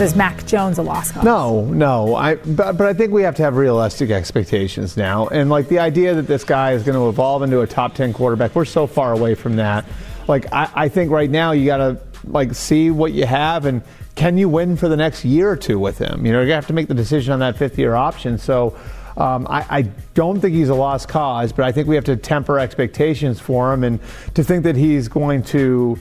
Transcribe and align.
Is 0.00 0.14
Mac 0.14 0.46
Jones 0.46 0.78
a 0.78 0.82
lost 0.82 1.14
cause? 1.14 1.24
No, 1.24 1.64
no. 1.64 2.14
I 2.14 2.36
but, 2.36 2.76
but 2.76 2.86
I 2.86 2.94
think 2.94 3.12
we 3.12 3.22
have 3.22 3.34
to 3.36 3.42
have 3.42 3.56
realistic 3.56 4.10
expectations 4.10 4.96
now. 4.96 5.26
And 5.26 5.50
like 5.50 5.68
the 5.68 5.80
idea 5.80 6.14
that 6.14 6.28
this 6.28 6.44
guy 6.44 6.72
is 6.72 6.84
going 6.84 6.96
to 6.96 7.08
evolve 7.08 7.42
into 7.42 7.62
a 7.62 7.66
top 7.66 7.94
ten 7.94 8.12
quarterback, 8.12 8.54
we're 8.54 8.64
so 8.64 8.86
far 8.86 9.12
away 9.12 9.34
from 9.34 9.56
that. 9.56 9.84
Like 10.28 10.52
I, 10.52 10.70
I 10.72 10.88
think 10.88 11.10
right 11.10 11.28
now 11.28 11.50
you 11.50 11.66
got 11.66 11.78
to 11.78 11.98
like 12.24 12.54
see 12.54 12.92
what 12.92 13.12
you 13.12 13.26
have 13.26 13.66
and 13.66 13.82
can 14.14 14.38
you 14.38 14.48
win 14.48 14.76
for 14.76 14.88
the 14.88 14.96
next 14.96 15.24
year 15.24 15.50
or 15.50 15.56
two 15.56 15.80
with 15.80 15.98
him? 15.98 16.24
You 16.24 16.32
know, 16.32 16.42
you 16.42 16.52
have 16.52 16.68
to 16.68 16.72
make 16.72 16.86
the 16.86 16.94
decision 16.94 17.32
on 17.32 17.40
that 17.40 17.56
fifth 17.56 17.78
year 17.78 17.94
option. 17.94 18.38
So. 18.38 18.76
Um, 19.16 19.48
I, 19.50 19.66
I, 19.68 19.82
don't 20.14 20.40
think 20.40 20.54
he's 20.54 20.68
a 20.68 20.76
lost 20.76 21.08
cause, 21.08 21.50
but 21.50 21.64
I 21.64 21.72
think 21.72 21.88
we 21.88 21.96
have 21.96 22.04
to 22.04 22.14
temper 22.14 22.56
expectations 22.56 23.40
for 23.40 23.72
him 23.72 23.82
and 23.82 23.98
to 24.34 24.44
think 24.44 24.62
that 24.62 24.76
he's 24.76 25.08
going 25.08 25.42
to 25.44 25.98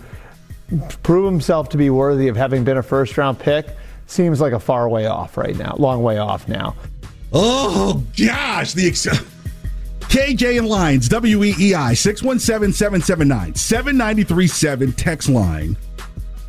prove 1.02 1.26
himself 1.26 1.70
to 1.70 1.78
be 1.78 1.90
worthy 1.90 2.28
of 2.28 2.36
having 2.36 2.64
been 2.64 2.78
a 2.78 2.84
first 2.84 3.18
round 3.18 3.40
pick 3.40 3.66
seems 4.08 4.42
like 4.42 4.54
a 4.54 4.60
far 4.60 4.90
way 4.90 5.06
off 5.06 5.38
right 5.38 5.56
now, 5.56 5.76
long 5.78 6.02
way 6.02 6.18
off 6.18 6.48
now. 6.48 6.76
Oh 7.32 8.04
gosh, 8.18 8.74
the 8.74 8.88
ex- 8.88 9.06
KJ 10.00 10.58
and 10.58 10.68
Lyons, 10.68 11.10
WEEI 11.10 11.96
617 11.98 12.74
779 12.74 13.56
7937 13.56 14.94
text 14.94 15.30
line. 15.30 15.78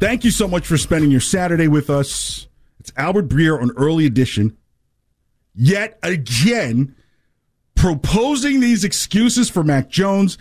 Thank 0.00 0.24
you 0.24 0.30
so 0.30 0.46
much 0.46 0.66
for 0.66 0.78
spending 0.78 1.10
your 1.10 1.20
Saturday 1.20 1.66
with 1.66 1.90
us. 1.90 2.46
It's 2.78 2.92
Albert 2.96 3.28
Breer 3.28 3.60
on 3.60 3.72
Early 3.76 4.06
Edition. 4.06 4.56
Yet 5.54 5.98
again, 6.04 6.94
proposing 7.74 8.60
these 8.60 8.84
excuses 8.84 9.50
for 9.50 9.64
Mac 9.64 9.88
Jones. 9.88 10.38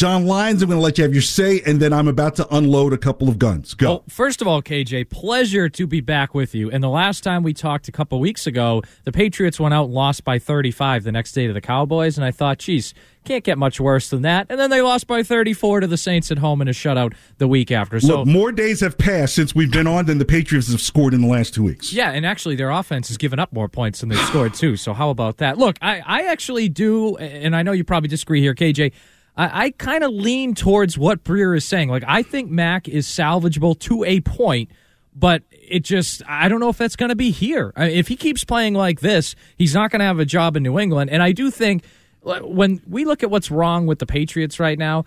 John 0.00 0.24
Lyons, 0.24 0.62
I'm 0.62 0.70
going 0.70 0.78
to 0.78 0.82
let 0.82 0.96
you 0.96 1.04
have 1.04 1.12
your 1.12 1.20
say, 1.20 1.60
and 1.66 1.78
then 1.78 1.92
I'm 1.92 2.08
about 2.08 2.34
to 2.36 2.56
unload 2.56 2.94
a 2.94 2.96
couple 2.96 3.28
of 3.28 3.38
guns. 3.38 3.74
Go. 3.74 3.86
Well, 3.86 4.04
first 4.08 4.40
of 4.40 4.48
all, 4.48 4.62
KJ, 4.62 5.10
pleasure 5.10 5.68
to 5.68 5.86
be 5.86 6.00
back 6.00 6.34
with 6.34 6.54
you. 6.54 6.70
And 6.70 6.82
the 6.82 6.88
last 6.88 7.22
time 7.22 7.42
we 7.42 7.52
talked 7.52 7.86
a 7.86 7.92
couple 7.92 8.18
weeks 8.18 8.46
ago, 8.46 8.82
the 9.04 9.12
Patriots 9.12 9.60
went 9.60 9.74
out 9.74 9.84
and 9.84 9.92
lost 9.92 10.24
by 10.24 10.38
35 10.38 11.04
the 11.04 11.12
next 11.12 11.32
day 11.32 11.46
to 11.46 11.52
the 11.52 11.60
Cowboys, 11.60 12.16
and 12.16 12.24
I 12.24 12.30
thought, 12.30 12.60
geez, 12.60 12.94
can't 13.26 13.44
get 13.44 13.58
much 13.58 13.78
worse 13.78 14.08
than 14.08 14.22
that. 14.22 14.46
And 14.48 14.58
then 14.58 14.70
they 14.70 14.80
lost 14.80 15.06
by 15.06 15.22
34 15.22 15.80
to 15.80 15.86
the 15.86 15.98
Saints 15.98 16.30
at 16.30 16.38
home 16.38 16.62
in 16.62 16.68
a 16.68 16.70
shutout 16.70 17.12
the 17.36 17.46
week 17.46 17.70
after. 17.70 18.00
So 18.00 18.20
Look, 18.20 18.26
more 18.28 18.52
days 18.52 18.80
have 18.80 18.96
passed 18.96 19.34
since 19.34 19.54
we've 19.54 19.70
been 19.70 19.86
on 19.86 20.06
than 20.06 20.16
the 20.16 20.24
Patriots 20.24 20.72
have 20.72 20.80
scored 20.80 21.12
in 21.12 21.20
the 21.20 21.28
last 21.28 21.52
two 21.52 21.64
weeks. 21.64 21.92
Yeah, 21.92 22.10
and 22.10 22.24
actually 22.24 22.56
their 22.56 22.70
offense 22.70 23.08
has 23.08 23.18
given 23.18 23.38
up 23.38 23.52
more 23.52 23.68
points 23.68 24.00
than 24.00 24.08
they've 24.08 24.18
scored 24.20 24.54
too. 24.54 24.78
So 24.78 24.94
how 24.94 25.10
about 25.10 25.36
that? 25.36 25.58
Look, 25.58 25.76
I, 25.82 26.00
I 26.06 26.22
actually 26.22 26.70
do, 26.70 27.18
and 27.18 27.54
I 27.54 27.62
know 27.62 27.72
you 27.72 27.84
probably 27.84 28.08
disagree 28.08 28.40
here, 28.40 28.54
KJ. 28.54 28.92
I, 29.36 29.64
I 29.64 29.70
kind 29.70 30.04
of 30.04 30.12
lean 30.12 30.54
towards 30.54 30.98
what 30.98 31.24
Breer 31.24 31.56
is 31.56 31.64
saying. 31.64 31.88
Like 31.88 32.04
I 32.06 32.22
think 32.22 32.50
Mac 32.50 32.88
is 32.88 33.06
salvageable 33.06 33.78
to 33.80 34.04
a 34.04 34.20
point, 34.20 34.70
but 35.14 35.42
it 35.50 35.80
just 35.80 36.22
I 36.28 36.48
don't 36.48 36.60
know 36.60 36.68
if 36.68 36.78
that's 36.78 36.96
going 36.96 37.10
to 37.10 37.16
be 37.16 37.30
here. 37.30 37.72
I 37.76 37.86
if 37.86 38.08
he 38.08 38.16
keeps 38.16 38.44
playing 38.44 38.74
like 38.74 39.00
this, 39.00 39.34
he's 39.56 39.74
not 39.74 39.90
going 39.90 40.00
to 40.00 40.06
have 40.06 40.18
a 40.18 40.24
job 40.24 40.56
in 40.56 40.62
New 40.62 40.78
England. 40.78 41.10
And 41.10 41.22
I 41.22 41.32
do 41.32 41.50
think 41.50 41.84
when 42.22 42.80
we 42.86 43.04
look 43.04 43.22
at 43.22 43.30
what's 43.30 43.50
wrong 43.50 43.86
with 43.86 43.98
the 43.98 44.06
Patriots 44.06 44.60
right 44.60 44.78
now, 44.78 45.04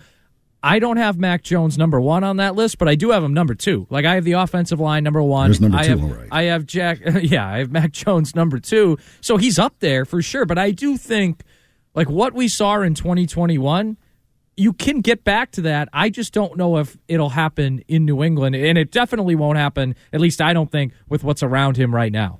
I 0.66 0.80
don't 0.80 0.96
have 0.96 1.18
Mac 1.20 1.44
Jones 1.44 1.78
number 1.78 2.00
one 2.00 2.24
on 2.24 2.38
that 2.38 2.56
list, 2.56 2.78
but 2.78 2.88
I 2.88 2.96
do 2.96 3.12
have 3.12 3.22
him 3.22 3.34
number 3.34 3.54
two. 3.54 3.86
Like 3.90 4.06
I 4.06 4.16
have 4.16 4.24
the 4.24 4.32
offensive 4.34 4.80
line 4.80 5.04
number 5.04 5.22
one. 5.22 5.48
There's 5.50 5.60
number 5.60 5.78
I 5.78 5.84
two, 5.84 5.90
have, 5.90 6.04
all 6.04 6.10
right. 6.10 6.30
I 6.32 6.44
have 6.44 6.66
Jack. 6.66 7.00
Yeah, 7.24 7.46
I 7.46 7.58
have 7.58 7.72
Mac 7.72 7.92
Jones 7.92 8.34
number 8.34 8.60
two. 8.60 8.98
So 9.20 9.36
he's 9.36 9.60
up 9.60 9.76
there 9.80 10.06
for 10.06 10.22
sure. 10.22 10.46
But 10.46 10.58
I 10.58 10.72
do 10.72 10.98
think, 10.98 11.42
like 11.94 12.10
what 12.10 12.34
we 12.34 12.48
saw 12.48 12.80
in 12.82 12.96
2021, 12.96 13.98
you 14.56 14.74
can 14.74 15.02
get 15.02 15.24
back 15.24 15.52
to 15.52 15.62
that. 15.62 15.90
I 15.94 16.10
just 16.10 16.34
don't 16.34 16.58
know 16.58 16.78
if 16.78 16.98
it'll 17.08 17.30
happen 17.30 17.84
in 17.88 18.06
New 18.06 18.24
England, 18.24 18.56
and 18.56 18.78
it 18.78 18.92
definitely 18.92 19.36
won't 19.36 19.58
happen. 19.58 19.96
At 20.12 20.22
least 20.22 20.42
I 20.42 20.54
don't 20.54 20.72
think 20.72 20.94
with 21.10 21.24
what's 21.24 21.44
around 21.44 21.78
him 21.78 21.94
right 21.94 22.12
now. 22.12 22.40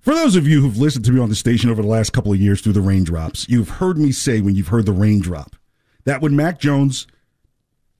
For 0.00 0.14
those 0.14 0.36
of 0.36 0.46
you 0.46 0.60
who've 0.60 0.76
listened 0.76 1.04
to 1.06 1.12
me 1.12 1.20
on 1.20 1.30
the 1.30 1.34
station 1.34 1.70
over 1.70 1.80
the 1.80 1.88
last 1.88 2.12
couple 2.12 2.32
of 2.32 2.38
years 2.38 2.60
through 2.60 2.74
the 2.74 2.82
raindrops, 2.82 3.48
you've 3.48 3.70
heard 3.70 3.96
me 3.96 4.12
say 4.12 4.40
when 4.40 4.54
you've 4.54 4.68
heard 4.68 4.84
the 4.84 4.92
raindrop 4.92 5.56
that 6.04 6.20
when 6.20 6.36
Mac 6.36 6.60
Jones 6.60 7.06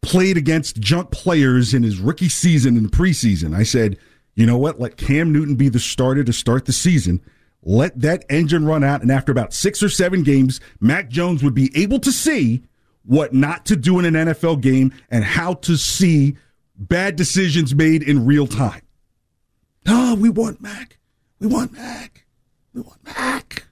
played 0.03 0.37
against 0.37 0.81
junk 0.81 1.11
players 1.11 1.73
in 1.73 1.83
his 1.83 1.99
rookie 1.99 2.29
season 2.29 2.75
the 2.83 2.91
preseason, 2.91 3.57
I 3.57 3.63
said, 3.63 3.97
you 4.35 4.45
know 4.45 4.59
what? 4.59 4.79
Let 4.79 4.99
Cam 4.99 5.33
Newton 5.33 5.55
be 5.55 5.71
the 5.71 5.79
starter 5.79 6.25
to 6.25 6.33
start 6.33 6.67
the 6.67 6.73
season. 6.73 7.23
Let 7.63 7.99
that 8.01 8.27
engine 8.29 8.67
run 8.67 8.85
out. 8.85 9.01
And 9.01 9.11
after 9.11 9.33
about 9.33 9.55
six 9.55 9.83
or 9.83 9.89
seven 9.89 10.23
games, 10.23 10.61
Mac 10.81 11.09
Jones 11.09 11.43
would 11.43 11.55
be 11.55 11.71
able 11.75 12.01
to 12.01 12.13
see 12.13 12.65
what 13.05 13.33
not 13.35 13.67
to 13.67 13.77
do 13.77 13.99
in 13.99 14.05
an 14.05 14.15
NFL 14.15 14.61
game 14.61 14.93
and 15.11 15.25
how 15.25 15.55
to 15.55 15.77
see 15.77 16.37
bad 16.77 17.17
decisions 17.17 17.75
made 17.75 18.03
in 18.03 18.25
real 18.25 18.47
time. 18.47 18.83
Oh, 19.87 20.15
we 20.15 20.31
want 20.31 20.61
Mac. 20.61 20.99
We 21.39 21.47
want 21.47 21.73
Mac. 21.73 22.27
We 22.73 22.81
want 22.81 23.05
Mac. 23.05 23.65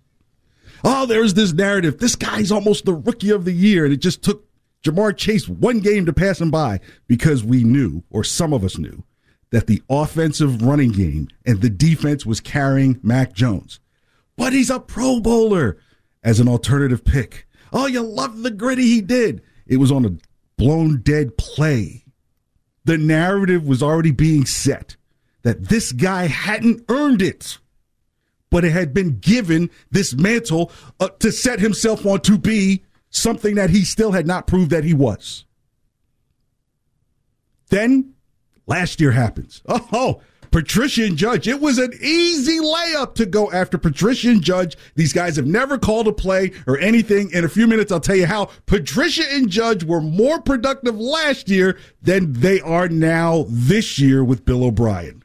Oh, 0.84 1.06
there's 1.06 1.34
this 1.34 1.53
narrative. 1.53 1.98
This 1.98 2.16
guy's 2.16 2.50
almost 2.50 2.84
the 2.84 2.94
rookie 2.94 3.31
of 3.31 3.44
the 3.44 3.53
year, 3.53 3.84
and 3.84 3.94
it 3.94 3.98
just 3.98 4.22
took 4.22 4.47
Ja'Marr 4.82 5.16
Chase 5.16 5.48
one 5.48 5.78
game 5.78 6.06
to 6.06 6.12
pass 6.12 6.41
him 6.41 6.50
by 6.50 6.81
because 7.06 7.44
we 7.44 7.62
knew, 7.62 8.03
or 8.10 8.25
some 8.25 8.53
of 8.53 8.65
us 8.65 8.78
knew, 8.78 9.04
that 9.50 9.69
the 9.69 9.82
offensive 9.88 10.62
running 10.62 10.91
game 10.91 11.28
and 11.47 11.60
the 11.60 11.71
defense 11.71 12.26
was 12.26 12.41
carrying 12.41 12.98
Mac 13.03 13.32
Jones. 13.32 13.78
But 14.37 14.53
he's 14.53 14.71
a 14.71 14.81
Pro 14.81 15.21
Bowler 15.21 15.78
as 16.25 16.41
an 16.41 16.48
alternative 16.48 17.04
pick. 17.04 17.47
Oh, 17.72 17.87
you 17.87 18.03
love 18.03 18.43
the 18.43 18.50
gritty 18.50 18.83
he 18.83 19.00
did. 19.00 19.43
It 19.66 19.78
was 19.78 19.91
on 19.91 20.05
a 20.05 20.16
blown 20.56 21.00
dead 21.00 21.37
play. 21.37 22.05
The 22.84 22.99
narrative 22.99 23.66
was 23.66 23.83
already 23.83 24.10
being 24.10 24.44
set 24.44 24.97
that 25.43 25.69
this 25.69 25.93
guy 25.93 26.27
hadn't 26.27 26.84
earned 26.88 27.22
it, 27.22 27.59
but 28.50 28.65
it 28.65 28.72
had 28.72 28.93
been 28.93 29.19
given 29.19 29.71
this 29.91 30.15
mantle 30.15 30.71
uh, 31.01 31.09
to 31.21 31.33
set 31.33 31.60
himself 31.60 32.04
on 32.04 32.21
to 32.21 32.39
be 32.39 32.83
something 33.10 33.54
that 33.54 33.71
he 33.71 33.84
still 33.84 34.13
had 34.13 34.27
not 34.27 34.47
proved 34.47 34.71
that 34.71 34.84
he 34.84 34.95
was. 34.95 35.45
Then 37.71 38.15
last 38.66 39.01
year 39.01 39.13
happens. 39.13 39.63
Oh, 39.68 40.21
Patricia 40.53 41.04
and 41.04 41.16
Judge. 41.16 41.49
It 41.49 41.60
was 41.60 41.78
an 41.78 41.93
easy 42.01 42.60
layup 42.60 43.15
to 43.16 43.27
go 43.27 43.51
after 43.51 43.78
Patricia 43.78 44.31
and 44.31 44.43
Judge. 44.43 44.77
These 44.95 45.13
guys 45.13 45.37
have 45.37 45.47
never 45.47 45.78
called 45.78 46.07
a 46.07 46.13
play 46.13 46.53
or 46.66 46.78
anything. 46.78 47.31
In 47.33 47.45
a 47.45 47.49
few 47.49 47.66
minutes, 47.66 47.91
I'll 47.91 48.01
tell 48.01 48.15
you 48.16 48.27
how 48.27 48.51
Patricia 48.66 49.25
and 49.33 49.49
Judge 49.49 49.83
were 49.83 50.01
more 50.01 50.41
productive 50.41 50.99
last 51.01 51.49
year 51.49 51.78
than 52.03 52.34
they 52.34 52.60
are 52.60 52.89
now 52.89 53.47
this 53.49 53.99
year 53.99 54.22
with 54.22 54.45
Bill 54.45 54.63
O'Brien. 54.63 55.25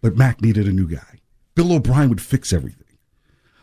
But 0.00 0.16
Mac 0.16 0.40
needed 0.40 0.66
a 0.66 0.72
new 0.72 0.88
guy. 0.88 1.20
Bill 1.54 1.72
O'Brien 1.72 2.08
would 2.08 2.22
fix 2.22 2.52
everything. 2.52 2.84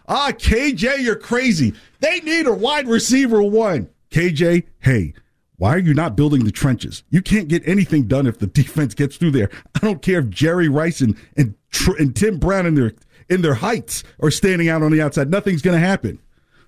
Ah, 0.08 0.32
KJ, 0.32 1.00
you're 1.00 1.16
crazy. 1.16 1.74
They 2.00 2.20
need 2.20 2.46
a 2.46 2.54
wide 2.54 2.88
receiver 2.88 3.42
one. 3.42 3.90
KJ, 4.12 4.66
hey, 4.80 5.14
why 5.58 5.74
are 5.74 5.80
you 5.80 5.94
not 5.94 6.16
building 6.16 6.44
the 6.44 6.52
trenches? 6.52 7.04
You 7.10 7.22
can't 7.22 7.48
get 7.48 7.68
anything 7.68 8.08
done 8.08 8.28
if 8.28 8.40
the 8.40 8.48
defense 8.62 8.94
gets 8.94 9.18
through 9.18 9.32
there. 9.32 9.50
I 9.76 9.80
don't 9.80 10.02
care 10.02 10.20
if 10.20 10.30
Jerry 10.30 10.70
Rice 10.70 11.02
and 11.02 11.16
and, 11.38 11.56
and 12.00 12.16
Tim 12.16 12.40
Brown 12.40 12.66
and 12.66 12.78
their 12.78 12.94
in 13.30 13.42
their 13.42 13.56
heights 13.56 14.04
are 14.22 14.32
standing 14.32 14.70
out 14.70 14.84
on 14.84 14.92
the 14.92 15.02
outside. 15.02 15.30
Nothing's 15.30 15.62
going 15.62 15.80
to 15.80 15.86
happen. 15.86 16.20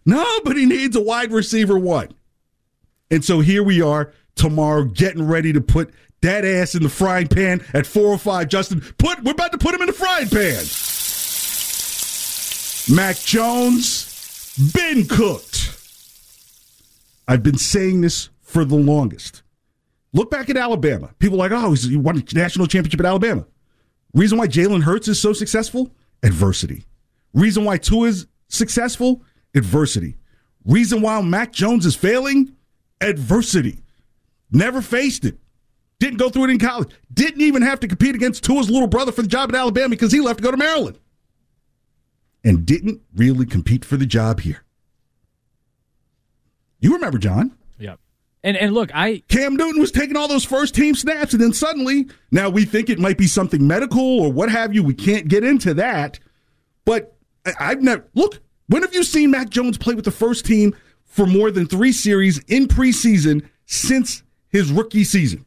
No, 0.06 0.26
but 0.44 0.56
he 0.56 0.66
needs 0.66 0.96
a 0.96 1.02
wide 1.02 1.32
receiver 1.32 1.78
one. 1.78 2.10
And 3.12 3.24
so 3.24 3.42
here 3.42 3.64
we 3.64 3.82
are 3.82 4.14
tomorrow 4.36 4.84
getting 4.84 5.28
ready 5.28 5.54
to 5.54 5.62
put 5.62 5.94
that 6.22 6.46
ass 6.46 6.76
in 6.76 6.84
the 6.84 6.90
frying 6.90 7.28
pan 7.28 7.64
at 7.74 7.86
405. 7.86 8.48
Justin, 8.48 8.82
put 8.98 9.24
we're 9.24 9.32
about 9.32 9.52
to 9.52 9.58
put 9.58 9.76
him 9.76 9.82
in 9.82 9.88
the 9.88 9.94
frying 9.94 10.30
pan. 10.30 10.64
Mac 12.96 13.18
Jones, 13.18 14.56
been 14.74 15.06
cooked. 15.08 15.74
I've 17.28 17.44
been 17.44 17.58
saying 17.58 18.02
this 18.02 18.30
for 18.48 18.64
the 18.64 18.78
longest. 18.78 19.44
Look 20.14 20.32
back 20.32 20.50
at 20.50 20.56
Alabama. 20.56 21.14
People 21.20 21.38
like, 21.38 21.52
oh, 21.52 21.74
he 21.74 21.98
won 21.98 22.18
a 22.18 22.24
national 22.34 22.66
championship 22.66 23.02
at 23.02 23.06
Alabama. 23.06 23.46
Reason 24.14 24.38
why 24.38 24.48
Jalen 24.48 24.84
Hurts 24.84 25.10
is 25.10 25.20
so 25.20 25.34
successful? 25.34 25.92
Adversity. 26.24 26.86
Reason 27.34 27.66
why 27.66 27.78
Tua 27.78 28.08
is 28.08 28.28
successful? 28.48 29.22
Adversity. 29.54 30.16
Reason 30.64 31.02
why 31.02 31.22
Mac 31.22 31.52
Jones 31.52 31.86
is 31.86 31.96
failing? 31.96 32.56
Adversity. 33.02 33.84
Never 34.50 34.82
faced 34.82 35.26
it. 35.26 35.38
Didn't 36.00 36.18
go 36.18 36.30
through 36.30 36.46
it 36.46 36.52
in 36.52 36.60
college. 36.60 36.90
Didn't 37.14 37.42
even 37.42 37.64
have 37.64 37.82
to 37.82 37.88
compete 37.88 38.16
against 38.16 38.46
Tua's 38.46 38.70
little 38.70 38.88
brother 38.88 39.12
for 39.12 39.24
the 39.24 39.28
job 39.28 39.50
at 39.50 39.60
Alabama 39.60 39.90
because 39.90 40.14
he 40.14 40.22
left 40.22 40.40
to 40.40 40.44
go 40.44 40.52
to 40.52 40.58
Maryland. 40.58 40.98
And 42.46 42.66
didn't 42.66 43.02
really 43.14 43.46
compete 43.46 43.84
for 43.84 43.98
the 43.98 44.06
job 44.06 44.40
here. 44.40 44.64
You 46.80 46.94
remember, 46.94 47.18
John? 47.18 47.58
Yep. 47.78 48.00
And 48.44 48.56
and 48.56 48.74
look, 48.74 48.92
I 48.94 49.24
Cam 49.28 49.56
Newton 49.56 49.82
was 49.82 49.92
taking 49.92 50.16
all 50.16 50.28
those 50.28 50.46
first 50.46 50.76
team 50.76 50.96
snaps, 50.96 51.34
and 51.34 51.42
then 51.42 51.54
suddenly, 51.54 52.08
now 52.32 52.50
we 52.50 52.66
think 52.66 52.90
it 52.90 53.00
might 53.00 53.18
be 53.18 53.28
something 53.28 53.66
medical 53.66 54.20
or 54.22 54.32
what 54.32 54.50
have 54.50 54.74
you. 54.74 54.84
We 54.84 54.94
can't 54.94 55.28
get 55.28 55.44
into 55.44 55.74
that. 55.76 56.20
But 56.86 57.16
I've 57.60 57.82
never 57.82 58.08
look. 58.14 58.40
When 58.68 58.84
have 58.84 58.94
you 58.94 59.04
seen 59.04 59.32
Mac 59.32 59.50
Jones 59.50 59.78
play 59.78 59.96
with 59.96 60.06
the 60.06 60.12
first 60.12 60.46
team 60.46 60.76
for 61.06 61.26
more 61.26 61.52
than 61.52 61.68
three 61.68 61.92
series 61.92 62.40
in 62.46 62.68
preseason 62.68 63.48
since 63.66 64.24
his 64.50 64.72
rookie 64.72 65.04
season? 65.04 65.46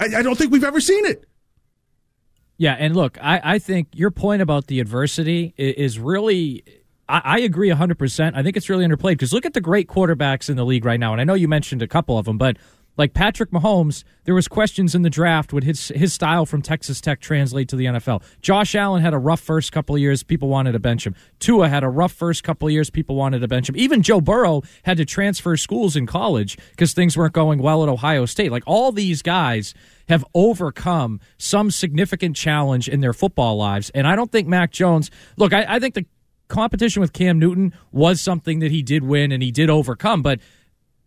I, 0.00 0.06
I 0.16 0.22
don't 0.22 0.36
think 0.36 0.52
we've 0.52 0.64
ever 0.64 0.80
seen 0.80 1.04
it. 1.06 1.24
Yeah, 2.56 2.76
and 2.78 2.94
look, 2.94 3.18
I, 3.20 3.40
I 3.42 3.58
think 3.58 3.88
your 3.92 4.10
point 4.10 4.42
about 4.42 4.68
the 4.68 4.78
adversity 4.80 5.54
is, 5.56 5.98
really. 5.98 6.64
I, 7.08 7.22
I 7.24 7.38
agree 7.40 7.70
100%. 7.70 8.32
I 8.34 8.42
think 8.42 8.56
it's 8.56 8.68
really 8.68 8.86
underplayed 8.86 9.12
because 9.12 9.32
look 9.32 9.46
at 9.46 9.54
the 9.54 9.60
great 9.60 9.88
quarterbacks 9.88 10.48
in 10.48 10.56
the 10.56 10.64
league 10.64 10.84
right 10.84 11.00
now. 11.00 11.12
And 11.12 11.20
I 11.20 11.24
know 11.24 11.34
you 11.34 11.48
mentioned 11.48 11.82
a 11.82 11.88
couple 11.88 12.18
of 12.18 12.24
them, 12.24 12.38
but 12.38 12.56
like 12.98 13.14
Patrick 13.14 13.50
Mahomes, 13.50 14.04
there 14.24 14.34
was 14.34 14.48
questions 14.48 14.94
in 14.94 15.02
the 15.02 15.10
draft 15.10 15.52
would 15.52 15.64
his 15.64 15.88
his 15.88 16.12
style 16.12 16.44
from 16.44 16.60
Texas 16.60 17.00
Tech 17.00 17.20
translate 17.20 17.68
to 17.68 17.76
the 17.76 17.86
NFL. 17.86 18.22
Josh 18.42 18.74
Allen 18.74 19.02
had 19.02 19.14
a 19.14 19.18
rough 19.18 19.40
first 19.40 19.72
couple 19.72 19.94
of 19.94 20.00
years, 20.00 20.22
people 20.22 20.48
wanted 20.48 20.72
to 20.72 20.78
bench 20.78 21.06
him. 21.06 21.14
Tua 21.38 21.68
had 21.68 21.84
a 21.84 21.88
rough 21.88 22.12
first 22.12 22.44
couple 22.44 22.68
of 22.68 22.72
years, 22.72 22.90
people 22.90 23.16
wanted 23.16 23.40
to 23.40 23.48
bench 23.48 23.68
him. 23.68 23.76
Even 23.76 24.02
Joe 24.02 24.20
Burrow 24.20 24.62
had 24.82 24.98
to 24.98 25.04
transfer 25.04 25.56
schools 25.56 25.96
in 25.96 26.06
college 26.06 26.58
because 26.70 26.92
things 26.92 27.16
weren't 27.16 27.32
going 27.32 27.60
well 27.60 27.82
at 27.82 27.88
Ohio 27.88 28.26
State. 28.26 28.52
Like 28.52 28.64
all 28.66 28.92
these 28.92 29.22
guys 29.22 29.72
have 30.08 30.24
overcome 30.34 31.20
some 31.38 31.70
significant 31.70 32.36
challenge 32.36 32.88
in 32.88 33.00
their 33.00 33.14
football 33.14 33.56
lives, 33.56 33.90
and 33.94 34.06
I 34.06 34.16
don't 34.16 34.30
think 34.30 34.48
Mac 34.48 34.70
Jones. 34.70 35.10
Look, 35.38 35.54
I, 35.54 35.64
I 35.66 35.78
think 35.78 35.94
the 35.94 36.04
competition 36.48 37.00
with 37.00 37.12
Cam 37.12 37.38
Newton 37.38 37.74
was 37.90 38.20
something 38.20 38.60
that 38.60 38.70
he 38.70 38.82
did 38.82 39.04
win 39.04 39.32
and 39.32 39.42
he 39.42 39.50
did 39.50 39.70
overcome, 39.70 40.22
but 40.22 40.40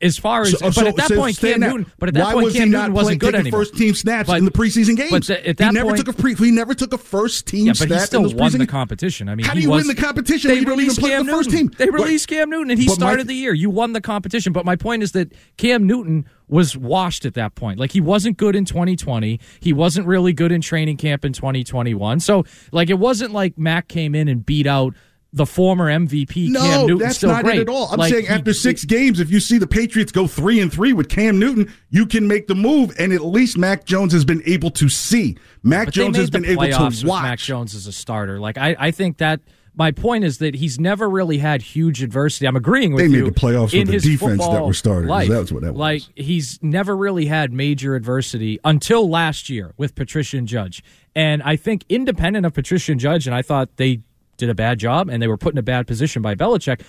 as 0.01 0.17
far 0.17 0.41
as, 0.41 0.51
so, 0.51 0.57
but 0.59 0.73
so, 0.73 0.87
at 0.87 0.95
that 0.97 1.07
so 1.07 1.15
point, 1.15 1.37
Cam 1.37 1.61
Newton, 1.61 1.91
but 1.97 2.09
at 2.09 2.15
that 2.15 2.33
point, 2.33 2.53
Cam 2.53 2.69
Newton 2.69 2.93
wasn't 2.93 3.19
good 3.19 3.33
anymore. 3.33 3.61
First 3.61 3.77
team 3.77 3.95
snaps 3.95 4.27
but, 4.27 4.37
in 4.37 4.45
the 4.45 4.51
preseason 4.51 4.97
games. 4.97 5.09
But 5.09 5.25
the, 5.25 5.47
at 5.47 5.57
that 5.57 5.67
he 5.67 5.73
never 5.73 5.91
point, 5.91 6.05
took 6.05 6.19
a 6.19 6.21
pre. 6.21 6.35
He 6.35 6.51
never 6.51 6.73
took 6.73 6.93
a 6.93 6.97
first 6.97 7.47
team 7.47 7.67
yeah, 7.67 7.73
but 7.79 7.89
he 7.89 7.97
still 7.99 8.29
won 8.33 8.51
the 8.51 8.67
competition. 8.67 9.29
I 9.29 9.35
mean, 9.35 9.45
how 9.45 9.53
do 9.53 9.61
you 9.61 9.69
was, 9.69 9.85
win 9.85 9.95
the 9.95 10.01
competition? 10.01 10.51
They 10.51 10.61
released 10.61 10.99
Cam 10.99 11.25
the 11.25 11.31
first 11.31 11.49
team. 11.49 11.71
They 11.77 11.89
released 11.89 12.27
Cam 12.27 12.49
Newton, 12.49 12.71
and 12.71 12.79
he 12.79 12.89
started 12.89 13.25
my, 13.25 13.33
the 13.33 13.35
year. 13.35 13.53
You 13.53 13.69
won 13.69 13.93
the 13.93 14.01
competition. 14.01 14.51
But 14.51 14.65
my 14.65 14.75
point 14.75 15.01
is 15.01 15.13
that 15.13 15.31
Cam 15.57 15.87
Newton 15.87 16.25
was 16.47 16.75
washed 16.75 17.25
at 17.25 17.33
that 17.35 17.55
point. 17.55 17.79
Like 17.79 17.91
he 17.91 18.01
wasn't 18.01 18.37
good 18.37 18.55
in 18.55 18.65
2020. 18.65 19.39
He 19.61 19.73
wasn't 19.73 20.07
really 20.07 20.33
good 20.33 20.51
in 20.51 20.61
training 20.61 20.97
camp 20.97 21.23
in 21.23 21.31
2021. 21.33 22.19
So 22.19 22.43
like 22.71 22.89
it 22.89 22.99
wasn't 22.99 23.31
like 23.31 23.57
Mac 23.57 23.87
came 23.87 24.13
in 24.13 24.27
and 24.27 24.45
beat 24.45 24.67
out 24.67 24.93
the 25.35 25.45
former 25.45 25.87
MVP 25.87 26.49
no, 26.49 26.61
Cam 26.61 26.87
Newton. 26.87 26.97
that's 26.97 27.17
still 27.17 27.29
not 27.29 27.43
great. 27.43 27.59
it 27.59 27.61
at 27.63 27.69
all. 27.69 27.91
I'm 27.91 27.99
like, 27.99 28.11
saying 28.11 28.27
after 28.27 28.53
six 28.53 28.81
he, 28.81 28.87
games, 28.87 29.19
if 29.19 29.29
you 29.29 29.41
see 29.41 29.57
the 29.57 29.67
Patriots 29.67 30.11
go 30.11 30.27
three 30.27 30.61
and 30.61 30.71
three 30.71 30.93
with 30.93 31.09
Cam 31.09 31.37
Newton, 31.37 31.71
you 31.89 32.05
can 32.05 32.27
make 32.27 32.47
the 32.47 32.55
move, 32.55 32.95
and 32.97 33.11
at 33.11 33.23
least 33.23 33.57
Mac 33.57 33.83
Jones 33.83 34.13
has 34.13 34.23
been 34.23 34.41
able 34.45 34.71
to 34.71 34.87
see. 34.87 35.37
Mac 35.61 35.91
Jones 35.91 36.15
has 36.15 36.29
been 36.29 36.45
able 36.45 36.63
to 36.63 37.05
watch. 37.05 37.23
Mac 37.23 37.39
Jones 37.39 37.75
as 37.75 37.85
a 37.85 37.91
starter. 37.91 38.39
Like 38.39 38.57
I, 38.57 38.75
I 38.79 38.91
think 38.91 39.17
that 39.17 39.41
my 39.77 39.91
point 39.91 40.23
is 40.23 40.37
that 40.37 40.55
he's 40.55 40.79
never 40.79 41.09
really 41.09 41.37
had 41.37 41.61
huge 41.61 42.01
adversity. 42.01 42.47
I'm 42.47 42.55
agreeing 42.55 42.93
with 42.93 42.99
they 42.99 43.05
you. 43.05 43.17
They 43.17 43.23
made 43.23 43.35
the 43.35 43.39
playoffs 43.39 43.73
in 43.73 43.91
with 43.91 44.03
the 44.03 44.11
defense 44.11 44.41
that 44.41 44.65
were 44.65 44.73
starters. 44.73 45.09
Life. 45.09 45.27
That's 45.27 45.51
what 45.51 45.63
that 45.63 45.73
was. 45.73 45.79
Like 45.79 46.01
he's 46.15 46.59
never 46.61 46.95
really 46.95 47.25
had 47.25 47.51
major 47.51 47.95
adversity 47.95 48.57
until 48.63 49.09
last 49.09 49.49
year 49.49 49.73
with 49.75 49.95
Patricia 49.95 50.37
and 50.37 50.47
Judge. 50.47 50.81
And 51.13 51.43
I 51.43 51.57
think 51.57 51.83
independent 51.89 52.45
of 52.45 52.53
Patricia 52.53 52.93
and 52.93 53.01
Judge, 53.01 53.27
and 53.27 53.35
I 53.35 53.41
thought 53.41 53.75
they 53.75 54.01
did 54.37 54.49
a 54.49 54.55
bad 54.55 54.79
job 54.79 55.09
and 55.09 55.21
they 55.21 55.27
were 55.27 55.37
put 55.37 55.53
in 55.53 55.57
a 55.57 55.63
bad 55.63 55.87
position 55.87 56.21
by 56.21 56.35
Belichick. 56.35 56.81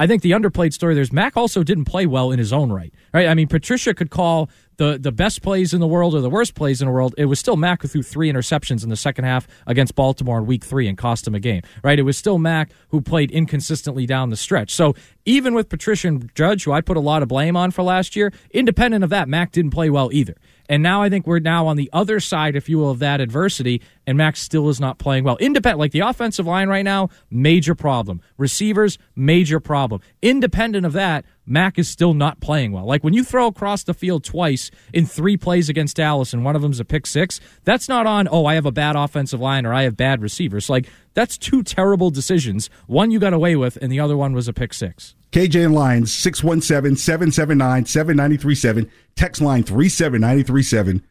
I 0.00 0.06
think 0.06 0.22
the 0.22 0.30
underplayed 0.30 0.72
story 0.72 0.94
there's 0.94 1.12
Mac 1.12 1.36
also 1.36 1.62
didn't 1.62 1.84
play 1.84 2.06
well 2.06 2.30
in 2.30 2.38
his 2.38 2.54
own 2.54 2.72
right. 2.72 2.90
Right? 3.12 3.28
I 3.28 3.34
mean, 3.34 3.48
Patricia 3.48 3.92
could 3.92 4.08
call 4.08 4.48
the 4.78 4.98
the 4.98 5.12
best 5.12 5.42
plays 5.42 5.74
in 5.74 5.80
the 5.80 5.86
world 5.86 6.14
or 6.14 6.22
the 6.22 6.30
worst 6.30 6.54
plays 6.54 6.80
in 6.80 6.86
the 6.86 6.92
world. 6.92 7.14
It 7.18 7.26
was 7.26 7.38
still 7.38 7.56
Mac 7.56 7.82
who 7.82 7.88
threw 7.88 8.02
three 8.02 8.32
interceptions 8.32 8.82
in 8.82 8.88
the 8.88 8.96
second 8.96 9.26
half 9.26 9.46
against 9.66 9.94
Baltimore 9.94 10.38
in 10.38 10.46
Week 10.46 10.64
Three 10.64 10.88
and 10.88 10.96
cost 10.96 11.26
him 11.26 11.34
a 11.34 11.38
game. 11.38 11.60
Right? 11.84 11.98
It 11.98 12.04
was 12.04 12.16
still 12.16 12.38
Mac 12.38 12.70
who 12.88 13.02
played 13.02 13.30
inconsistently 13.30 14.06
down 14.06 14.30
the 14.30 14.38
stretch. 14.38 14.74
So 14.74 14.94
even 15.26 15.52
with 15.52 15.68
Patricia 15.68 16.08
and 16.08 16.34
Judge, 16.34 16.64
who 16.64 16.72
I 16.72 16.80
put 16.80 16.96
a 16.96 17.00
lot 17.00 17.22
of 17.22 17.28
blame 17.28 17.54
on 17.54 17.70
for 17.70 17.82
last 17.82 18.16
year, 18.16 18.32
independent 18.52 19.04
of 19.04 19.10
that, 19.10 19.28
Mac 19.28 19.52
didn't 19.52 19.72
play 19.72 19.90
well 19.90 20.08
either. 20.14 20.36
And 20.70 20.84
now 20.84 21.02
I 21.02 21.10
think 21.10 21.26
we're 21.26 21.40
now 21.40 21.66
on 21.66 21.76
the 21.76 21.90
other 21.92 22.20
side, 22.20 22.54
if 22.54 22.68
you 22.68 22.78
will, 22.78 22.90
of 22.90 23.00
that 23.00 23.20
adversity, 23.20 23.82
and 24.06 24.16
Max 24.16 24.38
still 24.38 24.68
is 24.68 24.78
not 24.78 24.98
playing 24.98 25.24
well. 25.24 25.36
Independent, 25.38 25.80
like 25.80 25.90
the 25.90 25.98
offensive 25.98 26.46
line 26.46 26.68
right 26.68 26.84
now, 26.84 27.08
major 27.28 27.74
problem. 27.74 28.22
Receivers, 28.38 28.96
major 29.16 29.58
problem. 29.58 30.00
Independent 30.22 30.86
of 30.86 30.92
that, 30.92 31.24
Mac 31.44 31.76
is 31.76 31.88
still 31.88 32.14
not 32.14 32.38
playing 32.38 32.70
well. 32.70 32.86
Like 32.86 33.02
when 33.02 33.14
you 33.14 33.24
throw 33.24 33.48
across 33.48 33.82
the 33.82 33.94
field 33.94 34.22
twice 34.22 34.70
in 34.92 35.06
three 35.06 35.36
plays 35.36 35.68
against 35.68 35.96
Dallas 35.96 36.32
and 36.32 36.44
one 36.44 36.54
of 36.54 36.62
them's 36.62 36.78
a 36.78 36.84
pick 36.84 37.04
six, 37.04 37.40
that's 37.64 37.88
not 37.88 38.06
on, 38.06 38.28
oh, 38.30 38.46
I 38.46 38.54
have 38.54 38.64
a 38.64 38.70
bad 38.70 38.94
offensive 38.94 39.40
line 39.40 39.66
or 39.66 39.74
I 39.74 39.82
have 39.82 39.96
bad 39.96 40.22
receivers. 40.22 40.70
Like 40.70 40.88
that's 41.14 41.36
two 41.36 41.64
terrible 41.64 42.10
decisions. 42.10 42.70
One 42.86 43.10
you 43.10 43.18
got 43.18 43.32
away 43.32 43.56
with, 43.56 43.76
and 43.82 43.90
the 43.90 43.98
other 43.98 44.16
one 44.16 44.34
was 44.34 44.46
a 44.46 44.52
pick 44.52 44.72
six. 44.72 45.16
KJ 45.32 45.64
and 45.64 45.74
Lyons, 45.74 46.12
617 46.12 46.96
779 46.96 47.86
7937. 47.86 48.90
Text 49.14 49.40
line 49.40 49.62
37937. 49.62 51.04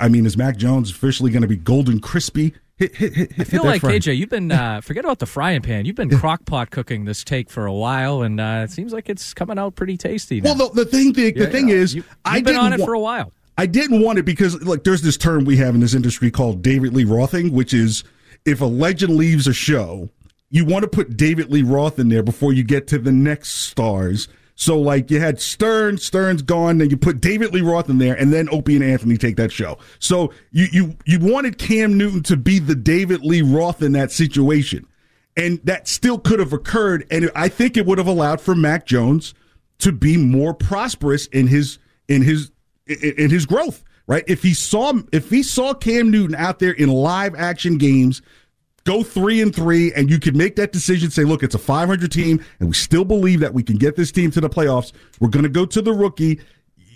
I 0.00 0.08
mean, 0.08 0.26
is 0.26 0.36
Mac 0.36 0.56
Jones 0.56 0.90
officially 0.90 1.30
going 1.30 1.42
to 1.42 1.48
be 1.48 1.56
golden 1.56 2.00
crispy? 2.00 2.54
Hit, 2.76 2.94
hit, 2.94 3.12
hit, 3.14 3.32
I 3.38 3.44
feel 3.44 3.64
like 3.64 3.82
KJ, 3.82 4.16
you've 4.16 4.28
been 4.28 4.52
uh, 4.52 4.80
forget 4.84 5.04
about 5.04 5.18
the 5.18 5.26
frying 5.26 5.62
pan. 5.62 5.84
You've 5.84 5.96
been 5.96 6.10
crockpot 6.10 6.70
cooking 6.70 7.06
this 7.06 7.24
take 7.24 7.50
for 7.50 7.66
a 7.66 7.72
while, 7.72 8.22
and 8.22 8.40
uh, 8.40 8.62
it 8.64 8.70
seems 8.70 8.92
like 8.92 9.08
it's 9.08 9.34
coming 9.34 9.58
out 9.58 9.74
pretty 9.74 9.96
tasty. 9.96 10.40
Now. 10.40 10.54
Well, 10.54 10.68
the, 10.68 10.84
the 10.84 10.90
thing, 10.90 11.12
the, 11.12 11.32
the 11.32 11.40
yeah, 11.40 11.46
thing 11.46 11.70
is, 11.70 11.96
you, 11.96 12.04
I've 12.24 12.44
been 12.44 12.56
on 12.56 12.72
it 12.72 12.78
wa- 12.78 12.86
for 12.86 12.94
a 12.94 13.00
while. 13.00 13.32
I 13.56 13.66
didn't 13.66 14.00
want 14.02 14.20
it 14.20 14.24
because, 14.24 14.62
like, 14.62 14.84
there's 14.84 15.02
this 15.02 15.16
term 15.16 15.44
we 15.44 15.56
have 15.56 15.74
in 15.74 15.80
this 15.80 15.94
industry 15.94 16.30
called 16.30 16.62
David 16.62 16.94
Lee 16.94 17.04
Rothing, 17.04 17.50
which 17.50 17.74
is 17.74 18.04
if 18.44 18.60
a 18.60 18.66
legend 18.66 19.16
leaves 19.16 19.48
a 19.48 19.52
show, 19.52 20.08
you 20.50 20.64
want 20.64 20.82
to 20.82 20.88
put 20.88 21.16
David 21.16 21.50
Lee 21.50 21.62
Roth 21.62 21.98
in 21.98 22.08
there 22.08 22.22
before 22.22 22.52
you 22.52 22.62
get 22.62 22.86
to 22.88 22.98
the 22.98 23.12
next 23.12 23.50
stars. 23.50 24.28
So 24.54 24.78
like 24.80 25.10
you 25.10 25.20
had 25.20 25.40
Stern, 25.40 25.98
Stern's 25.98 26.42
gone, 26.42 26.78
then 26.78 26.90
you 26.90 26.96
put 26.96 27.20
David 27.20 27.54
Lee 27.54 27.60
Roth 27.60 27.88
in 27.88 27.98
there, 27.98 28.14
and 28.14 28.32
then 28.32 28.48
Opie 28.50 28.74
and 28.74 28.84
Anthony 28.84 29.16
take 29.16 29.36
that 29.36 29.52
show. 29.52 29.78
So 30.00 30.32
you 30.50 30.66
you 30.72 30.96
you 31.04 31.20
wanted 31.20 31.58
Cam 31.58 31.96
Newton 31.96 32.22
to 32.24 32.36
be 32.36 32.58
the 32.58 32.74
David 32.74 33.22
Lee 33.22 33.42
Roth 33.42 33.82
in 33.82 33.92
that 33.92 34.10
situation. 34.10 34.86
And 35.36 35.60
that 35.62 35.86
still 35.86 36.18
could 36.18 36.40
have 36.40 36.52
occurred, 36.52 37.06
and 37.12 37.30
I 37.36 37.48
think 37.48 37.76
it 37.76 37.86
would 37.86 37.98
have 37.98 38.08
allowed 38.08 38.40
for 38.40 38.56
Mac 38.56 38.84
Jones 38.86 39.34
to 39.78 39.92
be 39.92 40.16
more 40.16 40.52
prosperous 40.52 41.26
in 41.28 41.46
his 41.46 41.78
in 42.08 42.22
his 42.22 42.50
in 42.86 43.30
his 43.30 43.46
growth. 43.46 43.84
Right? 44.08 44.24
If 44.26 44.42
he 44.42 44.54
saw 44.54 44.94
if 45.12 45.30
he 45.30 45.44
saw 45.44 45.74
Cam 45.74 46.10
Newton 46.10 46.34
out 46.34 46.58
there 46.58 46.72
in 46.72 46.88
live 46.88 47.36
action 47.36 47.78
games 47.78 48.22
go 48.84 49.02
three 49.02 49.40
and 49.40 49.54
three, 49.54 49.92
and 49.92 50.10
you 50.10 50.18
can 50.18 50.36
make 50.36 50.56
that 50.56 50.72
decision. 50.72 51.10
Say, 51.10 51.24
look, 51.24 51.42
it's 51.42 51.54
a 51.54 51.58
500 51.58 52.10
team, 52.10 52.44
and 52.60 52.68
we 52.68 52.74
still 52.74 53.04
believe 53.04 53.40
that 53.40 53.54
we 53.54 53.62
can 53.62 53.76
get 53.76 53.96
this 53.96 54.10
team 54.10 54.30
to 54.32 54.40
the 54.40 54.48
playoffs. 54.48 54.92
We're 55.20 55.28
going 55.28 55.42
to 55.44 55.48
go 55.48 55.66
to 55.66 55.82
the 55.82 55.92
rookie. 55.92 56.40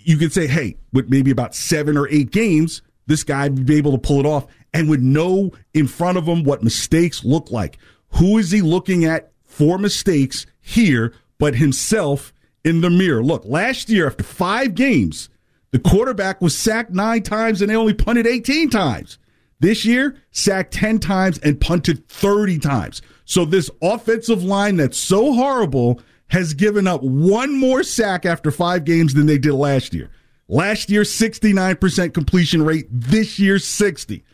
You 0.03 0.17
can 0.17 0.29
say, 0.29 0.47
hey, 0.47 0.77
with 0.91 1.09
maybe 1.09 1.31
about 1.31 1.55
seven 1.55 1.97
or 1.97 2.07
eight 2.09 2.31
games, 2.31 2.81
this 3.05 3.23
guy 3.23 3.47
would 3.47 3.65
be 3.65 3.77
able 3.77 3.91
to 3.91 3.97
pull 3.97 4.19
it 4.19 4.25
off, 4.25 4.47
and 4.73 4.89
would 4.89 5.03
know 5.03 5.51
in 5.73 5.87
front 5.87 6.17
of 6.17 6.25
him 6.25 6.43
what 6.43 6.63
mistakes 6.63 7.23
look 7.23 7.51
like. 7.51 7.77
Who 8.13 8.37
is 8.37 8.51
he 8.51 8.61
looking 8.61 9.05
at 9.05 9.31
for 9.45 9.77
mistakes 9.77 10.45
here, 10.61 11.13
but 11.37 11.55
himself 11.55 12.33
in 12.63 12.81
the 12.81 12.89
mirror? 12.89 13.23
Look, 13.23 13.43
last 13.45 13.89
year 13.89 14.07
after 14.07 14.23
five 14.23 14.75
games, 14.75 15.29
the 15.71 15.79
quarterback 15.79 16.41
was 16.41 16.57
sacked 16.57 16.91
nine 16.91 17.23
times, 17.23 17.61
and 17.61 17.69
they 17.69 17.75
only 17.75 17.93
punted 17.93 18.27
18 18.27 18.69
times. 18.69 19.17
This 19.63 19.85
year, 19.85 20.17
sacked 20.31 20.73
10 20.73 20.99
times 20.99 21.37
and 21.37 21.57
punted 21.57 22.05
30 22.09 22.59
times. 22.59 23.01
So 23.23 23.45
this 23.45 23.71
offensive 23.81 24.43
line 24.43 24.75
that's 24.75 24.97
so 24.97 25.31
horrible 25.31 26.01
has 26.27 26.53
given 26.53 26.85
up 26.85 27.01
one 27.01 27.57
more 27.57 27.81
sack 27.81 28.25
after 28.25 28.51
five 28.51 28.83
games 28.83 29.13
than 29.13 29.25
they 29.25 29.37
did 29.37 29.53
last 29.53 29.93
year. 29.93 30.09
Last 30.49 30.89
year, 30.89 31.03
69% 31.03 32.13
completion 32.13 32.65
rate. 32.65 32.87
This 32.91 33.39
year, 33.39 33.57
60. 33.57 34.25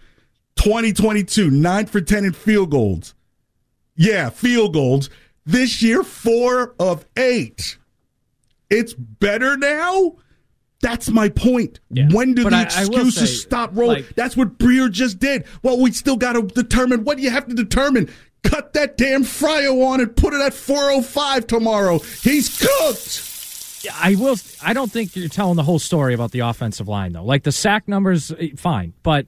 2022, 0.56 1.52
9 1.52 1.86
for 1.86 2.02
10 2.02 2.26
in 2.26 2.34
field 2.34 2.72
goals. 2.72 3.14
Yeah, 3.96 4.32
field 4.32 4.74
goals. 4.74 5.12
This 5.46 5.84
year, 5.84 6.02
4 6.02 6.74
of 6.80 7.06
8. 7.16 7.78
It's 8.72 8.96
better 8.96 9.58
now? 9.58 10.16
That's 10.82 11.10
my 11.10 11.28
point. 11.30 11.80
Yeah. 11.92 12.08
When 12.12 12.34
do 12.34 12.44
But 12.44 12.52
the 12.52 12.56
I- 12.56 12.60
I 12.62 12.64
excuses 12.64 13.30
say, 13.30 13.36
stop 13.48 13.72
rolling? 13.74 14.04
like- 14.04 14.16
That's 14.16 14.38
what 14.38 14.58
Breer 14.58 14.90
just 14.90 15.20
did. 15.20 15.44
Well, 15.62 15.80
we 15.80 15.92
still 15.92 16.16
got 16.16 16.34
to 16.34 16.44
determine. 16.44 17.04
What 17.04 17.18
do 17.18 17.24
you 17.24 17.30
have 17.32 17.48
to 17.48 17.54
determine? 17.56 18.10
Cut 18.44 18.72
that 18.74 18.98
damn 18.98 19.24
fryo 19.26 19.86
on 19.86 20.00
and 20.00 20.16
put 20.16 20.34
it 20.34 20.40
at 20.42 20.54
405 20.54 21.46
tomorrow. 21.48 22.00
He's 22.22 22.58
cooked. 22.66 23.84
Yeah, 23.84 23.92
I 23.96 24.16
will. 24.16 24.38
I 24.64 24.74
don't 24.74 24.90
think 24.92 25.16
you're 25.16 25.28
telling 25.30 25.58
the 25.58 25.64
whole 25.64 25.80
story 25.80 26.14
about 26.14 26.32
the 26.32 26.40
offensive 26.40 26.88
line, 26.88 27.12
though. 27.14 27.24
Like 27.24 27.44
the 27.44 27.52
sack 27.52 27.88
numbers, 27.88 28.32
eh, 28.40 28.50
fine, 28.56 28.94
but 29.04 29.26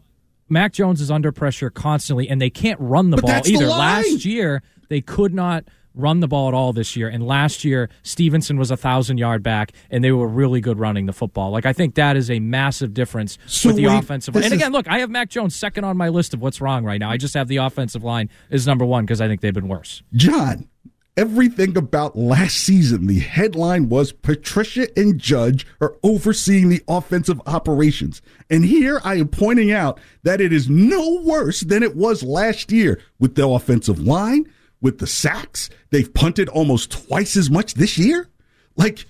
Mac 0.50 0.74
Jones 0.74 1.02
is 1.02 1.12
under 1.12 1.32
pressure 1.34 1.70
constantly, 1.70 2.30
and 2.30 2.42
they 2.42 2.50
can't 2.50 2.80
run 2.80 3.10
the 3.10 3.18
But 3.18 3.26
ball 3.26 3.42
the 3.42 3.52
either. 3.54 3.68
line. 3.68 4.04
Last 4.04 4.26
year, 4.26 4.62
they 4.90 5.00
could 5.02 5.34
not 5.34 5.66
run 5.94 6.20
the 6.20 6.28
ball 6.28 6.48
at 6.48 6.54
all 6.54 6.74
this 6.74 6.96
year, 6.96 7.08
and 7.10 7.26
last 7.26 7.64
year 7.64 7.90
Stevenson 8.04 8.58
was 8.58 8.72
a 8.72 8.78
thousand 8.78 9.18
yard 9.18 9.44
back, 9.44 9.72
and 9.90 10.04
they 10.04 10.12
were 10.12 10.28
really 10.28 10.62
good 10.62 10.80
running 10.80 11.06
the 11.06 11.14
football. 11.14 11.52
Like 11.52 11.66
I 11.66 11.74
think 11.74 11.96
that 11.96 12.16
is 12.18 12.30
a 12.32 12.40
massive 12.40 12.94
difference 12.94 13.38
So 13.46 13.70
with 13.70 13.76
the 13.78 13.88
wait, 13.88 14.00
offensive 14.00 14.36
line. 14.36 14.46
And 14.46 14.54
is- 14.54 14.60
again, 14.60 14.72
look, 14.72 14.88
I 14.88 15.00
have 15.00 15.10
Mac 15.10 15.30
Jones 15.30 15.56
second 15.56 15.84
on 15.84 15.98
my 15.98 16.10
list 16.10 16.34
of 16.34 16.42
what's 16.42 16.62
wrong 16.62 16.84
right 16.84 17.00
now. 17.00 17.10
I 17.10 17.18
just 17.18 17.34
have 17.34 17.48
the 17.48 17.58
offensive 17.58 18.04
line 18.04 18.30
is 18.50 18.66
number 18.68 18.86
one 18.86 19.06
because 19.06 19.22
I 19.22 19.28
think 19.28 19.42
they've 19.42 19.54
been 19.54 19.68
worse. 19.68 20.02
John, 20.14 20.68
everything 21.18 21.76
about 21.78 22.18
last 22.18 22.56
season, 22.58 23.08
the 23.08 23.20
headline 23.20 23.90
was 23.90 24.12
Patricia 24.14 24.88
and 24.98 25.20
Judge 25.20 25.68
are 25.82 25.96
overseeing 26.04 26.70
the 26.70 26.82
offensive 26.88 27.42
operations. 27.46 28.22
And 28.50 28.66
here 28.66 29.02
I 29.04 29.16
am 29.16 29.28
pointing 29.28 29.72
out 29.72 30.00
that 30.24 30.40
it 30.42 30.54
is 30.54 30.70
no 30.70 31.22
worse 31.24 31.62
than 31.62 31.84
it 31.84 31.96
was 31.96 32.24
last 32.24 32.72
year 32.72 33.00
with 33.20 33.36
the 33.36 33.48
offensive 33.48 34.00
line, 34.00 34.46
with 34.82 34.98
the 35.00 35.08
sacks. 35.08 35.70
They've 35.92 36.12
punted 36.14 36.50
almost 36.50 36.92
twice 36.92 37.36
as 37.38 37.50
much 37.50 37.76
this 37.76 37.98
year. 37.98 38.28
Like, 38.76 39.06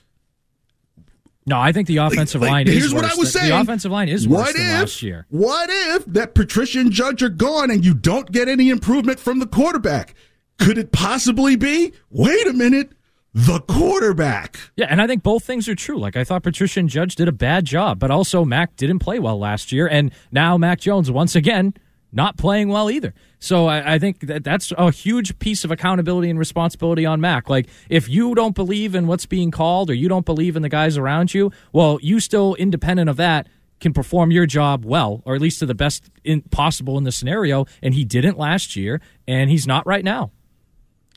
No, 1.46 1.60
I 1.60 1.72
think 1.72 1.88
the 1.88 1.98
offensive 1.98 2.42
like, 2.42 2.52
line 2.52 2.68
here's 2.68 2.86
is 2.86 2.94
what 2.94 3.04
worse. 3.04 3.14
I 3.14 3.16
was 3.16 3.34
The- 3.34 3.40
saying. 3.40 3.52
The 3.52 3.60
offensive 3.62 3.92
line 3.92 4.10
is 4.10 4.28
worse 4.28 4.48
what 4.48 4.56
than 4.56 4.66
if, 4.66 4.80
last 4.82 5.02
year. 5.02 5.26
What 5.30 5.70
if 5.72 6.06
that 6.06 6.36
Patricia 6.36 6.80
and 6.80 6.92
Judge 6.92 7.24
are 7.24 7.30
gone 7.30 7.72
and 7.72 7.84
you 7.84 7.94
don't 7.94 8.32
get 8.32 8.48
any 8.48 8.70
improvement 8.70 9.20
from 9.20 9.40
the 9.40 9.48
quarterback? 9.48 10.14
Could 10.60 10.78
it 10.78 10.92
possibly 10.92 11.56
be? 11.56 11.92
Wait 12.12 12.46
a 12.48 12.54
minute, 12.54 12.92
the 13.34 13.60
quarterback. 13.62 14.60
Yeah, 14.76 14.86
and 14.90 15.02
I 15.02 15.08
think 15.08 15.24
both 15.24 15.44
things 15.44 15.68
are 15.68 15.74
true. 15.76 15.98
Like 15.98 16.16
I 16.16 16.24
thought 16.24 16.44
Patricia 16.44 16.80
and 16.80 16.90
Judge 16.90 17.16
did 17.16 17.28
a 17.28 17.32
bad 17.32 17.66
job, 17.66 17.98
but 17.98 18.12
also 18.12 18.46
Mac 18.46 18.76
didn't 18.76 19.00
play 19.00 19.18
well 19.18 19.40
last 19.40 19.72
year, 19.72 19.88
and 19.88 20.12
now 20.32 20.58
Mac 20.58 20.80
Jones 20.80 21.10
once 21.10 21.36
again 21.36 21.74
not 22.12 22.38
playing 22.38 22.70
well 22.70 22.90
either. 22.90 23.14
So 23.40 23.68
I, 23.68 23.96
I 23.96 24.00
think 24.00 24.20
that 24.28 24.44
that's 24.44 24.72
a 24.78 24.92
huge 24.92 25.40
piece 25.40 25.64
of 25.64 25.72
accountability 25.72 26.30
and 26.30 26.38
responsibility 26.38 27.06
on 27.06 27.22
Mac. 27.22 27.50
Like 27.50 27.68
if 27.90 28.10
you 28.10 28.36
don't 28.36 28.56
believe 28.56 28.96
in 28.96 29.08
what's 29.08 29.26
being 29.26 29.52
called 29.52 29.90
or 29.90 29.94
you 29.94 30.08
don't 30.10 30.26
believe 30.26 30.56
in 30.56 30.62
the 30.62 30.70
guys 30.70 30.98
around 30.98 31.34
you, 31.34 31.52
well, 31.74 31.98
you 32.02 32.20
still 32.20 32.56
independent 32.56 33.10
of 33.10 33.18
that 33.18 33.48
can 33.80 33.94
perform 33.94 34.32
your 34.32 34.46
job 34.46 34.86
well, 34.86 35.22
or 35.26 35.36
at 35.36 35.42
least 35.42 35.60
to 35.60 35.66
the 35.66 35.74
best 35.74 36.10
in, 36.24 36.42
possible 36.44 36.98
in 36.98 37.04
the 37.04 37.12
scenario. 37.12 37.66
And 37.82 37.94
he 37.94 38.06
didn't 38.06 38.38
last 38.38 38.76
year, 38.76 39.02
and 39.28 39.50
he's 39.50 39.66
not 39.66 39.86
right 39.88 40.06
now. 40.06 40.32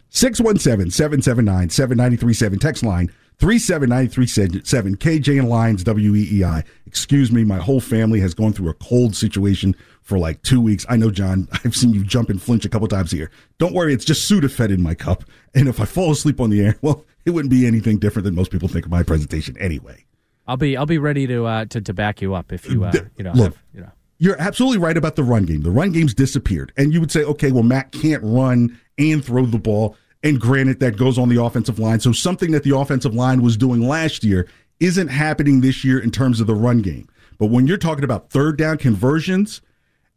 617 0.09 0.91
779 0.91 1.71
7937. 1.71 2.59
Text 2.59 2.83
line 2.83 3.11
37937. 3.39 4.97
KJ 4.97 5.39
and 5.41 5.49
Lyons 5.49 5.85
WEEI. 5.85 6.65
Excuse 6.87 7.33
me, 7.33 7.45
my 7.45 7.59
whole 7.59 7.81
family 7.81 8.21
has 8.21 8.33
gone 8.33 8.53
through 8.53 8.71
a 8.71 8.75
cold 8.75 9.17
situation 9.17 9.75
for 10.05 10.19
like 10.19 10.43
two 10.43 10.61
weeks. 10.61 10.87
I 10.89 10.97
know, 10.97 11.11
John, 11.11 11.49
I've 11.65 11.75
seen 11.75 11.93
you 11.93 12.05
jump 12.05 12.31
and 12.31 12.41
flinch 12.41 12.65
a 12.65 12.69
couple 12.69 12.87
times 12.87 13.11
here. 13.11 13.31
Don't 13.59 13.75
worry, 13.75 13.93
it's 13.93 14.05
just 14.05 14.31
Sudafed 14.31 14.73
in 14.73 14.83
my 14.83 14.95
cup. 14.95 15.25
And 15.55 15.67
if 15.67 15.81
I 15.81 15.85
fall 15.85 16.13
asleep 16.13 16.41
on 16.41 16.51
the 16.51 16.65
air, 16.65 16.79
well, 16.83 17.05
it 17.25 17.31
wouldn't 17.31 17.51
be 17.51 17.67
anything 17.67 17.99
different 17.99 18.25
than 18.25 18.35
most 18.35 18.51
people 18.53 18.69
think 18.69 18.85
of 18.85 18.91
my 18.91 19.03
presentation 19.03 19.59
anyway. 19.59 20.05
I'll 20.47 20.59
be 20.59 20.77
I'll 20.77 20.85
be 20.85 20.99
ready 20.99 21.27
to 21.27 21.47
uh, 21.47 21.65
to, 21.67 21.81
to 21.81 21.95
back 21.95 22.21
you 22.21 22.35
up 22.35 22.53
if 22.53 22.69
you 22.69 22.85
uh, 22.85 22.93
you 23.17 23.25
know 23.25 23.33
Look, 23.33 23.55
have, 23.55 23.63
you 23.73 23.81
know. 23.81 23.91
You're 24.19 24.41
absolutely 24.41 24.79
right 24.79 24.97
about 24.97 25.17
the 25.17 25.25
run 25.25 25.45
game. 25.45 25.63
The 25.63 25.71
run 25.71 25.91
game's 25.91 26.15
disappeared. 26.15 26.73
And 26.77 26.93
you 26.93 27.01
would 27.01 27.11
say, 27.11 27.25
okay, 27.25 27.51
well, 27.51 27.63
Matt 27.63 27.93
can't 27.93 28.23
run 28.23 28.79
and 28.99 29.25
throw 29.25 29.47
the 29.47 29.59
ball. 29.59 29.97
And 30.23 30.41
granted, 30.41 30.81
that 30.81 30.97
goes 30.97 31.19
on 31.19 31.29
the 31.29 31.43
offensive 31.43 31.79
line. 31.79 32.01
So 32.01 32.13
something 32.13 32.53
that 32.53 32.63
the 32.63 32.77
offensive 32.77 33.15
line 33.15 33.43
was 33.43 33.57
doing 33.57 33.87
last 33.87 34.23
year 34.23 34.49
isn't 34.81 35.09
happening 35.09 35.61
this 35.61 35.85
year 35.85 35.99
in 35.99 36.11
terms 36.11 36.41
of 36.41 36.47
the 36.47 36.55
run 36.55 36.81
game. 36.81 37.09
But 37.39 37.47
when 37.47 37.67
you're 37.67 37.77
talking 37.77 38.05
about 38.05 38.31
third 38.31 38.57
down 38.57 38.79
conversions, 38.79 39.61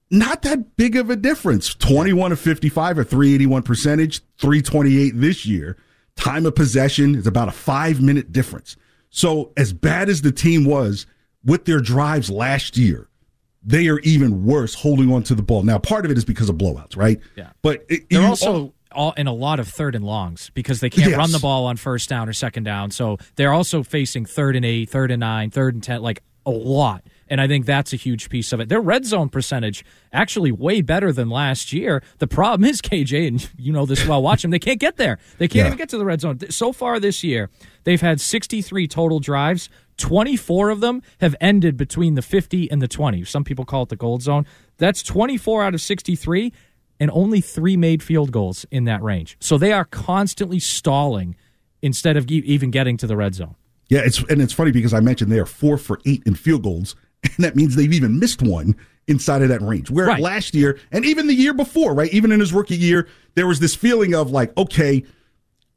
not 0.10 0.42
that 0.44 0.76
big 0.78 0.96
of 0.96 1.10
a 1.10 1.16
difference. 1.16 1.74
21 1.76 2.32
of 2.32 2.40
55 2.40 3.00
or 3.00 3.04
381 3.04 3.64
percentage, 3.64 4.22
328 4.40 5.12
this 5.20 5.46
year. 5.46 5.78
Time 6.16 6.46
of 6.46 6.56
possession 6.56 7.16
is 7.16 7.28
about 7.28 7.48
a 7.48 7.52
five 7.52 8.02
minute 8.02 8.32
difference. 8.32 8.76
So 9.10 9.52
as 9.58 9.74
bad 9.74 10.10
as 10.10 10.22
the 10.22 10.32
team 10.32 10.66
was 10.66 11.06
with 11.46 11.66
their 11.66 11.80
drives 11.80 12.30
last 12.30 12.78
year, 12.78 13.08
they 13.64 13.88
are 13.88 14.00
even 14.00 14.46
worse 14.46 14.74
holding 14.74 15.12
on 15.14 15.24
to 15.24 15.36
the 15.36 15.44
ball. 15.44 15.64
Now, 15.64 15.78
part 15.78 16.06
of 16.06 16.12
it 16.12 16.18
is 16.18 16.26
because 16.26 16.50
of 16.50 16.56
blowouts, 16.58 16.96
right? 16.98 17.20
Yeah. 17.36 17.50
But 17.62 17.86
it, 17.90 18.10
They're 18.10 18.26
also 18.26 18.74
all 18.94 19.12
in 19.18 19.28
a 19.28 19.34
lot 19.34 19.60
of 19.60 19.68
third 19.68 19.94
and 19.96 20.06
longs 20.06 20.50
because 20.54 20.80
they 20.80 20.90
can't 20.90 21.10
Yes. 21.10 21.18
run 21.18 21.32
the 21.32 21.40
ball 21.40 21.66
on 21.66 21.76
first 21.78 22.10
down 22.10 22.30
or 22.30 22.34
second 22.34 22.64
down. 22.64 22.92
So 22.92 23.18
they're 23.36 23.54
also 23.54 23.84
facing 23.84 24.26
third 24.26 24.56
and 24.56 24.66
eight, 24.66 24.90
third 24.90 25.12
and 25.12 25.20
nine, 25.20 25.52
third 25.52 25.74
and 25.76 25.84
ten, 25.84 26.02
like 26.02 26.24
a 26.46 26.52
lot. 26.52 27.04
And 27.30 27.42
I 27.42 27.48
think 27.48 27.66
that's 27.66 27.94
a 27.94 27.96
huge 27.98 28.30
piece 28.30 28.54
of 28.54 28.60
it. 28.60 28.70
Their 28.70 28.82
red 28.82 29.06
zone 29.06 29.30
percentage 29.30 29.84
actually 30.14 30.52
way 30.52 30.82
better 30.82 31.12
than 31.12 31.30
last 31.30 31.74
year. 31.74 32.02
The 32.20 32.28
problem 32.28 32.70
is 32.70 32.82
KJ, 32.82 33.28
and 33.28 33.50
you 33.58 33.74
know 33.74 33.86
this 33.86 34.06
well. 34.08 34.22
Watch 34.22 34.42
them; 34.44 34.52
they 34.52 34.60
can't 34.60 34.80
get 34.80 34.98
there. 34.98 35.20
They 35.38 35.48
can't 35.48 35.56
Yeah. 35.64 35.66
even 35.68 35.78
get 35.78 35.90
to 35.90 35.98
the 35.98 36.06
red 36.06 36.22
zone. 36.22 36.40
So 36.50 36.72
far 36.72 37.00
this 37.00 37.24
year, 37.24 37.50
they've 37.84 38.02
had 38.02 38.22
63 38.22 38.88
total 38.88 39.20
drives. 39.20 39.70
24 39.98 40.70
of 40.70 40.80
them 40.80 41.02
have 41.22 41.36
ended 41.42 41.76
between 41.76 42.14
the 42.16 42.22
50 42.22 42.70
and 42.72 42.82
the 42.82 42.88
20. 42.88 43.24
Some 43.26 43.44
people 43.44 43.66
call 43.66 43.84
it 43.84 43.90
the 43.90 43.96
gold 43.96 44.22
zone. 44.22 44.46
That's 44.78 45.02
24 45.02 45.64
out 45.64 45.74
of 45.74 45.82
63 45.82 46.54
and 47.00 47.10
only 47.12 47.42
three 47.42 47.76
made 47.78 48.02
field 48.04 48.32
goals 48.32 48.66
in 48.72 48.86
that 48.86 49.02
range. 49.04 49.38
So 49.40 49.58
they 49.58 49.74
are 49.74 49.86
constantly 49.86 50.60
stalling 50.60 51.36
instead 51.82 52.16
of 52.18 52.30
even 52.32 52.72
getting 52.72 52.96
to 52.98 53.08
the 53.08 53.18
red 53.18 53.36
zone. 53.36 53.56
Yeah, 53.90 54.02
it's 54.04 54.20
and 54.24 54.42
it's 54.42 54.54
funny 54.54 54.72
because 54.72 54.94
I 54.94 55.00
mentioned 55.00 55.32
they 55.32 55.40
are 55.40 55.46
four 55.46 55.78
for 55.78 56.00
eight 56.06 56.22
in 56.26 56.36
field 56.36 56.64
goals, 56.64 56.96
and 57.36 57.44
that 57.46 57.56
means 57.56 57.76
they've 57.76 57.94
even 57.94 58.20
missed 58.20 58.42
one 58.42 58.76
inside 59.08 59.42
of 59.42 59.50
that 59.50 59.62
range. 59.62 59.90
Where 59.90 60.08
Right. 60.08 60.22
last 60.22 60.54
year 60.54 60.80
and 60.92 61.06
even 61.06 61.28
the 61.28 61.34
year 61.34 61.54
before, 61.54 61.94
right, 61.94 62.14
even 62.14 62.32
in 62.32 62.40
his 62.40 62.54
rookie 62.54 62.76
year, 62.78 63.08
there 63.36 63.48
was 63.48 63.60
this 63.60 63.76
feeling 63.76 64.14
of 64.14 64.32
like, 64.32 64.56
okay, 64.58 65.04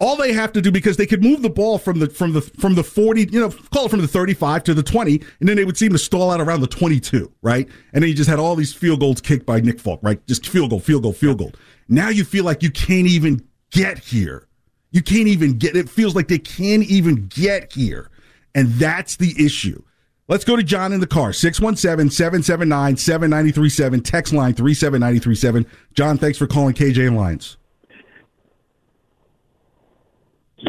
all 0.01 0.17
they 0.17 0.33
have 0.33 0.53
to 0.53 0.63
do 0.63 0.71
because 0.73 0.97
they 0.97 1.07
could 1.07 1.23
move 1.23 1.43
the 1.43 1.51
ball 1.51 1.77
from 1.79 1.99
the 1.99 2.09
from 2.09 2.33
the 2.33 2.41
from 2.41 2.75
the 2.75 2.83
40 2.83 3.29
you 3.31 3.39
know 3.39 3.51
call 3.71 3.85
it 3.85 3.91
from 3.91 4.01
the 4.01 4.09
35 4.09 4.65
to 4.65 4.73
the 4.75 4.83
20 4.83 5.21
and 5.41 5.49
then 5.49 5.57
they 5.57 5.65
would 5.67 5.77
seem 5.77 5.93
to 5.93 5.99
stall 5.99 6.31
out 6.31 6.41
around 6.41 6.63
the 6.63 6.67
22 6.67 7.31
right? 7.43 7.69
And 7.93 8.03
then 8.03 8.09
you 8.09 8.15
just 8.17 8.31
had 8.31 8.39
all 8.39 8.57
these 8.57 8.73
field 8.73 9.01
goals 9.01 9.21
kicked 9.21 9.45
by 9.45 9.61
Nick 9.61 9.79
Folk 9.79 10.01
right? 10.03 10.27
Just 10.27 10.49
field 10.49 10.71
goal 10.71 10.81
field 10.81 11.03
goal 11.03 11.13
field 11.13 11.39
goal. 11.39 11.53
Now 11.89 12.09
you 12.09 12.25
feel 12.25 12.45
like 12.45 12.63
you 12.63 12.71
can't 12.71 13.07
even 13.07 13.47
get 13.71 13.99
here. 13.99 14.49
You 14.91 15.03
can't 15.03 15.29
even 15.29 15.59
get 15.59 15.77
it 15.77 15.89
feels 15.91 16.17
like 16.17 16.29
they 16.29 16.39
can't 16.39 16.85
even 16.85 17.27
get 17.27 17.73
here. 17.75 18.11
And 18.55 18.69
that's 18.73 19.17
the 19.17 19.35
issue 19.39 19.83
Let's 20.31 20.45
go 20.45 20.55
to 20.55 20.63
John 20.63 20.93
in 20.93 21.01
the 21.01 21.09
car. 21.09 21.31
617-779-7937. 21.31 24.05
Text 24.05 24.33
line 24.33 24.55
37937. 24.55 25.67
John, 25.93 26.19
thanks 26.19 26.39
for 26.39 26.47
calling 26.47 26.73
KJ 26.73 27.09
and 27.09 27.17
Lyons. 27.17 27.57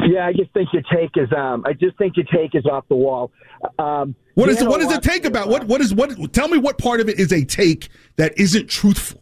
Yeah, 0.07 0.25
I 0.25 0.33
just 0.33 0.51
think 0.53 0.69
your 0.73 0.81
take 0.91 1.11
is 1.15 1.31
um 1.37 1.63
I 1.67 1.73
just 1.73 1.95
think 1.97 2.17
your 2.17 2.25
take 2.33 2.55
is 2.55 2.65
off 2.65 2.85
the 2.89 2.95
wall. 2.95 3.31
Um 3.77 4.15
What 4.33 4.49
is? 4.49 4.63
What 4.63 4.81
does 4.81 4.91
it 4.91 5.03
take 5.03 5.25
about 5.25 5.47
what? 5.47 5.65
What 5.65 5.79
is 5.81 5.93
what? 5.93 6.33
Tell 6.33 6.47
me 6.47 6.57
what 6.57 6.79
part 6.79 6.99
of 7.01 7.09
it 7.09 7.19
is 7.19 7.31
a 7.31 7.45
take 7.45 7.89
that 8.15 8.33
isn't 8.39 8.67
truthful. 8.67 9.21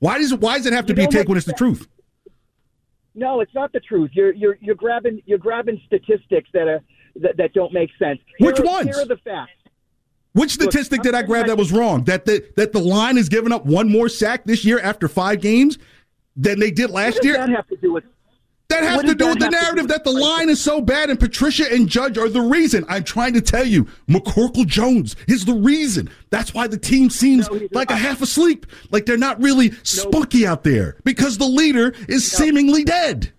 Why 0.00 0.18
does 0.18 0.32
it? 0.32 0.40
Why 0.40 0.58
does 0.58 0.66
it 0.66 0.74
have 0.74 0.84
to 0.86 0.92
You 0.92 0.96
be 0.96 1.04
a 1.04 1.08
take 1.08 1.28
when 1.28 1.38
it's 1.38 1.46
the 1.46 1.52
truth? 1.52 1.86
No, 3.14 3.40
it's 3.40 3.54
not 3.54 3.72
the 3.72 3.80
truth. 3.80 4.10
You're 4.12 4.34
you're 4.34 4.58
you're 4.60 4.74
grabbing 4.74 5.22
you're 5.26 5.38
grabbing 5.38 5.80
statistics 5.86 6.50
that 6.52 6.68
are 6.68 6.80
that, 7.16 7.38
that 7.38 7.54
don't 7.54 7.72
make 7.72 7.88
sense. 7.98 8.20
Which 8.40 8.58
Here 8.58 8.66
are- 8.66 8.68
ones? 8.68 8.88
Here 8.88 8.98
are 9.04 9.06
the 9.06 9.16
facts. 9.24 9.52
Which 10.32 10.52
statistic 10.52 11.02
did 11.02 11.14
I 11.14 11.22
grab 11.22 11.46
that 11.46 11.56
was 11.56 11.72
wrong? 11.72 12.04
That 12.04 12.24
the 12.24 12.44
that 12.56 12.72
the 12.72 12.78
line 12.78 13.16
has 13.16 13.28
given 13.28 13.52
up 13.52 13.66
one 13.66 13.90
more 13.90 14.08
sack 14.08 14.44
this 14.44 14.64
year 14.64 14.78
after 14.78 15.08
five 15.08 15.40
games 15.40 15.78
than 16.36 16.60
they 16.60 16.70
did 16.70 16.90
last 16.90 17.16
What 17.16 17.24
year. 17.24 17.34
that 17.34 17.48
have 17.48 17.66
to 17.68 17.76
do 17.76 17.92
with 17.92 18.04
That 18.68 18.84
has 18.84 19.02
to 19.02 19.14
do 19.14 19.28
with 19.28 19.40
the 19.40 19.50
narrative 19.50 19.88
that 19.88 20.04
the 20.04 20.12
line 20.12 20.48
is 20.48 20.60
so 20.60 20.80
bad 20.80 21.10
and 21.10 21.18
Patricia 21.18 21.72
and 21.72 21.88
Judge 21.88 22.16
are 22.16 22.28
the 22.28 22.40
reason. 22.40 22.84
I'm 22.88 23.02
trying 23.02 23.34
to 23.34 23.40
tell 23.40 23.66
you, 23.66 23.88
McCorkle 24.08 24.66
Jones 24.66 25.16
is 25.26 25.44
the 25.44 25.54
reason. 25.54 26.08
That's 26.30 26.54
why 26.54 26.68
the 26.68 26.78
team 26.78 27.10
seems 27.10 27.50
no, 27.50 27.68
like 27.72 27.90
a 27.90 27.96
half 27.96 28.22
asleep, 28.22 28.66
like 28.92 29.06
they're 29.06 29.18
not 29.18 29.42
really 29.42 29.70
no. 29.70 29.76
spunky 29.82 30.46
out 30.46 30.62
there 30.62 30.96
because 31.02 31.38
the 31.38 31.46
leader 31.46 31.92
is 32.08 32.32
no. 32.32 32.44
seemingly 32.44 32.84
dead. 32.84 33.32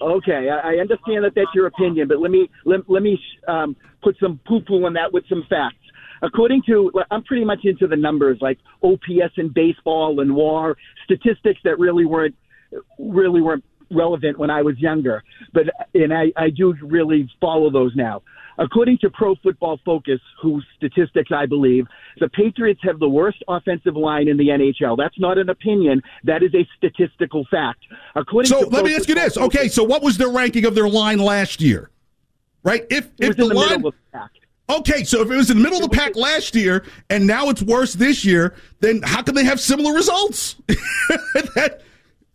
Okay, 0.00 0.48
I, 0.48 0.80
understand 0.80 1.24
that 1.24 1.32
that's 1.34 1.54
your 1.54 1.66
opinion, 1.66 2.08
but 2.08 2.20
let 2.20 2.30
me 2.30 2.48
let, 2.64 2.80
let 2.88 3.02
me 3.02 3.18
um, 3.46 3.76
put 4.02 4.16
some 4.18 4.40
poo 4.46 4.60
poo 4.60 4.86
on 4.86 4.94
that 4.94 5.12
with 5.12 5.24
some 5.28 5.44
facts. 5.48 5.76
According 6.22 6.62
to, 6.66 6.90
I'm 7.10 7.22
pretty 7.24 7.44
much 7.44 7.60
into 7.64 7.86
the 7.86 7.96
numbers 7.96 8.38
like 8.40 8.58
OPS 8.82 9.34
in 9.36 9.52
baseball 9.54 10.20
and 10.20 10.34
WAR 10.34 10.76
statistics 11.04 11.60
that 11.64 11.78
really 11.78 12.04
weren't 12.04 12.34
really 12.98 13.40
weren't 13.42 13.64
relevant 13.90 14.38
when 14.38 14.50
I 14.50 14.62
was 14.62 14.78
younger, 14.78 15.22
but 15.52 15.64
and 15.94 16.12
I, 16.14 16.32
I 16.36 16.50
do 16.50 16.74
really 16.82 17.28
follow 17.40 17.70
those 17.70 17.92
now. 17.96 18.22
According 18.60 18.98
to 18.98 19.10
Pro 19.10 19.34
Football 19.36 19.80
Focus, 19.84 20.20
whose 20.40 20.64
statistics 20.76 21.30
I 21.34 21.46
believe, 21.46 21.86
the 22.18 22.28
Patriots 22.28 22.80
have 22.82 22.98
the 22.98 23.08
worst 23.08 23.42
offensive 23.48 23.96
line 23.96 24.28
in 24.28 24.36
the 24.36 24.48
NHL. 24.48 24.96
That's 24.98 25.18
not 25.18 25.38
an 25.38 25.48
opinion. 25.48 26.02
That 26.24 26.42
is 26.42 26.54
a 26.54 26.68
statistical 26.76 27.46
fact. 27.50 27.80
According 28.14 28.50
so 28.50 28.60
let 28.68 28.84
me 28.84 28.94
ask 28.94 29.08
you 29.08 29.14
this. 29.14 29.34
Focus, 29.34 29.58
okay, 29.58 29.68
so 29.68 29.82
what 29.82 30.02
was 30.02 30.18
the 30.18 30.28
ranking 30.28 30.66
of 30.66 30.74
their 30.74 30.88
line 30.88 31.18
last 31.18 31.62
year? 31.62 31.90
Right? 32.62 32.86
If 32.90 33.08
if 33.18 33.36
the, 33.36 33.48
the 33.48 33.54
line 33.54 33.82
Okay, 34.68 35.02
so 35.02 35.22
if 35.22 35.30
it 35.30 35.36
was 35.36 35.50
in 35.50 35.56
the 35.56 35.62
middle 35.64 35.82
of 35.82 35.90
the 35.90 35.96
pack 35.96 36.14
last 36.14 36.54
year 36.54 36.84
and 37.08 37.26
now 37.26 37.48
it's 37.48 37.60
worse 37.60 37.94
this 37.94 38.24
year, 38.24 38.54
then 38.78 39.02
how 39.02 39.20
can 39.20 39.34
they 39.34 39.42
have 39.42 39.58
similar 39.60 39.92
results? 39.92 40.54
that, 40.68 41.82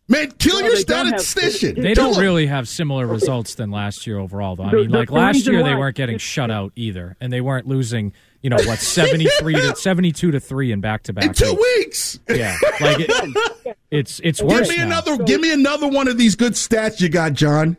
Man, 0.08 0.32
kill 0.34 0.58
well, 0.58 0.66
your 0.66 0.76
statistician. 0.76 1.82
They 1.82 1.96
don't 1.96 2.18
really 2.20 2.46
have 2.46 2.70
similar 2.70 3.08
results 3.08 3.56
than 3.56 3.72
last 3.72 4.06
year 4.06 4.20
overall, 4.20 4.56
though. 4.56 4.66
I 4.66 4.72
mean, 4.72 4.92
like 4.92 5.10
last 5.10 5.48
year, 5.48 5.64
they 5.64 5.74
weren't 5.74 5.96
getting 5.96 6.20
shut 6.20 6.52
out 6.52 6.74
either, 6.76 7.18
and 7.20 7.34
they 7.34 7.42
weren't 7.42 7.68
losing. 7.68 8.14
You 8.44 8.52
know 8.52 8.58
what, 8.58 8.78
seventy 8.78 9.26
three 9.40 9.56
to 9.56 9.76
seventy 9.78 10.12
two 10.12 10.30
to 10.30 10.40
three 10.40 10.72
in 10.72 10.80
back 10.80 11.04
to 11.04 11.14
back. 11.14 11.26
In 11.26 11.34
two 11.34 11.54
weeks. 11.56 12.20
Yeah, 12.30 12.56
like 12.80 12.98
it, 13.00 13.78
it's 13.90 14.22
it's 14.24 14.44
worse. 14.44 14.68
Give 14.68 14.78
me 14.78 14.78
now. 14.78 14.86
another. 14.86 15.24
Give 15.24 15.42
me 15.42 15.52
another 15.52 15.88
one 15.88 16.08
of 16.08 16.20
these 16.20 16.36
good 16.36 16.54
stats 16.54 17.02
you 17.02 17.10
got, 17.10 17.34
John. 17.34 17.76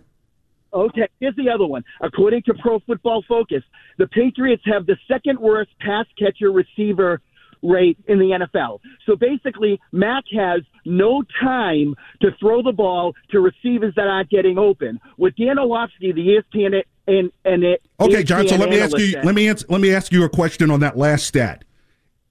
Okay, 0.73 1.09
here's 1.21 1.37
the 1.37 1.49
other 1.49 1.67
one. 1.67 1.85
According 2.01 2.43
to 2.43 2.55
Pro 2.55 2.81
Football 2.81 3.23
Focus, 3.29 3.63
the 3.99 4.09
Patriots 4.09 4.63
have 4.67 4.87
the 4.87 4.97
second 5.07 5.39
worst 5.39 5.71
pass 5.81 6.07
catcher 6.19 6.51
receiver 6.51 7.23
rate 7.63 7.99
in 8.07 8.19
the 8.19 8.47
NFL. 8.55 8.81
So 9.07 9.17
basically, 9.17 9.81
Mac 9.93 10.25
has 10.37 10.63
no 10.85 11.23
time 11.41 11.95
to 12.23 12.31
throw 12.39 12.63
the 12.63 12.73
ball 12.73 13.15
to 13.31 13.41
receivers 13.41 13.95
that 13.97 14.07
aren't 14.07 14.31
getting 14.31 14.59
open. 14.59 15.01
With 15.17 15.37
Dan 15.37 15.59
Orlovsky, 15.59 16.13
the 16.13 16.41
ESPN 16.55 16.83
and 17.07 17.31
and 17.45 17.65
it. 17.65 17.83
Okay, 18.01 18.23
John. 18.23 18.47
So 18.49 18.57
let 18.57 18.71
me 18.71 18.81
ask 18.81 18.97
you. 18.99 19.21
Let 19.23 19.35
me 19.35 19.49
answer, 19.49 19.67
let 19.69 19.81
me 19.81 19.95
ask 19.95 20.13
you 20.13 20.25
a 20.25 20.29
question 20.29 20.71
on 20.71 20.81
that 20.81 20.97
last 20.97 21.27
stat. 21.27 21.65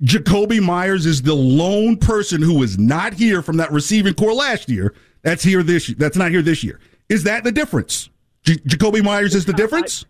Jakobi 0.03 0.61
Meyers 0.61 1.05
is 1.05 1.21
the 1.21 1.33
lone 1.33 1.97
person 1.97 2.41
who 2.41 2.59
was 2.59 2.77
not 2.77 3.13
here 3.13 3.41
from 3.41 3.57
that 3.57 3.71
receiving 3.71 4.13
core 4.13 4.33
last 4.33 4.69
year. 4.69 4.93
That's 5.21 5.43
here 5.43 5.63
this. 5.63 5.93
That's 5.97 6.17
not 6.17 6.31
here 6.31 6.41
this 6.41 6.63
year. 6.63 6.79
Is 7.09 7.23
that 7.23 7.43
the 7.43 7.51
difference? 7.51 8.09
J- 8.43 8.57
Jakobi 8.57 9.03
Meyers 9.03 9.35
is 9.35 9.45
the 9.45 9.53
difference. 9.53 10.05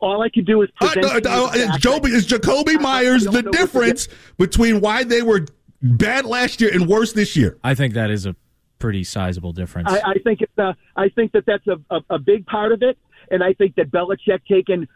All 0.00 0.22
I 0.22 0.28
can 0.28 0.44
do 0.44 0.62
is 0.62 0.70
present. 0.72 1.04
Uh, 1.04 1.08
uh, 1.08 1.46
uh, 1.46 1.52
Jakobi, 1.78 2.10
is 2.10 2.26
Jakobi 2.26 2.80
Meyers 2.80 3.24
the 3.24 3.42
difference 3.42 4.08
between 4.38 4.80
why 4.80 5.04
they 5.04 5.22
were 5.22 5.46
bad 5.82 6.24
last 6.24 6.60
year 6.60 6.70
and 6.72 6.88
worse 6.88 7.12
this 7.12 7.36
year? 7.36 7.58
I 7.62 7.74
think 7.74 7.94
that 7.94 8.10
is 8.10 8.26
a 8.26 8.34
pretty 8.78 9.04
sizable 9.04 9.52
difference. 9.52 9.90
I, 9.90 10.00
I 10.12 10.14
think 10.24 10.40
it's. 10.40 10.58
Uh, 10.58 10.72
I 10.96 11.10
think 11.10 11.32
that 11.32 11.44
that's 11.46 11.66
a, 11.66 11.78
a, 11.94 12.00
a 12.10 12.18
big 12.18 12.46
part 12.46 12.72
of 12.72 12.82
it, 12.82 12.98
and 13.30 13.44
I 13.44 13.52
think 13.52 13.76
that 13.76 13.90
Belichick 13.90 14.40
taking 14.48 14.88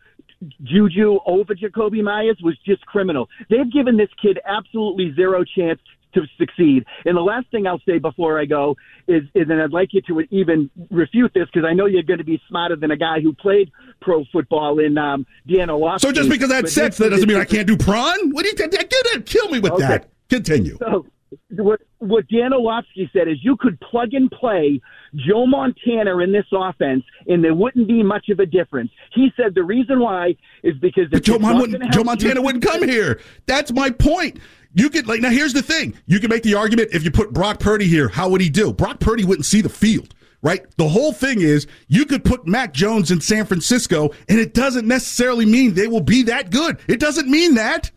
Juju 0.62 1.18
over 1.26 1.54
Jakobi 1.54 2.02
Meyers 2.02 2.38
was 2.42 2.56
just 2.66 2.84
criminal. 2.86 3.28
They've 3.48 3.70
given 3.70 3.96
this 3.96 4.10
kid 4.20 4.38
absolutely 4.46 5.14
zero 5.14 5.44
chance 5.44 5.80
to 6.14 6.22
succeed. 6.38 6.84
And 7.04 7.16
the 7.16 7.22
last 7.22 7.50
thing 7.50 7.66
I'll 7.66 7.82
say 7.86 7.98
before 7.98 8.40
I 8.40 8.44
go 8.44 8.76
is, 9.06 9.22
is 9.34 9.48
and 9.48 9.60
I'd 9.60 9.72
like 9.72 9.90
you 9.92 10.00
to 10.02 10.20
even 10.30 10.70
refute 10.90 11.32
this 11.34 11.46
because 11.52 11.66
I 11.68 11.74
know 11.74 11.86
you're 11.86 12.02
going 12.02 12.18
to 12.18 12.24
be 12.24 12.40
smarter 12.48 12.76
than 12.76 12.90
a 12.90 12.96
guy 12.96 13.20
who 13.20 13.32
played 13.32 13.70
pro 14.00 14.24
football 14.32 14.78
in 14.78 14.96
um, 14.98 15.26
Dan 15.46 15.68
So 15.98 16.12
just 16.12 16.28
because 16.28 16.50
I 16.50 16.56
had 16.56 16.68
sex, 16.68 16.96
that 16.98 17.10
doesn't 17.10 17.28
mean 17.28 17.38
I 17.38 17.44
can't 17.44 17.66
do 17.66 17.76
prawn? 17.76 18.30
What 18.30 18.44
do 18.44 18.48
you 18.48 18.54
get? 18.54 19.26
Kill 19.26 19.48
me 19.48 19.60
with 19.60 19.72
okay. 19.72 19.82
that. 19.82 20.10
Continue. 20.28 20.78
So, 20.78 21.06
what, 21.50 21.80
what 21.98 22.26
Dan 22.28 22.52
Orlovsky 22.52 23.10
said 23.12 23.28
is 23.28 23.36
you 23.42 23.56
could 23.56 23.78
plug 23.80 24.14
and 24.14 24.30
play 24.30 24.80
Joe 25.14 25.46
Montana 25.46 26.18
in 26.18 26.32
this 26.32 26.46
offense, 26.52 27.04
and 27.26 27.42
there 27.42 27.54
wouldn't 27.54 27.88
be 27.88 28.02
much 28.02 28.28
of 28.28 28.40
a 28.40 28.46
difference. 28.46 28.90
He 29.12 29.30
said 29.36 29.54
the 29.54 29.62
reason 29.62 30.00
why 30.00 30.36
is 30.62 30.74
because 30.80 31.08
Joe, 31.20 31.38
Mon- 31.38 31.76
Joe 31.92 32.04
Montana 32.04 32.42
wouldn't 32.42 32.64
come 32.64 32.86
here. 32.88 33.20
That's 33.46 33.72
my 33.72 33.90
point. 33.90 34.38
You 34.74 34.90
could 34.90 35.06
like 35.06 35.20
now. 35.20 35.30
Here's 35.30 35.52
the 35.52 35.62
thing: 35.62 35.94
you 36.06 36.20
can 36.20 36.28
make 36.28 36.42
the 36.42 36.54
argument 36.54 36.90
if 36.92 37.04
you 37.04 37.10
put 37.10 37.32
Brock 37.32 37.60
Purdy 37.60 37.86
here, 37.86 38.08
how 38.08 38.28
would 38.28 38.40
he 38.40 38.50
do? 38.50 38.72
Brock 38.72 39.00
Purdy 39.00 39.24
wouldn't 39.24 39.46
see 39.46 39.60
the 39.60 39.68
field, 39.68 40.14
right? 40.42 40.64
The 40.76 40.88
whole 40.88 41.12
thing 41.12 41.40
is 41.40 41.66
you 41.86 42.04
could 42.04 42.24
put 42.24 42.46
Mac 42.46 42.72
Jones 42.72 43.10
in 43.10 43.20
San 43.20 43.46
Francisco, 43.46 44.10
and 44.28 44.38
it 44.38 44.52
doesn't 44.52 44.86
necessarily 44.86 45.46
mean 45.46 45.74
they 45.74 45.86
will 45.86 46.00
be 46.00 46.24
that 46.24 46.50
good. 46.50 46.78
It 46.88 46.98
doesn't 46.98 47.28
mean 47.28 47.54
that. 47.54 47.90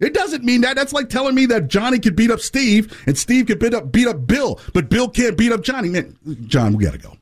It 0.00 0.12
doesn't 0.12 0.44
mean 0.44 0.62
that. 0.62 0.76
That's 0.76 0.92
like 0.92 1.08
telling 1.08 1.34
me 1.34 1.46
that 1.46 1.68
Johnny 1.68 1.98
could 1.98 2.16
beat 2.16 2.30
up 2.30 2.40
Steve 2.40 3.02
and 3.06 3.16
Steve 3.16 3.46
could 3.46 3.58
beat 3.58 3.74
up 3.74 3.92
beat 3.92 4.08
up 4.08 4.26
Bill, 4.26 4.58
but 4.72 4.88
Bill 4.88 5.08
can't 5.08 5.36
beat 5.36 5.52
up 5.52 5.62
Johnny. 5.62 5.90
Man, 5.90 6.16
John, 6.46 6.74
we 6.74 6.84
gotta 6.84 6.98
go. 6.98 7.16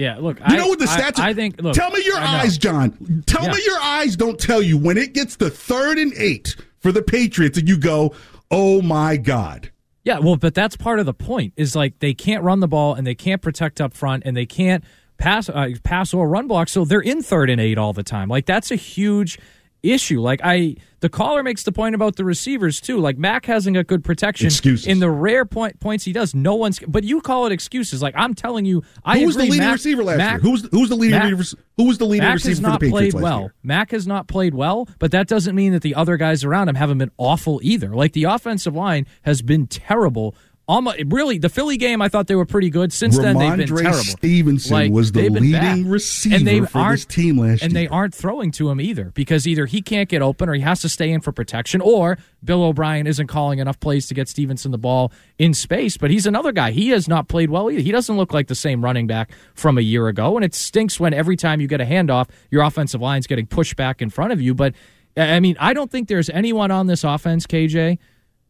Yeah, 0.00 0.16
look, 0.16 0.38
you 0.38 0.46
I, 0.46 0.56
know 0.56 0.66
what 0.66 0.78
the 0.78 0.86
stats? 0.86 1.18
I, 1.18 1.28
I 1.28 1.34
think. 1.34 1.60
Look, 1.60 1.74
tell 1.74 1.90
me 1.90 2.02
your 2.02 2.16
eyes, 2.16 2.56
John. 2.56 3.22
Tell 3.26 3.44
yeah. 3.44 3.52
me 3.52 3.62
your 3.66 3.78
eyes 3.80 4.16
don't 4.16 4.40
tell 4.40 4.62
you 4.62 4.78
when 4.78 4.96
it 4.96 5.12
gets 5.12 5.36
to 5.36 5.50
third 5.50 5.98
and 5.98 6.14
eight 6.16 6.56
for 6.78 6.90
the 6.90 7.02
Patriots, 7.02 7.58
and 7.58 7.68
you 7.68 7.76
go, 7.76 8.14
"Oh 8.50 8.80
my 8.80 9.18
God." 9.18 9.70
Yeah, 10.02 10.18
well, 10.18 10.36
but 10.36 10.54
that's 10.54 10.74
part 10.74 11.00
of 11.00 11.06
the 11.06 11.12
point. 11.12 11.52
Is 11.58 11.76
like 11.76 11.98
they 11.98 12.14
can't 12.14 12.42
run 12.42 12.60
the 12.60 12.68
ball 12.68 12.94
and 12.94 13.06
they 13.06 13.14
can't 13.14 13.42
protect 13.42 13.78
up 13.78 13.92
front 13.92 14.22
and 14.24 14.34
they 14.34 14.46
can't 14.46 14.82
pass 15.18 15.50
uh, 15.50 15.68
pass 15.82 16.14
or 16.14 16.26
run 16.26 16.48
block, 16.48 16.70
so 16.70 16.86
they're 16.86 17.00
in 17.00 17.22
third 17.22 17.50
and 17.50 17.60
eight 17.60 17.76
all 17.76 17.92
the 17.92 18.02
time. 18.02 18.30
Like 18.30 18.46
that's 18.46 18.70
a 18.70 18.76
huge 18.76 19.38
issue. 19.82 20.20
Like 20.20 20.40
I, 20.42 20.76
the 21.00 21.08
caller 21.08 21.42
makes 21.42 21.62
the 21.62 21.72
point 21.72 21.94
about 21.94 22.16
the 22.16 22.24
receivers 22.24 22.80
too. 22.80 22.98
Like 22.98 23.18
Mac 23.18 23.46
hasn't 23.46 23.74
got 23.74 23.86
good 23.86 24.04
protection. 24.04 24.46
Excuses. 24.46 24.86
In 24.86 24.98
the 24.98 25.10
rare 25.10 25.44
point 25.44 25.80
points 25.80 26.04
he 26.04 26.12
does, 26.12 26.34
no 26.34 26.54
one's. 26.54 26.78
But 26.80 27.04
you 27.04 27.20
call 27.20 27.46
it 27.46 27.52
excuses. 27.52 28.02
Like 28.02 28.14
I'm 28.16 28.34
telling 28.34 28.64
you, 28.64 28.82
I 29.04 29.18
who 29.18 29.26
was 29.26 29.36
agree, 29.36 29.46
the 29.46 29.50
leading 29.52 29.66
Mac, 29.66 29.72
receiver 29.74 30.04
last 30.04 30.18
Mac, 30.18 30.32
year? 30.34 30.40
Who 30.40 30.50
was 30.50 30.68
who 30.70 30.80
was 30.80 30.88
the 30.88 30.96
leading 30.96 31.18
Mac, 31.18 31.32
receiver? 31.32 31.62
Who 31.76 31.84
was 31.84 31.98
the 31.98 32.04
leading 32.06 32.26
Mac 32.26 32.34
receiver 32.34 32.50
has 32.50 32.60
not 32.60 32.72
for 32.74 32.86
the 32.86 32.92
Patriots 32.92 33.14
played 33.14 33.22
well. 33.22 33.40
Year? 33.40 33.54
Mac 33.62 33.90
has 33.92 34.06
not 34.06 34.28
played 34.28 34.54
well, 34.54 34.88
but 34.98 35.10
that 35.12 35.28
doesn't 35.28 35.54
mean 35.54 35.72
that 35.72 35.82
the 35.82 35.94
other 35.94 36.16
guys 36.16 36.44
around 36.44 36.68
him 36.68 36.74
haven't 36.74 36.98
been 36.98 37.12
awful 37.16 37.60
either. 37.62 37.94
Like 37.94 38.12
the 38.12 38.24
offensive 38.24 38.74
line 38.74 39.06
has 39.22 39.42
been 39.42 39.66
terrible 39.66 40.34
almost 40.70 40.98
really 41.06 41.38
the 41.38 41.48
Philly 41.48 41.76
game. 41.76 42.00
I 42.00 42.08
thought 42.08 42.28
they 42.28 42.36
were 42.36 42.46
pretty 42.46 42.70
good. 42.70 42.92
Since 42.92 43.18
Rhamondre 43.18 43.22
then, 43.22 43.38
they've 43.38 43.68
been 43.68 43.76
terrible. 43.76 43.98
Stevenson 43.98 44.72
like, 44.72 44.92
was 44.92 45.12
the 45.12 45.28
leading 45.28 45.52
bad. 45.52 45.86
receiver 45.86 46.36
and 46.36 46.46
they 46.46 46.60
for 46.60 46.92
this 46.92 47.04
team 47.04 47.38
last 47.38 47.48
and 47.50 47.60
year, 47.60 47.66
and 47.66 47.76
they 47.76 47.88
aren't 47.88 48.14
throwing 48.14 48.50
to 48.52 48.70
him 48.70 48.80
either 48.80 49.06
because 49.14 49.46
either 49.46 49.66
he 49.66 49.82
can't 49.82 50.08
get 50.08 50.22
open 50.22 50.48
or 50.48 50.54
he 50.54 50.60
has 50.60 50.80
to 50.82 50.88
stay 50.88 51.10
in 51.10 51.20
for 51.20 51.32
protection, 51.32 51.80
or 51.80 52.18
Bill 52.44 52.62
O'Brien 52.62 53.06
isn't 53.06 53.26
calling 53.26 53.58
enough 53.58 53.80
plays 53.80 54.06
to 54.08 54.14
get 54.14 54.28
Stevenson 54.28 54.70
the 54.70 54.78
ball 54.78 55.12
in 55.38 55.54
space. 55.54 55.96
But 55.96 56.10
he's 56.10 56.26
another 56.26 56.52
guy. 56.52 56.70
He 56.70 56.90
has 56.90 57.08
not 57.08 57.28
played 57.28 57.50
well 57.50 57.70
either. 57.70 57.82
He 57.82 57.92
doesn't 57.92 58.16
look 58.16 58.32
like 58.32 58.46
the 58.46 58.54
same 58.54 58.84
running 58.84 59.06
back 59.06 59.32
from 59.54 59.76
a 59.76 59.82
year 59.82 60.08
ago, 60.08 60.36
and 60.36 60.44
it 60.44 60.54
stinks 60.54 61.00
when 61.00 61.12
every 61.12 61.36
time 61.36 61.60
you 61.60 61.66
get 61.66 61.80
a 61.80 61.84
handoff, 61.84 62.28
your 62.50 62.62
offensive 62.62 63.00
line's 63.00 63.26
getting 63.26 63.46
pushed 63.46 63.76
back 63.76 64.00
in 64.00 64.08
front 64.08 64.32
of 64.32 64.40
you. 64.40 64.54
But 64.54 64.74
I 65.16 65.40
mean, 65.40 65.56
I 65.58 65.72
don't 65.72 65.90
think 65.90 66.08
there's 66.08 66.30
anyone 66.30 66.70
on 66.70 66.86
this 66.86 67.02
offense, 67.02 67.46
KJ 67.46 67.98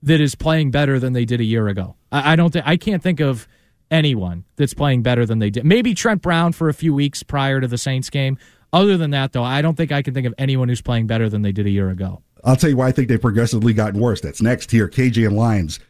that 0.03 0.21
is 0.21 0.35
playing 0.35 0.71
better 0.71 0.99
than 0.99 1.13
they 1.13 1.25
did 1.25 1.41
a 1.41 1.45
year 1.45 1.69
ago. 1.69 1.97
I, 2.11 2.33
I 2.33 2.37
don't 2.37 2.53
think 2.53 2.67
I 2.67 2.77
can't 2.77 3.03
think 3.03 3.21
of 3.21 3.47
anyone 3.91 4.45
that's 4.57 4.75
playing 4.75 5.03
better 5.03 5.27
than 5.27 5.39
they 5.39 5.51
did. 5.51 5.65
Maybe 5.65 5.95
Trent 5.95 6.23
Brown 6.23 6.53
for 6.53 6.69
a 6.69 6.75
few 6.75 6.95
weeks 6.95 7.23
prior 7.23 7.61
to 7.61 7.67
the 7.67 7.79
Saints 7.79 8.11
game. 8.11 8.39
Other 8.73 8.97
than 8.97 9.11
that, 9.11 9.33
though, 9.33 9.43
I 9.43 9.63
don't 9.63 9.77
think 9.77 9.91
I 9.91 10.01
can 10.01 10.15
think 10.15 10.27
of 10.27 10.35
anyone 10.39 10.69
who's 10.69 10.81
playing 10.81 11.09
better 11.09 11.29
than 11.29 11.43
they 11.43 11.53
did 11.53 11.67
a 11.67 11.71
year 11.71 11.91
ago. 11.91 12.23
I'll 12.45 12.57
tell 12.57 12.71
you 12.71 12.77
why 12.77 12.89
I 12.89 12.93
think 12.93 13.09
they've 13.09 13.21
progressively 13.21 13.73
gotten 13.73 14.01
worse. 14.01 14.21
That's 14.21 14.41
next 14.41 14.71
here. 14.71 14.89
KJ 14.89 15.27
and 15.27 15.37
Lyons. 15.37 15.81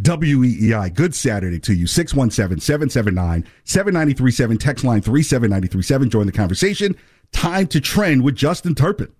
WEEI. 0.00 0.94
Good 0.94 1.14
Saturday 1.14 1.58
to 1.60 1.74
you. 1.74 1.86
617 1.86 2.60
779 2.60 3.46
7937. 3.64 4.58
Text 4.58 4.84
line 4.84 5.02
37937. 5.02 6.10
Join 6.10 6.26
the 6.26 6.32
conversation. 6.32 6.96
Time 7.32 7.66
to 7.68 7.80
trend 7.80 8.22
with 8.22 8.34
Justin 8.34 8.74
Turpin. 8.74 9.12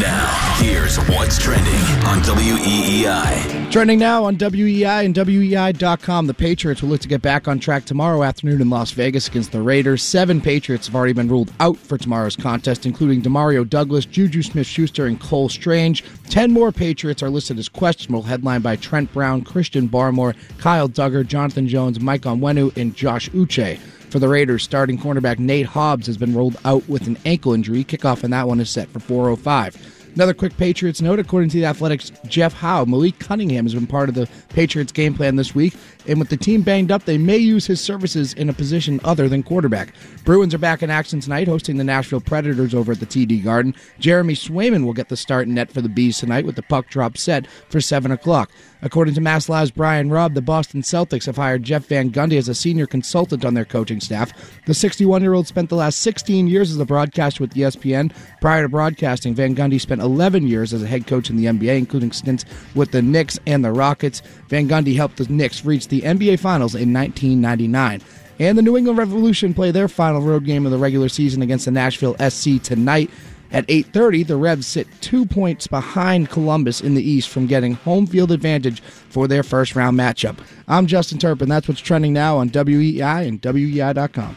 Now, 0.00 0.56
here's 0.58 0.96
what's 1.08 1.38
trending 1.38 1.72
on 2.04 2.18
WEEI. 2.22 3.70
Trending 3.70 4.00
now 4.00 4.24
on 4.24 4.36
WEI 4.36 5.04
and 5.04 5.14
WEI.com. 5.14 6.26
The 6.26 6.34
Patriots 6.34 6.82
will 6.82 6.88
look 6.88 7.00
to 7.02 7.08
get 7.08 7.22
back 7.22 7.46
on 7.46 7.60
track 7.60 7.84
tomorrow 7.84 8.24
afternoon 8.24 8.60
in 8.60 8.70
Las 8.70 8.90
Vegas 8.90 9.28
against 9.28 9.52
the 9.52 9.62
Raiders. 9.62 10.02
Seven 10.02 10.40
Patriots 10.40 10.88
have 10.88 10.96
already 10.96 11.12
been 11.12 11.28
ruled 11.28 11.52
out 11.60 11.76
for 11.76 11.96
tomorrow's 11.96 12.34
contest, 12.34 12.86
including 12.86 13.22
Demario 13.22 13.68
Douglas, 13.68 14.04
Juju 14.04 14.42
Smith 14.42 14.66
Schuster, 14.66 15.06
and 15.06 15.20
Cole 15.20 15.48
Strange. 15.48 16.02
Ten 16.28 16.50
more 16.50 16.72
Patriots 16.72 17.22
are 17.22 17.30
listed 17.30 17.56
as 17.60 17.68
questionable, 17.68 18.22
headlined 18.22 18.64
by 18.64 18.74
Trent 18.74 19.12
Brown, 19.12 19.42
Christian 19.42 19.88
Barmore, 19.88 20.34
Kyle 20.58 20.88
Dugger, 20.88 21.24
Jonathan 21.24 21.68
Jones, 21.68 22.00
Mike 22.00 22.22
Onwenu, 22.22 22.76
and 22.76 22.96
Josh 22.96 23.30
Uche. 23.30 23.78
For 24.14 24.20
the 24.20 24.28
Raiders, 24.28 24.62
starting 24.62 24.96
cornerback 24.96 25.40
Nate 25.40 25.66
Hobbs 25.66 26.06
has 26.06 26.16
been 26.16 26.36
rolled 26.36 26.56
out 26.64 26.88
with 26.88 27.08
an 27.08 27.18
ankle 27.24 27.52
injury. 27.52 27.82
Kickoff 27.82 28.22
in 28.22 28.30
that 28.30 28.46
one 28.46 28.60
is 28.60 28.70
set 28.70 28.86
for 28.90 29.00
405. 29.00 30.03
Another 30.14 30.34
quick 30.34 30.56
Patriots 30.56 31.02
note 31.02 31.18
according 31.18 31.50
to 31.50 31.58
the 31.58 31.64
Athletic's, 31.64 32.12
Jeff 32.26 32.52
Howe, 32.52 32.84
Malik 32.84 33.18
Cunningham 33.18 33.64
has 33.64 33.74
been 33.74 33.86
part 33.86 34.08
of 34.08 34.14
the 34.14 34.28
Patriots 34.50 34.92
game 34.92 35.12
plan 35.14 35.34
this 35.34 35.56
week, 35.56 35.74
and 36.06 36.20
with 36.20 36.28
the 36.28 36.36
team 36.36 36.62
banged 36.62 36.92
up, 36.92 37.04
they 37.04 37.18
may 37.18 37.36
use 37.36 37.66
his 37.66 37.80
services 37.80 38.32
in 38.34 38.48
a 38.48 38.52
position 38.52 39.00
other 39.02 39.28
than 39.28 39.42
quarterback. 39.42 39.92
Bruins 40.24 40.54
are 40.54 40.58
back 40.58 40.84
in 40.84 40.90
action 40.90 41.18
tonight, 41.18 41.48
hosting 41.48 41.78
the 41.78 41.84
Nashville 41.84 42.20
Predators 42.20 42.74
over 42.74 42.92
at 42.92 43.00
the 43.00 43.06
TD 43.06 43.42
Garden. 43.42 43.74
Jeremy 43.98 44.34
Swayman 44.34 44.84
will 44.84 44.92
get 44.92 45.08
the 45.08 45.16
start 45.16 45.48
net 45.48 45.72
for 45.72 45.80
the 45.80 45.88
Bees 45.88 46.18
tonight 46.18 46.46
with 46.46 46.54
the 46.54 46.62
puck 46.62 46.88
drop 46.88 47.18
set 47.18 47.48
for 47.68 47.80
7 47.80 48.12
o'clock. 48.12 48.52
According 48.82 49.14
to 49.14 49.20
Mass 49.22 49.48
Live's 49.48 49.70
Brian 49.70 50.10
Robb, 50.10 50.34
the 50.34 50.42
Boston 50.42 50.82
Celtics 50.82 51.24
have 51.24 51.36
hired 51.36 51.62
Jeff 51.62 51.86
Van 51.86 52.10
Gundy 52.10 52.36
as 52.36 52.48
a 52.48 52.54
senior 52.54 52.86
consultant 52.86 53.42
on 53.42 53.54
their 53.54 53.64
coaching 53.64 53.98
staff. 53.98 54.30
The 54.66 54.74
61 54.74 55.22
year 55.22 55.32
old 55.32 55.48
spent 55.48 55.70
the 55.70 55.76
last 55.76 56.00
16 56.00 56.48
years 56.48 56.70
as 56.70 56.78
a 56.78 56.84
broadcaster 56.84 57.42
with 57.42 57.54
ESPN. 57.54 58.14
Prior 58.42 58.62
to 58.62 58.68
broadcasting, 58.68 59.34
Van 59.34 59.56
Gundy 59.56 59.80
spent 59.80 60.02
11 60.04 60.46
years 60.46 60.72
as 60.72 60.82
a 60.82 60.86
head 60.86 61.06
coach 61.06 61.30
in 61.30 61.36
the 61.36 61.46
NBA, 61.46 61.78
including 61.78 62.12
stints 62.12 62.44
with 62.74 62.92
the 62.92 63.02
Knicks 63.02 63.38
and 63.46 63.64
the 63.64 63.72
Rockets. 63.72 64.22
Van 64.48 64.68
Gundy 64.68 64.94
helped 64.94 65.16
the 65.16 65.24
Knicks 65.24 65.64
reach 65.64 65.88
the 65.88 66.02
NBA 66.02 66.38
Finals 66.38 66.74
in 66.74 66.92
1999. 66.92 68.02
And 68.38 68.58
the 68.58 68.62
New 68.62 68.76
England 68.76 68.98
Revolution 68.98 69.54
play 69.54 69.70
their 69.70 69.88
final 69.88 70.20
road 70.20 70.44
game 70.44 70.66
of 70.66 70.72
the 70.72 70.78
regular 70.78 71.08
season 71.08 71.40
against 71.42 71.64
the 71.64 71.70
Nashville 71.70 72.16
SC 72.18 72.62
tonight. 72.62 73.10
At 73.52 73.64
8:30, 73.68 74.26
the 74.26 74.36
Revs 74.36 74.66
sit 74.66 74.88
2 75.00 75.26
points 75.26 75.68
behind 75.68 76.28
Columbus 76.28 76.80
in 76.80 76.94
the 76.94 77.08
East 77.08 77.28
from 77.28 77.46
getting 77.46 77.74
home 77.74 78.06
field 78.06 78.32
advantage 78.32 78.80
for 78.80 79.28
their 79.28 79.44
first 79.44 79.76
round 79.76 79.96
matchup. 79.96 80.38
I'm 80.66 80.86
Justin 80.88 81.18
Turpin. 81.18 81.48
That's 81.48 81.68
what's 81.68 81.80
trending 81.80 82.12
now 82.12 82.36
on 82.38 82.48
WEI 82.48 83.28
and 83.28 83.40
WEI.com. 83.40 84.36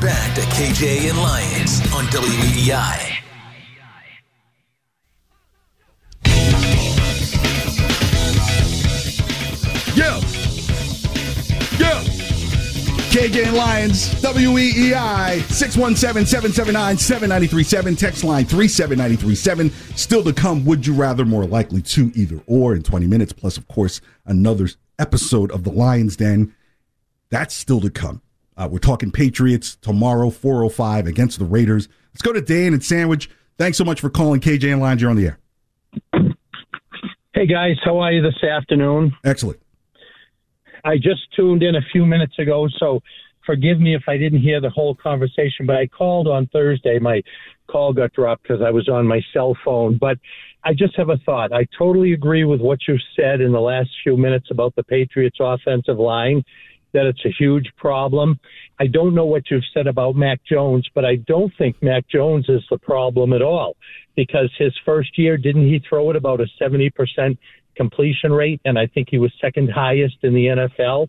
Back 0.00 0.34
to 0.34 0.40
KJ 0.42 1.08
and 1.08 1.18
Lyons 1.18 1.80
on 1.94 2.04
WEEI. 2.06 3.12
Yeah. 9.96 10.20
Yeah. 11.78 12.02
KJ 13.10 13.46
and 13.46 13.56
Lyons, 13.56 14.10
WEEI, 14.20 15.40
617-779-7937, 15.40 17.98
text 17.98 18.22
line 18.22 18.44
37937. 18.44 19.70
Still 19.96 20.22
to 20.24 20.34
come, 20.34 20.66
would 20.66 20.86
you 20.86 20.92
rather 20.92 21.24
more 21.24 21.46
likely 21.46 21.80
to 21.80 22.12
either 22.14 22.38
or 22.46 22.74
in 22.74 22.82
20 22.82 23.06
minutes, 23.06 23.32
plus, 23.32 23.56
of 23.56 23.66
course, 23.68 24.02
another 24.26 24.68
episode 24.98 25.50
of 25.52 25.64
the 25.64 25.72
Lyons 25.72 26.16
Den. 26.16 26.54
That's 27.30 27.54
still 27.54 27.80
to 27.80 27.88
come. 27.88 28.20
Uh, 28.56 28.68
we're 28.70 28.78
talking 28.78 29.10
Patriots 29.10 29.76
tomorrow, 29.76 30.30
405 30.30 31.06
against 31.06 31.38
the 31.38 31.44
Raiders. 31.44 31.88
Let's 32.12 32.22
go 32.22 32.32
to 32.32 32.40
Dan 32.40 32.72
and 32.72 32.82
Sandwich. 32.82 33.30
Thanks 33.58 33.78
so 33.78 33.84
much 33.84 34.00
for 34.00 34.10
calling 34.10 34.40
KJ 34.40 34.72
and 34.72 34.80
Lyons. 34.80 35.00
You're 35.00 35.10
on 35.10 35.16
the 35.16 35.26
air. 35.26 35.38
Hey 37.34 37.46
guys, 37.46 37.76
how 37.84 37.98
are 37.98 38.12
you 38.12 38.22
this 38.22 38.42
afternoon? 38.42 39.12
Excellent. 39.24 39.60
I 40.84 40.96
just 40.96 41.20
tuned 41.34 41.62
in 41.62 41.74
a 41.74 41.82
few 41.92 42.06
minutes 42.06 42.38
ago, 42.38 42.68
so 42.78 43.00
forgive 43.44 43.78
me 43.78 43.94
if 43.94 44.04
I 44.08 44.16
didn't 44.16 44.40
hear 44.40 44.60
the 44.60 44.70
whole 44.70 44.94
conversation, 44.94 45.66
but 45.66 45.76
I 45.76 45.86
called 45.86 46.28
on 46.28 46.46
Thursday. 46.46 46.98
My 46.98 47.22
call 47.66 47.92
got 47.92 48.12
dropped 48.12 48.42
because 48.42 48.62
I 48.62 48.70
was 48.70 48.88
on 48.88 49.06
my 49.06 49.20
cell 49.32 49.56
phone. 49.64 49.98
But 49.98 50.18
I 50.64 50.72
just 50.72 50.96
have 50.96 51.10
a 51.10 51.18
thought. 51.18 51.52
I 51.52 51.66
totally 51.78 52.12
agree 52.12 52.44
with 52.44 52.60
what 52.60 52.78
you 52.88 52.96
said 53.14 53.40
in 53.40 53.52
the 53.52 53.60
last 53.60 53.90
few 54.02 54.16
minutes 54.16 54.48
about 54.50 54.74
the 54.74 54.82
Patriots' 54.82 55.38
offensive 55.40 55.98
line, 55.98 56.42
that 56.96 57.06
it's 57.06 57.24
a 57.26 57.34
huge 57.38 57.66
problem. 57.76 58.40
I 58.80 58.86
don't 58.86 59.14
know 59.14 59.26
what 59.26 59.50
you've 59.50 59.62
said 59.74 59.86
about 59.86 60.16
Mac 60.16 60.40
Jones, 60.44 60.88
but 60.94 61.04
I 61.04 61.16
don't 61.16 61.52
think 61.58 61.76
Mac 61.82 62.08
Jones 62.08 62.46
is 62.48 62.62
the 62.70 62.78
problem 62.78 63.34
at 63.34 63.42
all 63.42 63.76
because 64.16 64.50
his 64.58 64.72
first 64.84 65.18
year, 65.18 65.36
didn't 65.36 65.66
he 65.66 65.78
throw 65.86 66.08
it 66.08 66.16
about 66.16 66.40
a 66.40 66.46
70% 66.60 67.36
completion 67.76 68.32
rate? 68.32 68.62
And 68.64 68.78
I 68.78 68.86
think 68.86 69.08
he 69.10 69.18
was 69.18 69.30
second 69.40 69.70
highest 69.70 70.16
in 70.22 70.32
the 70.32 70.46
NFL. 70.46 71.08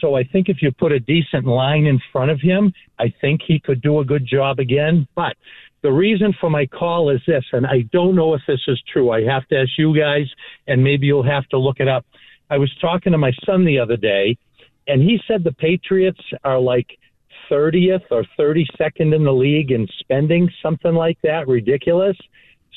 So 0.00 0.16
I 0.16 0.24
think 0.24 0.48
if 0.48 0.58
you 0.62 0.72
put 0.72 0.90
a 0.90 0.98
decent 0.98 1.46
line 1.46 1.86
in 1.86 2.00
front 2.12 2.32
of 2.32 2.40
him, 2.40 2.72
I 2.98 3.12
think 3.20 3.40
he 3.46 3.60
could 3.60 3.80
do 3.80 4.00
a 4.00 4.04
good 4.04 4.26
job 4.26 4.58
again. 4.58 5.06
But 5.14 5.36
the 5.82 5.92
reason 5.92 6.34
for 6.40 6.50
my 6.50 6.66
call 6.66 7.10
is 7.10 7.20
this, 7.26 7.44
and 7.52 7.66
I 7.66 7.82
don't 7.92 8.16
know 8.16 8.34
if 8.34 8.42
this 8.48 8.60
is 8.66 8.82
true. 8.92 9.10
I 9.10 9.22
have 9.22 9.46
to 9.48 9.60
ask 9.60 9.70
you 9.78 9.96
guys, 9.96 10.26
and 10.66 10.82
maybe 10.82 11.06
you'll 11.06 11.22
have 11.22 11.48
to 11.50 11.58
look 11.58 11.78
it 11.78 11.88
up. 11.88 12.04
I 12.50 12.58
was 12.58 12.70
talking 12.80 13.12
to 13.12 13.18
my 13.18 13.32
son 13.46 13.64
the 13.64 13.78
other 13.78 13.96
day, 13.96 14.36
and 14.90 15.02
he 15.02 15.20
said 15.28 15.44
the 15.44 15.52
Patriots 15.52 16.20
are 16.42 16.58
like 16.58 16.98
30th 17.50 18.02
or 18.10 18.24
32nd 18.38 19.14
in 19.14 19.24
the 19.24 19.32
league 19.32 19.70
in 19.70 19.86
spending, 19.98 20.48
something 20.62 20.94
like 20.94 21.18
that, 21.22 21.46
ridiculous. 21.46 22.16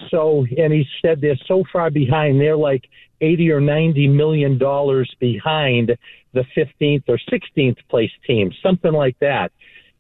So, 0.10 0.46
and 0.58 0.72
he 0.72 0.86
said 1.02 1.22
they're 1.22 1.40
so 1.48 1.64
far 1.72 1.90
behind, 1.90 2.40
they're 2.40 2.58
like 2.58 2.84
80 3.22 3.52
or 3.52 3.62
90 3.62 4.08
million 4.10 4.58
dollars 4.58 5.12
behind 5.20 5.96
the 6.34 6.44
15th 6.56 7.04
or 7.08 7.20
16th 7.32 7.78
place 7.90 8.12
team, 8.28 8.52
something 8.62 8.92
like 8.92 9.18
that. 9.20 9.52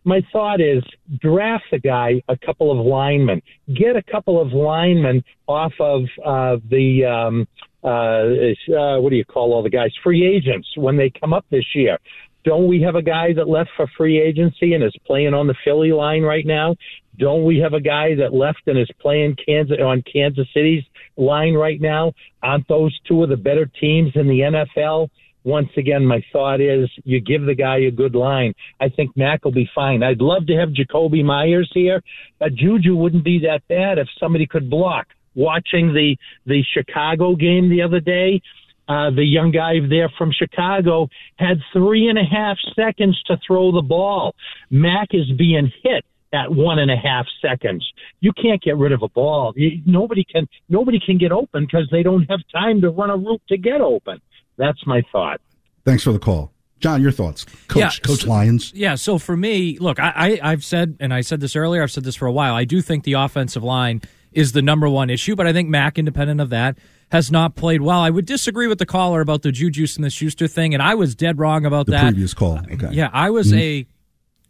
My 0.04 0.22
thought 0.32 0.60
is 0.60 0.84
draft 1.20 1.64
the 1.72 1.80
guy 1.80 2.22
a 2.28 2.38
couple 2.38 2.72
of 2.72 2.86
linemen, 2.86 3.42
get 3.74 3.96
a 3.96 4.04
couple 4.04 4.42
of 4.42 4.52
linemen 4.52 5.24
off 5.48 5.74
of 5.80 6.04
uh, 6.26 6.58
the 6.70 7.06
um, 7.06 7.48
uh, 7.84 7.88
uh, 7.88 9.00
what 9.00 9.10
do 9.10 9.16
you 9.16 9.26
call 9.26 9.54
all 9.54 9.64
the 9.64 9.70
guys? 9.70 9.92
Free 10.04 10.26
agents 10.26 10.68
when 10.76 10.98
they 10.98 11.12
come 11.20 11.34
up 11.34 11.46
this 11.50 11.66
year. 11.76 11.98
Don't 12.44 12.68
we 12.68 12.82
have 12.82 12.96
a 12.96 13.02
guy 13.02 13.34
that 13.34 13.48
left 13.48 13.70
for 13.78 13.88
free 13.98 14.20
agency 14.20 14.74
and 14.74 14.84
is 14.84 14.96
playing 15.06 15.34
on 15.34 15.48
the 15.48 15.56
Philly 15.64 15.94
line 15.94 16.24
right 16.24 16.46
now? 16.46 16.76
Don't 17.18 17.46
we 17.46 17.60
have 17.60 17.74
a 17.74 17.80
guy 17.80 18.16
that 18.16 18.34
left 18.34 18.62
and 18.68 18.78
is 18.78 18.90
playing 19.00 19.38
Kansas 19.46 19.78
on 19.82 20.04
Kansas 20.12 20.48
City's 20.54 20.84
line 21.16 21.54
right 21.54 21.80
now? 21.80 22.12
Aren't 22.42 22.68
those 22.68 22.98
two 23.08 23.24
of 23.24 23.30
the 23.30 23.38
better 23.38 23.70
teams 23.80 24.12
in 24.16 24.28
the 24.28 24.40
NFL? 24.40 25.10
Once 25.46 25.70
again, 25.78 26.06
my 26.06 26.22
thought 26.32 26.62
is 26.62 26.90
you 27.04 27.20
give 27.20 27.46
the 27.46 27.56
guy 27.56 27.78
a 27.80 27.92
good 27.92 28.16
line. 28.16 28.54
I 28.80 28.90
think 28.90 29.16
Mac 29.16 29.44
will 29.44 29.52
be 29.52 29.70
fine. 29.76 30.02
I'd 30.02 30.22
love 30.22 30.48
to 30.48 30.56
have 30.56 30.70
Jakobi 30.70 31.24
Meyers 31.24 31.70
here, 31.74 32.02
but 32.40 32.56
Juju 32.56 32.96
wouldn't 32.96 33.26
be 33.26 33.40
that 33.40 33.68
bad 33.68 33.98
if 33.98 34.08
somebody 34.20 34.48
could 34.48 34.70
block. 34.70 35.08
Watching 35.36 35.94
the 35.94 36.16
the 36.46 36.64
Chicago 36.74 37.36
game 37.36 37.70
the 37.70 37.82
other 37.82 38.00
day, 38.00 38.42
uh, 38.88 39.10
the 39.12 39.24
young 39.26 39.52
guy 39.52 39.76
there 39.90 40.12
from 40.18 40.32
Chicago 40.32 41.08
had 41.38 41.58
three 41.72 42.08
and 42.10 42.18
a 42.20 42.24
half 42.24 42.58
seconds 42.76 43.22
to 43.28 43.38
throw 43.46 43.72
the 43.72 43.82
ball. 43.82 44.36
Mac 44.70 45.10
is 45.12 45.32
being 45.38 45.72
hit 45.84 46.06
at 46.34 46.52
one 46.52 46.80
and 46.80 46.90
a 46.92 46.96
half 46.98 47.26
seconds. 47.42 47.88
You 48.20 48.32
can't 48.34 48.62
get 48.62 48.76
rid 48.78 48.92
of 48.92 49.02
a 49.04 49.08
ball. 49.10 49.54
You, 49.56 49.82
nobody 49.86 50.24
can. 50.24 50.48
Nobody 50.70 51.00
can 51.00 51.18
get 51.18 51.32
open 51.32 51.66
because 51.66 51.88
they 51.92 52.04
don't 52.04 52.24
have 52.30 52.40
time 52.52 52.82
to 52.82 52.90
run 52.90 53.10
a 53.10 53.18
route 53.18 53.42
to 53.50 53.58
get 53.58 53.82
open. 53.82 54.20
That's 54.58 54.86
my 54.86 55.02
thought. 55.12 55.42
Thanks 55.86 56.04
for 56.04 56.12
the 56.12 56.20
call. 56.20 56.52
John, 56.80 57.02
your 57.02 57.12
thoughts, 57.14 57.46
Coach, 57.70 57.80
Yeah, 57.80 57.90
Coach 58.06 58.22
so- 58.24 58.30
Lyons. 58.30 58.74
Yeah, 58.76 58.96
so 58.96 59.18
for 59.18 59.38
me, 59.38 59.78
look, 59.80 60.00
I, 60.02 60.40
I, 60.44 60.52
I've 60.52 60.66
said, 60.66 60.98
and 61.00 61.14
I 61.14 61.22
said 61.22 61.40
this 61.40 61.56
earlier, 61.56 61.82
I've 61.82 61.92
said 61.92 62.04
this 62.04 62.16
for 62.18 62.26
a 62.26 62.32
while. 62.32 62.56
I 62.56 62.66
do 62.66 62.82
think 62.82 63.06
the 63.06 63.14
offensive 63.14 63.64
line 63.64 64.02
is 64.36 64.52
the 64.52 64.62
number 64.62 64.88
one 64.90 65.10
issue, 65.10 65.36
but 65.36 65.48
I 65.48 65.54
think 65.54 65.70
Mac, 65.70 65.98
independent 65.98 66.42
of 66.42 66.50
that, 66.50 66.78
has 67.12 67.32
not 67.32 67.56
played 67.56 67.82
well. 67.82 68.00
I 68.00 68.10
would 68.10 68.26
disagree 68.26 68.68
with 68.68 68.80
the 68.80 68.86
caller 68.86 69.22
about 69.22 69.42
the 69.44 69.52
Juju 69.52 69.86
Smith 69.88 70.14
Schuster 70.14 70.48
thing, 70.48 70.74
and 70.74 70.82
I 70.82 70.96
was 70.96 71.16
dead 71.16 71.38
wrong 71.40 71.66
about 71.66 71.86
The 71.86 71.92
that. 71.94 72.04
previous 72.12 72.34
call. 72.34 72.60
Okay. 72.72 72.90
Yeah, 72.92 73.10
I 73.14 73.30
was 73.30 73.52
Mhm. 73.52 73.58
a 73.60 73.86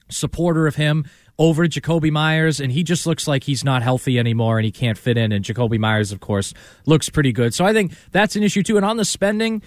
supporter 0.09 0.67
of 0.67 0.75
him 0.75 1.05
over 1.39 1.67
Jakobi 1.67 2.11
Meyers, 2.11 2.59
and 2.59 2.71
he 2.71 2.83
just 2.83 3.07
looks 3.07 3.27
like 3.27 3.43
he's 3.45 3.63
not 3.63 3.81
healthy 3.81 4.19
anymore 4.19 4.59
and 4.59 4.65
he 4.65 4.71
can't 4.71 4.97
fit 4.97 5.17
in. 5.17 5.31
And 5.31 5.43
Jakobi 5.43 5.79
Meyers, 5.79 6.11
of 6.11 6.19
course, 6.19 6.53
looks 6.85 7.09
pretty 7.09 7.31
good. 7.31 7.53
So 7.53 7.65
I 7.65 7.73
think 7.73 7.93
that's 8.11 8.35
an 8.35 8.43
issue 8.43 8.61
too. 8.61 8.77
And 8.77 8.85
on 8.85 8.97
the 8.97 9.05
spending, 9.05 9.61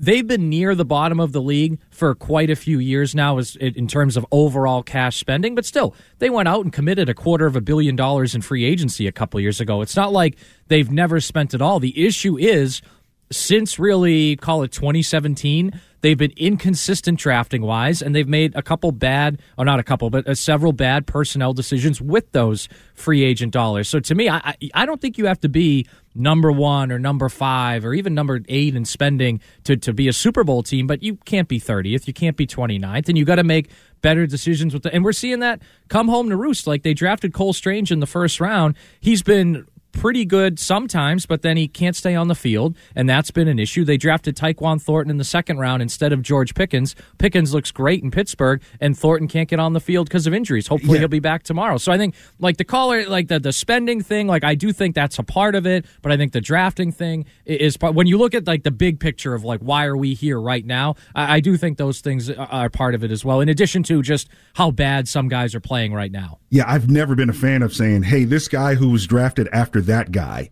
they've 0.00 0.26
been 0.26 0.48
near 0.48 0.74
the 0.74 0.84
bottom 0.84 1.20
of 1.20 1.32
the 1.32 1.42
league 1.42 1.78
for 1.90 2.14
quite 2.14 2.50
a 2.50 2.56
few 2.56 2.78
years 2.78 3.14
now 3.14 3.38
as 3.38 3.54
in 3.56 3.86
terms 3.86 4.16
of 4.16 4.26
overall 4.32 4.82
cash 4.82 5.18
spending 5.18 5.54
but 5.54 5.64
still 5.64 5.94
they 6.18 6.30
went 6.30 6.48
out 6.48 6.64
and 6.64 6.72
committed 6.72 7.08
a 7.08 7.14
quarter 7.14 7.46
of 7.46 7.54
a 7.54 7.60
billion 7.60 7.94
dollars 7.94 8.34
in 8.34 8.40
free 8.40 8.64
agency 8.64 9.06
a 9.06 9.12
couple 9.12 9.38
years 9.38 9.60
ago. 9.60 9.82
It's 9.82 9.96
not 9.96 10.12
like 10.12 10.36
they've 10.68 10.90
never 10.90 11.20
spent 11.20 11.54
it 11.54 11.62
all. 11.62 11.78
The 11.78 12.06
issue 12.06 12.38
is 12.38 12.82
since 13.30 13.78
really 13.78 14.36
call 14.36 14.62
it 14.62 14.72
2017 14.72 15.80
they've 16.00 16.18
been 16.18 16.32
inconsistent 16.36 17.18
drafting 17.18 17.62
wise 17.62 18.02
and 18.02 18.14
they've 18.14 18.28
made 18.28 18.54
a 18.56 18.62
couple 18.62 18.90
bad 18.92 19.40
or 19.56 19.64
not 19.64 19.78
a 19.78 19.82
couple 19.82 20.10
but 20.10 20.26
uh, 20.26 20.34
several 20.34 20.72
bad 20.72 21.06
personnel 21.06 21.52
decisions 21.52 22.00
with 22.00 22.30
those 22.32 22.68
free 22.94 23.22
agent 23.22 23.52
dollars. 23.52 23.88
So 23.88 24.00
to 24.00 24.14
me 24.14 24.28
I, 24.28 24.54
I 24.74 24.86
don't 24.86 25.00
think 25.00 25.18
you 25.18 25.26
have 25.26 25.40
to 25.40 25.48
be 25.48 25.86
number 26.14 26.50
one 26.50 26.90
or 26.90 26.98
number 26.98 27.28
five 27.28 27.84
or 27.84 27.94
even 27.94 28.14
number 28.14 28.40
eight 28.48 28.74
in 28.74 28.84
spending 28.84 29.40
to, 29.64 29.76
to 29.76 29.92
be 29.92 30.08
a 30.08 30.12
super 30.12 30.42
bowl 30.42 30.62
team 30.62 30.86
but 30.86 31.02
you 31.02 31.16
can't 31.16 31.46
be 31.46 31.60
30th 31.60 32.06
you 32.06 32.12
can't 32.12 32.36
be 32.36 32.46
29th 32.46 33.08
and 33.08 33.16
you 33.16 33.24
got 33.24 33.36
to 33.36 33.44
make 33.44 33.70
better 34.02 34.26
decisions 34.26 34.72
with 34.72 34.82
the 34.82 34.92
and 34.94 35.04
we're 35.04 35.12
seeing 35.12 35.40
that 35.40 35.60
come 35.88 36.08
home 36.08 36.28
to 36.30 36.36
roost. 36.36 36.66
Like 36.66 36.82
they 36.82 36.94
drafted 36.94 37.32
cole 37.32 37.52
strange 37.52 37.92
in 37.92 38.00
the 38.00 38.06
first 38.06 38.40
round. 38.40 38.76
He's 39.00 39.22
been 39.22 39.66
pretty 39.92 40.24
good 40.24 40.58
sometimes, 40.58 41.26
but 41.26 41.42
then 41.42 41.56
he 41.56 41.68
can't 41.68 41.96
stay 41.96 42.14
on 42.14 42.28
the 42.28 42.34
field, 42.34 42.76
and 42.94 43.08
that's 43.08 43.30
been 43.30 43.48
an 43.48 43.58
issue. 43.58 43.84
They 43.84 43.96
drafted 43.96 44.36
Tyquan 44.36 44.80
Thornton 44.80 45.10
in 45.10 45.16
the 45.18 45.24
second 45.24 45.58
round 45.58 45.82
instead 45.82 46.12
of 46.12 46.22
George 46.22 46.54
Pickens. 46.54 46.94
Pickens 47.18 47.52
looks 47.52 47.70
great 47.70 48.02
in 48.02 48.10
Pittsburgh, 48.10 48.62
and 48.80 48.96
Thornton 48.96 49.28
can't 49.28 49.48
get 49.48 49.58
on 49.60 49.72
the 49.72 49.80
field 49.80 50.08
because 50.08 50.26
of 50.26 50.34
injuries. 50.34 50.66
Hopefully, 50.68 50.94
Yeah. 50.94 51.00
he'll 51.00 51.08
be 51.08 51.18
back 51.20 51.42
tomorrow. 51.42 51.76
So 51.78 51.92
I 51.92 51.98
think, 51.98 52.14
like 52.38 52.56
the 52.56 52.64
caller, 52.64 53.04
like 53.06 53.28
the 53.28 53.38
the 53.40 53.52
spending 53.52 54.00
thing, 54.02 54.26
like 54.26 54.44
I 54.44 54.54
do 54.54 54.72
think 54.72 54.94
that's 54.94 55.18
a 55.18 55.22
part 55.22 55.54
of 55.54 55.66
it, 55.66 55.84
but 56.02 56.12
I 56.12 56.16
think 56.16 56.32
the 56.32 56.40
drafting 56.40 56.92
thing 56.92 57.24
is 57.44 57.76
part. 57.76 57.94
When 57.94 58.06
you 58.06 58.18
look 58.18 58.34
at 58.34 58.46
like 58.46 58.62
the 58.62 58.70
big 58.70 59.00
picture 59.00 59.34
of 59.34 59.44
like 59.44 59.60
why 59.60 59.86
are 59.86 59.96
we 59.96 60.14
here 60.14 60.40
right 60.40 60.64
now, 60.64 60.94
I, 61.14 61.36
I 61.36 61.40
do 61.40 61.56
think 61.56 61.78
those 61.78 62.00
things 62.00 62.30
are- 62.30 62.36
are 62.50 62.70
part 62.70 62.94
of 62.94 63.02
it 63.04 63.10
as 63.10 63.24
well. 63.24 63.40
In 63.40 63.48
addition 63.48 63.82
to 63.84 64.02
just 64.02 64.28
how 64.54 64.70
bad 64.70 65.08
some 65.08 65.28
guys 65.28 65.54
are 65.54 65.60
playing 65.60 65.92
right 65.92 66.12
now. 66.12 66.38
Yeah, 66.50 66.64
I've 66.66 66.90
never 66.90 67.14
been 67.14 67.30
a 67.30 67.34
fan 67.34 67.62
of 67.62 67.72
saying, 67.72 68.02
"Hey, 68.04 68.24
this 68.24 68.48
guy 68.48 68.74
who 68.74 68.90
was 68.90 69.06
drafted 69.06 69.48
after 69.52 69.79
that 69.80 70.12
guy 70.12 70.50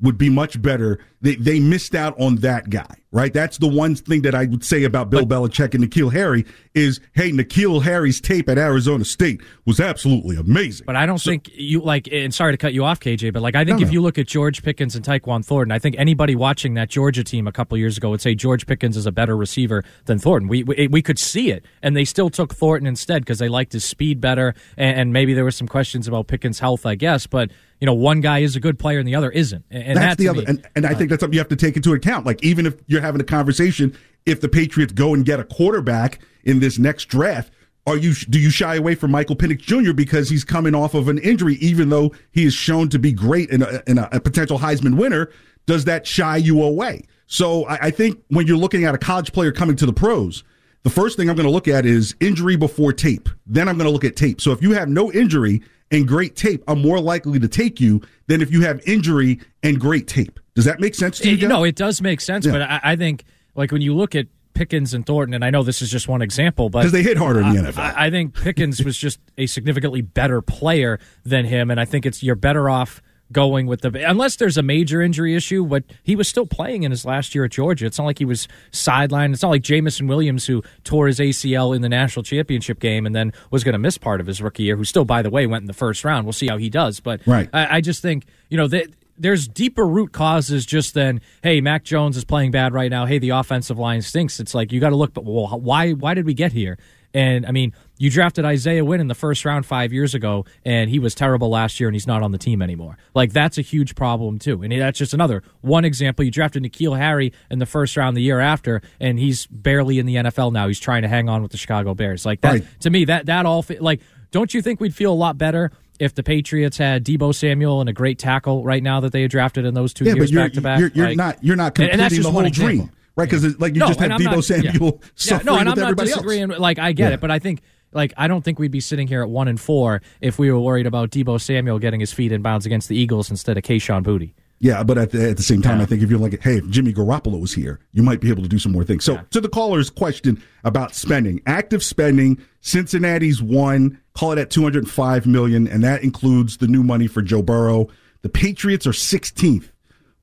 would 0.00 0.18
be 0.18 0.30
much 0.30 0.60
better." 0.60 0.98
They 1.22 1.34
they 1.36 1.60
missed 1.60 1.94
out 1.94 2.18
on 2.18 2.36
that 2.36 2.70
guy, 2.70 2.94
right? 3.12 3.30
That's 3.32 3.58
the 3.58 3.68
one 3.68 3.94
thing 3.94 4.22
that 4.22 4.34
I 4.34 4.46
would 4.46 4.64
say 4.64 4.84
about 4.84 5.10
Bill 5.10 5.26
Belichick 5.26 5.74
and 5.74 5.84
N'Keal 5.84 6.10
Harry 6.12 6.46
is, 6.74 6.98
"Hey, 7.12 7.30
N'Keal 7.30 7.82
Harry's 7.82 8.22
tape 8.22 8.48
at 8.48 8.56
Arizona 8.56 9.04
State 9.04 9.42
was 9.66 9.80
absolutely 9.80 10.36
amazing." 10.36 10.86
But 10.86 10.96
I 10.96 11.04
don't 11.04 11.20
think 11.20 11.50
you 11.54 11.82
like. 11.82 12.08
And 12.10 12.32
sorry 12.32 12.54
to 12.54 12.56
cut 12.56 12.72
you 12.72 12.84
off, 12.84 13.00
KJ. 13.00 13.34
But 13.34 13.42
like, 13.42 13.54
I 13.54 13.66
think 13.66 13.78
No, 13.80 13.82
if 13.82 13.88
no. 13.88 13.92
you 13.92 14.00
look 14.00 14.16
at 14.16 14.28
George 14.28 14.62
Pickens 14.62 14.96
and 14.96 15.04
Tyquan 15.04 15.44
Thornton, 15.44 15.72
I 15.72 15.78
think 15.78 15.94
anybody 15.98 16.34
watching 16.34 16.72
that 16.74 16.88
Georgia 16.88 17.22
team 17.22 17.46
a 17.46 17.52
couple 17.52 17.76
years 17.76 17.98
ago 17.98 18.08
would 18.08 18.22
say 18.22 18.34
George 18.34 18.66
Pickens 18.66 18.96
is 18.96 19.04
a 19.04 19.12
better 19.12 19.36
receiver 19.36 19.84
than 20.06 20.18
Thornton. 20.18 20.48
We 20.48 20.62
we, 20.64 20.88
we 20.88 21.02
could 21.02 21.18
see 21.18 21.50
it, 21.50 21.66
and 21.82 21.94
they 21.94 22.06
still 22.06 22.30
took 22.30 22.54
Thornton 22.54 22.86
instead 22.86 23.22
because 23.22 23.38
they 23.38 23.48
liked 23.50 23.74
his 23.74 23.84
speed 23.84 24.22
better, 24.22 24.54
and, 24.78 24.98
and 25.00 25.12
maybe 25.12 25.34
there 25.34 25.44
were 25.44 25.50
some 25.50 25.68
questions 25.68 26.08
about 26.08 26.28
Pickens' 26.28 26.60
health, 26.60 26.86
I 26.86 26.94
guess. 26.94 27.26
But 27.26 27.50
you 27.78 27.86
know, 27.86 27.94
one 27.94 28.20
guy 28.20 28.38
is 28.40 28.56
a 28.56 28.60
good 28.60 28.78
player 28.78 28.98
and 28.98 29.08
the 29.08 29.14
other 29.14 29.30
isn't, 29.30 29.64
and, 29.70 29.82
and 29.82 29.96
that's 29.96 30.16
that 30.16 30.18
the 30.18 30.28
other, 30.28 30.40
me- 30.40 30.46
and, 30.48 30.66
and 30.76 30.86
I 30.86 30.92
think 30.94 31.09
that's 31.10 31.20
something 31.20 31.34
you 31.34 31.40
have 31.40 31.48
to 31.48 31.56
take 31.56 31.76
into 31.76 31.92
account. 31.92 32.26
Like 32.26 32.42
even 32.42 32.66
if 32.66 32.76
you're 32.86 33.00
having 33.00 33.20
a 33.20 33.24
conversation, 33.24 33.96
if 34.26 34.40
the 34.40 34.48
Patriots 34.48 34.92
go 34.92 35.14
and 35.14 35.24
get 35.24 35.40
a 35.40 35.44
quarterback 35.44 36.20
in 36.44 36.60
this 36.60 36.78
next 36.78 37.06
draft, 37.06 37.52
are 37.86 37.96
you 37.96 38.14
do 38.14 38.38
you 38.38 38.50
shy 38.50 38.76
away 38.76 38.94
from 38.94 39.10
Michael 39.10 39.36
Penix 39.36 39.58
Jr. 39.60 39.92
because 39.92 40.28
he's 40.28 40.44
coming 40.44 40.74
off 40.74 40.94
of 40.94 41.08
an 41.08 41.18
injury, 41.18 41.54
even 41.56 41.88
though 41.88 42.12
he 42.30 42.44
is 42.44 42.54
shown 42.54 42.88
to 42.90 42.98
be 42.98 43.12
great 43.12 43.50
and 43.50 43.62
a, 43.62 44.16
a 44.16 44.20
potential 44.20 44.58
Heisman 44.58 44.96
winner? 44.96 45.30
Does 45.66 45.84
that 45.84 46.06
shy 46.06 46.36
you 46.36 46.62
away? 46.62 47.04
So 47.26 47.64
I, 47.66 47.86
I 47.86 47.90
think 47.90 48.22
when 48.28 48.46
you're 48.46 48.56
looking 48.56 48.84
at 48.84 48.94
a 48.94 48.98
college 48.98 49.32
player 49.32 49.52
coming 49.52 49.76
to 49.76 49.86
the 49.86 49.92
pros, 49.92 50.42
the 50.82 50.90
first 50.90 51.16
thing 51.16 51.28
I'm 51.28 51.36
going 51.36 51.46
to 51.46 51.52
look 51.52 51.68
at 51.68 51.86
is 51.86 52.14
injury 52.20 52.56
before 52.56 52.92
tape. 52.92 53.28
Then 53.46 53.68
I'm 53.68 53.76
going 53.76 53.86
to 53.86 53.92
look 53.92 54.04
at 54.04 54.16
tape. 54.16 54.40
So 54.40 54.50
if 54.50 54.62
you 54.62 54.72
have 54.72 54.88
no 54.88 55.12
injury 55.12 55.62
and 55.90 56.08
great 56.08 56.36
tape, 56.36 56.64
I'm 56.66 56.80
more 56.80 56.98
likely 56.98 57.38
to 57.38 57.48
take 57.48 57.80
you 57.80 58.00
than 58.26 58.40
if 58.40 58.50
you 58.50 58.62
have 58.62 58.80
injury 58.86 59.40
and 59.62 59.78
great 59.78 60.08
tape. 60.08 60.39
Does 60.54 60.64
that 60.64 60.80
make 60.80 60.94
sense 60.94 61.18
to 61.20 61.30
you? 61.30 61.46
It- 61.46 61.48
no, 61.48 61.64
it 61.64 61.76
does 61.76 62.00
make 62.02 62.20
sense, 62.20 62.46
Yeah. 62.46 62.52
but 62.52 62.62
I, 62.62 62.80
I 62.82 62.96
think 62.96 63.24
like 63.54 63.72
when 63.72 63.82
you 63.82 63.94
look 63.94 64.14
at 64.14 64.26
Pickens 64.54 64.92
and 64.94 65.06
Thornton, 65.06 65.32
and 65.34 65.44
I 65.44 65.50
know 65.50 65.62
this 65.62 65.80
is 65.80 65.90
just 65.90 66.08
one 66.08 66.20
example, 66.22 66.68
but 66.70 66.82
'Cause 66.82 66.92
they 66.92 67.02
hit 67.02 67.16
harder 67.16 67.40
in 67.40 67.54
the 67.54 67.60
NFL. 67.62 67.78
I, 67.78 68.06
I 68.06 68.10
think 68.10 68.34
Pickens 68.34 68.82
was 68.84 68.96
just 68.98 69.18
a 69.38 69.46
significantly 69.46 70.02
better 70.02 70.42
player 70.42 70.98
than 71.24 71.44
him, 71.46 71.70
and 71.70 71.78
I 71.80 71.84
think 71.84 72.04
it's 72.04 72.22
you're 72.22 72.34
better 72.34 72.68
off 72.68 73.00
going 73.32 73.68
with 73.68 73.80
the 73.82 74.10
unless 74.10 74.34
there's 74.36 74.58
a 74.58 74.62
major 74.62 75.00
injury 75.00 75.36
issue. 75.36 75.64
But 75.64 75.84
he 76.02 76.16
was 76.16 76.26
still 76.28 76.46
playing 76.46 76.82
in 76.82 76.90
his 76.90 77.04
last 77.04 77.32
year 77.32 77.44
at 77.44 77.52
Georgia. 77.52 77.86
It's 77.86 77.96
not 77.96 78.04
like 78.06 78.18
he 78.18 78.24
was 78.24 78.48
sidelined. 78.72 79.32
It's 79.32 79.42
not 79.42 79.50
like 79.50 79.62
Jameson 79.62 80.08
Williams 80.08 80.46
who 80.46 80.62
tore 80.84 81.06
his 81.06 81.20
ACL 81.20 81.74
in 81.74 81.80
the 81.80 81.88
national 81.88 82.24
championship 82.24 82.80
game 82.80 83.06
and 83.06 83.14
then 83.14 83.32
was 83.52 83.62
going 83.62 83.74
to 83.74 83.78
miss 83.78 83.98
part 83.98 84.20
of 84.20 84.26
his 84.26 84.42
rookie 84.42 84.64
year. 84.64 84.76
Who 84.76 84.84
still, 84.84 85.04
by 85.04 85.22
the 85.22 85.30
way, 85.30 85.46
went 85.46 85.62
in 85.62 85.66
the 85.68 85.72
first 85.72 86.04
round. 86.04 86.26
We'll 86.26 86.32
see 86.32 86.48
how 86.48 86.56
he 86.58 86.68
does, 86.68 86.98
but 87.00 87.20
Right. 87.26 87.48
I, 87.52 87.76
I 87.76 87.80
just 87.80 88.02
think 88.02 88.26
you 88.48 88.56
know 88.56 88.66
that 88.68 88.88
there's 89.20 89.46
deeper 89.46 89.86
root 89.86 90.12
causes 90.12 90.66
just 90.66 90.94
than 90.94 91.20
hey 91.42 91.60
Mac 91.60 91.84
Jones 91.84 92.16
is 92.16 92.24
playing 92.24 92.50
bad 92.50 92.72
right 92.72 92.90
now. 92.90 93.06
Hey, 93.06 93.18
the 93.18 93.30
offensive 93.30 93.78
line 93.78 94.02
stinks. 94.02 94.40
It's 94.40 94.54
like 94.54 94.72
you 94.72 94.80
got 94.80 94.90
to 94.90 94.96
look. 94.96 95.14
But 95.14 95.24
well, 95.24 95.46
why 95.60 95.92
why 95.92 96.14
did 96.14 96.26
we 96.26 96.34
get 96.34 96.52
here? 96.52 96.78
And 97.12 97.44
I 97.44 97.50
mean, 97.50 97.72
you 97.98 98.08
drafted 98.08 98.44
Isaiah 98.44 98.84
Wynn 98.84 99.00
in 99.00 99.08
the 99.08 99.16
first 99.16 99.44
round 99.44 99.66
five 99.66 99.92
years 99.92 100.14
ago, 100.14 100.44
and 100.64 100.88
he 100.88 101.00
was 101.00 101.12
terrible 101.12 101.50
last 101.50 101.80
year, 101.80 101.88
and 101.88 101.94
he's 101.96 102.06
not 102.06 102.22
on 102.22 102.30
the 102.30 102.38
team 102.38 102.62
anymore. 102.62 102.96
Like 103.14 103.32
that's 103.32 103.58
a 103.58 103.62
huge 103.62 103.94
problem 103.96 104.38
too. 104.38 104.62
And 104.62 104.72
that's 104.72 104.98
just 104.98 105.12
another 105.12 105.42
one 105.60 105.84
example. 105.84 106.24
You 106.24 106.30
drafted 106.30 106.62
N'Keal 106.62 106.96
Harry 106.96 107.32
in 107.50 107.58
the 107.58 107.66
first 107.66 107.96
round 107.96 108.16
the 108.16 108.22
year 108.22 108.38
after, 108.38 108.80
and 109.00 109.18
he's 109.18 109.46
barely 109.48 109.98
in 109.98 110.06
the 110.06 110.14
NFL 110.16 110.52
now. 110.52 110.68
He's 110.68 110.78
trying 110.80 111.02
to 111.02 111.08
hang 111.08 111.28
on 111.28 111.42
with 111.42 111.50
the 111.50 111.58
Chicago 111.58 111.94
Bears. 111.94 112.24
Like 112.24 112.42
that 112.42 112.52
Right. 112.52 112.64
to 112.80 112.90
me, 112.90 113.04
that 113.06 113.26
that 113.26 113.44
all 113.44 113.64
like. 113.80 114.00
Don't 114.32 114.54
you 114.54 114.62
think 114.62 114.78
we'd 114.78 114.94
feel 114.94 115.12
a 115.12 115.14
lot 115.14 115.36
better 115.38 115.72
if 116.00 116.14
the 116.14 116.22
Patriots 116.22 116.78
had 116.78 117.04
Deebo 117.04 117.32
Samuel 117.34 117.80
and 117.80 117.88
a 117.88 117.92
great 117.92 118.18
tackle 118.18 118.64
right 118.64 118.82
now 118.82 118.98
that 119.00 119.12
they 119.12 119.22
had 119.22 119.30
drafted 119.30 119.64
in 119.64 119.74
those 119.74 119.92
two 119.94 120.04
yeah, 120.06 120.14
years 120.14 120.32
back 120.32 120.52
to 120.54 120.60
back? 120.60 120.80
you're, 120.80 120.90
you're 120.94 121.06
Like- 121.08 121.16
not 121.16 121.44
you're 121.44 121.56
not 121.56 121.78
And- 121.78 121.90
and 121.90 122.00
that's 122.00 122.14
just 122.14 122.26
the 122.26 122.32
whole 122.32 122.44
example. 122.44 122.76
dream, 122.78 122.90
right? 123.16 123.28
Because 123.30 123.58
like 123.60 123.74
you 123.74 123.80
No, 123.80 123.86
just 123.88 124.00
have 124.00 124.10
and 124.10 124.14
I'm 124.14 124.20
Deebo 124.20 124.34
not- 124.36 124.44
Samuel 124.44 125.00
yeah. 125.02 125.08
suffering 125.14 125.46
Yeah, 125.46 125.52
no, 125.52 125.58
and 125.58 125.68
with 125.68 125.78
I'm 125.78 125.84
not 125.96 125.96
disagreeing. 125.98 126.50
else. 126.50 126.58
Like 126.60 126.78
I 126.78 126.92
get 126.92 127.08
Yeah. 127.10 127.14
it, 127.14 127.20
but 127.20 127.30
I 127.30 127.38
think 127.38 127.60
like 127.92 128.12
I 128.16 128.28
don't 128.28 128.42
think 128.44 128.58
we'd 128.58 128.70
be 128.70 128.80
sitting 128.80 129.06
here 129.08 129.22
at 129.22 129.28
one 129.28 129.46
and 129.48 129.60
four 129.60 130.00
if 130.20 130.38
we 130.38 130.50
were 130.50 130.58
worried 130.60 130.86
about 130.86 131.10
Deebo 131.10 131.40
Samuel 131.40 131.78
getting 131.78 132.00
his 132.00 132.12
feet 132.12 132.32
in 132.32 132.40
bounds 132.42 132.64
against 132.66 132.88
the 132.88 132.96
Eagles 132.96 133.30
instead 133.30 133.56
of 133.58 133.62
Kayshon 133.64 134.02
Boutte. 134.02 134.32
Yeah, 134.62 134.82
but 134.82 134.98
at 134.98 135.10
the, 135.10 135.30
at 135.30 135.38
the 135.38 135.42
same 135.42 135.62
time, 135.62 135.80
I 135.80 135.86
think 135.86 136.02
if 136.02 136.10
you're 136.10 136.18
like, 136.18 136.38
hey, 136.42 136.58
if 136.58 136.68
Jimmy 136.68 136.92
Garoppolo 136.92 137.40
was 137.40 137.54
here, 137.54 137.80
you 137.92 138.02
might 138.02 138.20
be 138.20 138.28
able 138.28 138.42
to 138.42 138.48
do 138.48 138.58
some 138.58 138.72
more 138.72 138.84
things. 138.84 139.04
So, 139.04 139.18
to 139.30 139.40
the 139.40 139.48
caller's 139.48 139.88
question 139.88 140.42
about 140.64 140.94
spending, 140.94 141.40
active 141.46 141.82
spending, 141.82 142.38
Cincinnati's 142.60 143.40
one, 143.42 143.98
call 144.14 144.32
it 144.32 144.38
at 144.38 144.50
205 144.50 145.26
million, 145.26 145.66
and 145.66 145.82
that 145.82 146.02
includes 146.02 146.58
the 146.58 146.68
new 146.68 146.82
money 146.82 147.06
for 147.06 147.22
Joe 147.22 147.40
Burrow. 147.40 147.88
The 148.20 148.28
Patriots 148.28 148.86
are 148.86 148.92
16th, 148.92 149.70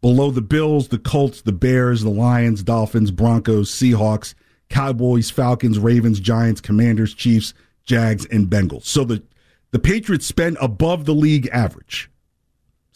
below 0.02 0.30
the 0.30 0.43
Bills, 0.43 0.89
the 0.89 1.00
Colts, 1.00 1.41
the 1.41 1.52
Bears, 1.52 2.04
the 2.04 2.10
Lions, 2.10 2.62
Dolphins, 2.62 3.10
Broncos, 3.10 3.71
Seahawks, 3.71 4.36
Cowboys, 4.69 5.32
Falcons, 5.32 5.80
Ravens, 5.80 6.19
Giants, 6.19 6.62
Commanders, 6.62 7.15
Chiefs, 7.15 7.56
Jags, 7.86 8.26
and 8.28 8.47
Bengals. 8.47 8.86
So 8.86 9.04
the 9.04 9.23
the 9.71 9.80
Patriots 9.80 10.26
spend 10.26 10.58
above 10.62 11.06
the 11.06 11.13
league 11.13 11.50
average. 11.52 12.10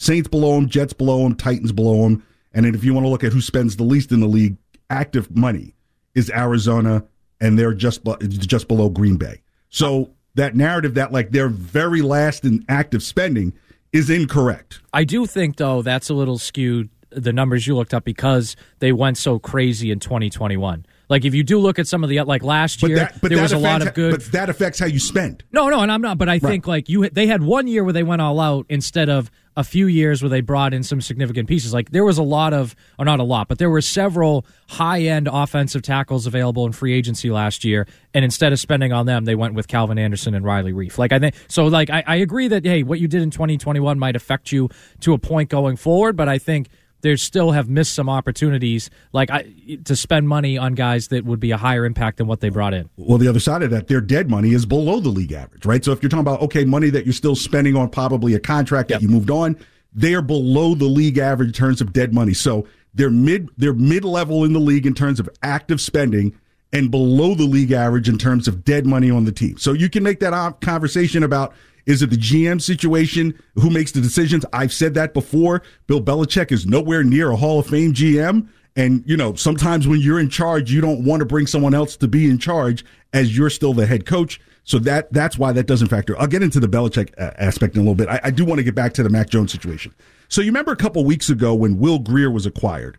Saints 0.01 0.27
below 0.27 0.55
them, 0.55 0.67
Jets 0.67 0.93
below 0.93 1.21
them, 1.21 1.35
Titans 1.35 1.71
below 1.71 2.01
them. 2.01 2.25
And 2.53 2.65
then 2.65 2.73
if 2.73 2.83
you 2.83 2.91
want 2.91 3.05
to 3.05 3.09
look 3.09 3.23
at 3.23 3.31
who 3.31 3.39
spends 3.39 3.75
the 3.75 3.83
least 3.83 4.11
in 4.11 4.19
the 4.19 4.27
league, 4.27 4.57
active 4.89 5.37
money 5.37 5.75
is 6.15 6.31
Arizona, 6.31 7.05
and 7.39 7.57
they're 7.57 7.75
just 7.75 8.01
just 8.27 8.67
below 8.67 8.89
Green 8.89 9.17
Bay. 9.17 9.41
So 9.69 10.09
that 10.33 10.55
narrative 10.55 10.95
that 10.95 11.11
like 11.11 11.29
they're 11.29 11.49
very 11.49 12.01
last 12.01 12.45
in 12.45 12.65
active 12.67 13.03
spending 13.03 13.53
is 13.93 14.09
incorrect. 14.09 14.81
I 14.91 15.03
do 15.03 15.27
think 15.27 15.57
though 15.57 15.83
that's 15.83 16.09
a 16.09 16.15
little 16.15 16.39
skewed 16.39 16.89
the 17.11 17.31
numbers 17.31 17.67
you 17.67 17.75
looked 17.75 17.93
up 17.93 18.03
because 18.03 18.55
they 18.79 18.91
went 18.93 19.17
so 19.17 19.37
crazy 19.37 19.91
in 19.91 19.99
2021. 19.99 20.85
Like 21.09 21.25
if 21.25 21.35
you 21.35 21.43
do 21.43 21.59
look 21.59 21.77
at 21.77 21.87
some 21.87 22.03
of 22.03 22.09
the 22.09 22.21
like 22.21 22.41
last 22.41 22.81
year, 22.81 22.95
that, 22.95 23.21
there 23.21 23.41
was 23.41 23.51
a 23.51 23.57
lot 23.57 23.85
of 23.85 23.93
good. 23.93 24.11
But 24.11 24.31
that 24.31 24.49
affects 24.49 24.79
how 24.79 24.87
you 24.87 24.97
spend. 24.97 25.43
No, 25.51 25.69
no, 25.69 25.81
and 25.81 25.91
I'm 25.91 26.01
not. 26.01 26.17
But 26.17 26.29
I 26.29 26.39
think 26.39 26.65
right. 26.65 26.71
like 26.71 26.89
you, 26.89 27.07
they 27.09 27.27
had 27.27 27.43
one 27.43 27.67
year 27.67 27.83
where 27.83 27.93
they 27.93 28.01
went 28.01 28.21
all 28.21 28.39
out 28.39 28.65
instead 28.69 29.09
of 29.09 29.29
a 29.57 29.63
few 29.63 29.87
years 29.87 30.21
where 30.21 30.29
they 30.29 30.41
brought 30.41 30.73
in 30.73 30.83
some 30.83 31.01
significant 31.01 31.47
pieces. 31.47 31.73
Like 31.73 31.91
there 31.91 32.05
was 32.05 32.17
a 32.17 32.23
lot 32.23 32.53
of, 32.53 32.75
or 32.97 33.05
not 33.05 33.19
a 33.19 33.23
lot, 33.23 33.47
but 33.47 33.57
there 33.57 33.69
were 33.69 33.81
several 33.81 34.45
high 34.69 35.01
end 35.01 35.27
offensive 35.31 35.81
tackles 35.81 36.25
available 36.25 36.65
in 36.65 36.71
free 36.71 36.93
agency 36.93 37.29
last 37.29 37.65
year. 37.65 37.87
And 38.13 38.23
instead 38.23 38.53
of 38.53 38.59
spending 38.59 38.93
on 38.93 39.05
them, 39.05 39.25
they 39.25 39.35
went 39.35 39.53
with 39.53 39.67
Calvin 39.67 39.97
Anderson 39.97 40.33
and 40.33 40.45
Riley 40.45 40.71
Reiff. 40.71 40.97
Like 40.97 41.11
I 41.11 41.19
think 41.19 41.35
so. 41.47 41.67
Like 41.67 41.89
I, 41.89 42.03
I 42.07 42.15
agree 42.17 42.47
that 42.47 42.65
hey, 42.65 42.83
what 42.83 42.99
you 42.99 43.07
did 43.07 43.21
in 43.21 43.31
2021 43.31 43.99
might 43.99 44.15
affect 44.15 44.51
you 44.51 44.69
to 45.01 45.13
a 45.13 45.17
point 45.17 45.49
going 45.49 45.75
forward, 45.75 46.15
but 46.15 46.29
I 46.29 46.37
think 46.37 46.69
they 47.01 47.15
still 47.15 47.51
have 47.51 47.69
missed 47.69 47.93
some 47.93 48.09
opportunities 48.09 48.89
like 49.13 49.29
I, 49.29 49.45
to 49.85 49.95
spend 49.95 50.27
money 50.27 50.57
on 50.57 50.73
guys 50.73 51.09
that 51.09 51.25
would 51.25 51.39
be 51.39 51.51
a 51.51 51.57
higher 51.57 51.85
impact 51.85 52.17
than 52.17 52.27
what 52.27 52.39
they 52.39 52.49
brought 52.49 52.73
in. 52.73 52.89
Well, 52.97 53.17
the 53.17 53.27
other 53.27 53.39
side 53.39 53.63
of 53.63 53.71
that, 53.71 53.87
their 53.87 54.01
dead 54.01 54.29
money 54.29 54.51
is 54.51 54.65
below 54.65 54.99
the 54.99 55.09
league 55.09 55.31
average, 55.31 55.65
right? 55.65 55.83
So 55.83 55.91
if 55.91 56.01
you're 56.01 56.09
talking 56.09 56.21
about 56.21 56.41
okay, 56.41 56.65
money 56.65 56.89
that 56.89 57.05
you're 57.05 57.13
still 57.13 57.35
spending 57.35 57.75
on 57.75 57.89
probably 57.89 58.33
a 58.33 58.39
contract 58.39 58.89
yep. 58.89 58.99
that 58.99 59.03
you 59.05 59.11
moved 59.11 59.29
on, 59.29 59.57
they're 59.93 60.21
below 60.21 60.75
the 60.75 60.85
league 60.85 61.17
average 61.17 61.49
in 61.49 61.53
terms 61.53 61.81
of 61.81 61.93
dead 61.93 62.13
money. 62.13 62.33
So 62.33 62.67
they're 62.93 63.09
mid 63.09 63.49
they're 63.57 63.73
mid 63.73 64.03
level 64.03 64.43
in 64.43 64.53
the 64.53 64.59
league 64.59 64.85
in 64.85 64.93
terms 64.93 65.19
of 65.19 65.29
active 65.43 65.81
spending 65.81 66.35
and 66.73 66.89
below 66.89 67.35
the 67.35 67.43
league 67.43 67.71
average 67.71 68.07
in 68.07 68.17
terms 68.17 68.47
of 68.47 68.63
dead 68.63 68.85
money 68.85 69.11
on 69.11 69.25
the 69.25 69.31
team. 69.31 69.57
So 69.57 69.73
you 69.73 69.89
can 69.89 70.03
make 70.03 70.19
that 70.21 70.61
conversation 70.61 71.23
about 71.23 71.53
is 71.86 72.02
it 72.02 72.10
the 72.10 72.17
GM 72.17 72.62
situation? 72.62 73.39
Who 73.56 73.70
makes 73.70 73.91
the 73.91 74.02
decisions? 74.02 74.46
I've 74.54 74.74
said 74.74 74.94
that 74.96 75.13
before. 75.13 75.62
Bill 75.88 76.02
Belichick 76.02 76.52
is 76.52 76.65
nowhere 76.65 77.04
near 77.04 77.32
a 77.32 77.36
Hall 77.36 77.60
of 77.60 77.67
Fame 77.67 77.94
GM. 77.94 78.48
And, 78.76 79.04
you 79.06 79.17
know, 79.17 79.36
sometimes 79.36 79.88
when 79.88 80.00
you're 80.00 80.20
in 80.20 80.30
charge, 80.30 80.72
you 80.72 80.80
don't 80.80 81.04
want 81.04 81.20
to 81.20 81.26
bring 81.26 81.48
someone 81.48 81.74
else 81.74 81.98
to 81.98 82.08
be 82.08 82.30
in 82.30 82.38
charge 82.38 82.86
as 83.13 83.36
you're 83.38 83.50
still 83.50 83.74
the 83.74 83.86
head 83.86 84.06
coach. 84.06 84.39
So 84.63 84.80
that 84.80 85.12
that's 85.12 85.38
why 85.38 85.52
that 85.54 85.65
doesn't 85.65 85.88
factor. 85.88 86.17
I'll 86.20 86.28
get 86.28 86.44
into 86.44 86.60
the 86.60 86.67
Belichick 86.67 87.13
uh, 87.17 87.32
aspect 87.38 87.76
in 87.76 87.82
a 87.82 87.84
little 87.84 87.96
bit. 87.96 88.08
I, 88.08 88.22
I 88.26 88.32
do 88.32 88.46
want 88.46 88.60
to 88.60 88.63
get 88.63 88.76
back 88.76 88.94
to 88.94 89.04
the 89.04 89.10
Mac 89.10 89.30
Jones 89.30 89.52
situation. 89.52 89.94
So 90.30 90.39
you 90.41 90.48
remember 90.48 90.72
a 90.72 90.78
couple 90.78 91.04
weeks 91.04 91.30
ago 91.30 91.54
when 91.54 91.80
Will 91.80 92.00
Grier 92.00 92.32
was 92.32 92.46
acquired? 92.46 92.98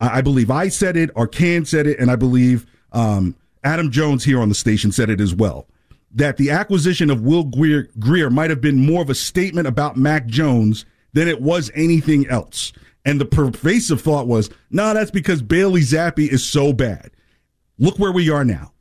I, 0.00 0.18
I 0.18 0.20
believe 0.20 0.50
I 0.50 0.68
said 0.68 0.96
it, 0.96 1.14
Arcand 1.14 1.68
said 1.68 1.86
it, 1.86 1.98
and 1.98 2.10
I 2.10 2.16
believe 2.16 2.66
um, 2.92 3.36
Adam 3.62 3.90
Jones 3.90 4.24
here 4.24 4.40
on 4.40 4.48
the 4.48 4.54
station 4.54 4.92
said 4.92 5.08
it 5.08 5.20
as 5.20 5.34
well 5.34 5.66
that 6.14 6.36
the 6.36 6.50
acquisition 6.50 7.10
of 7.10 7.22
Will 7.22 7.44
Greer, 7.44 7.88
Grier 7.98 8.30
might 8.30 8.50
have 8.50 8.60
been 8.60 8.86
more 8.86 9.02
of 9.02 9.10
a 9.10 9.14
statement 9.14 9.66
about 9.66 9.96
Mac 9.96 10.26
Jones 10.26 10.84
than 11.12 11.28
it 11.28 11.40
was 11.40 11.70
anything 11.74 12.26
else. 12.28 12.72
And 13.04 13.20
the 13.20 13.26
pervasive 13.26 14.00
thought 14.00 14.26
was, 14.26 14.48
no, 14.70 14.86
nah, 14.86 14.92
that's 14.94 15.10
because 15.10 15.42
Bailey 15.42 15.82
Zappe 15.82 16.28
is 16.28 16.46
so 16.46 16.72
bad. 16.72 17.10
Look 17.78 17.98
where 17.98 18.12
we 18.12 18.30
are 18.30 18.44
now. 18.44 18.72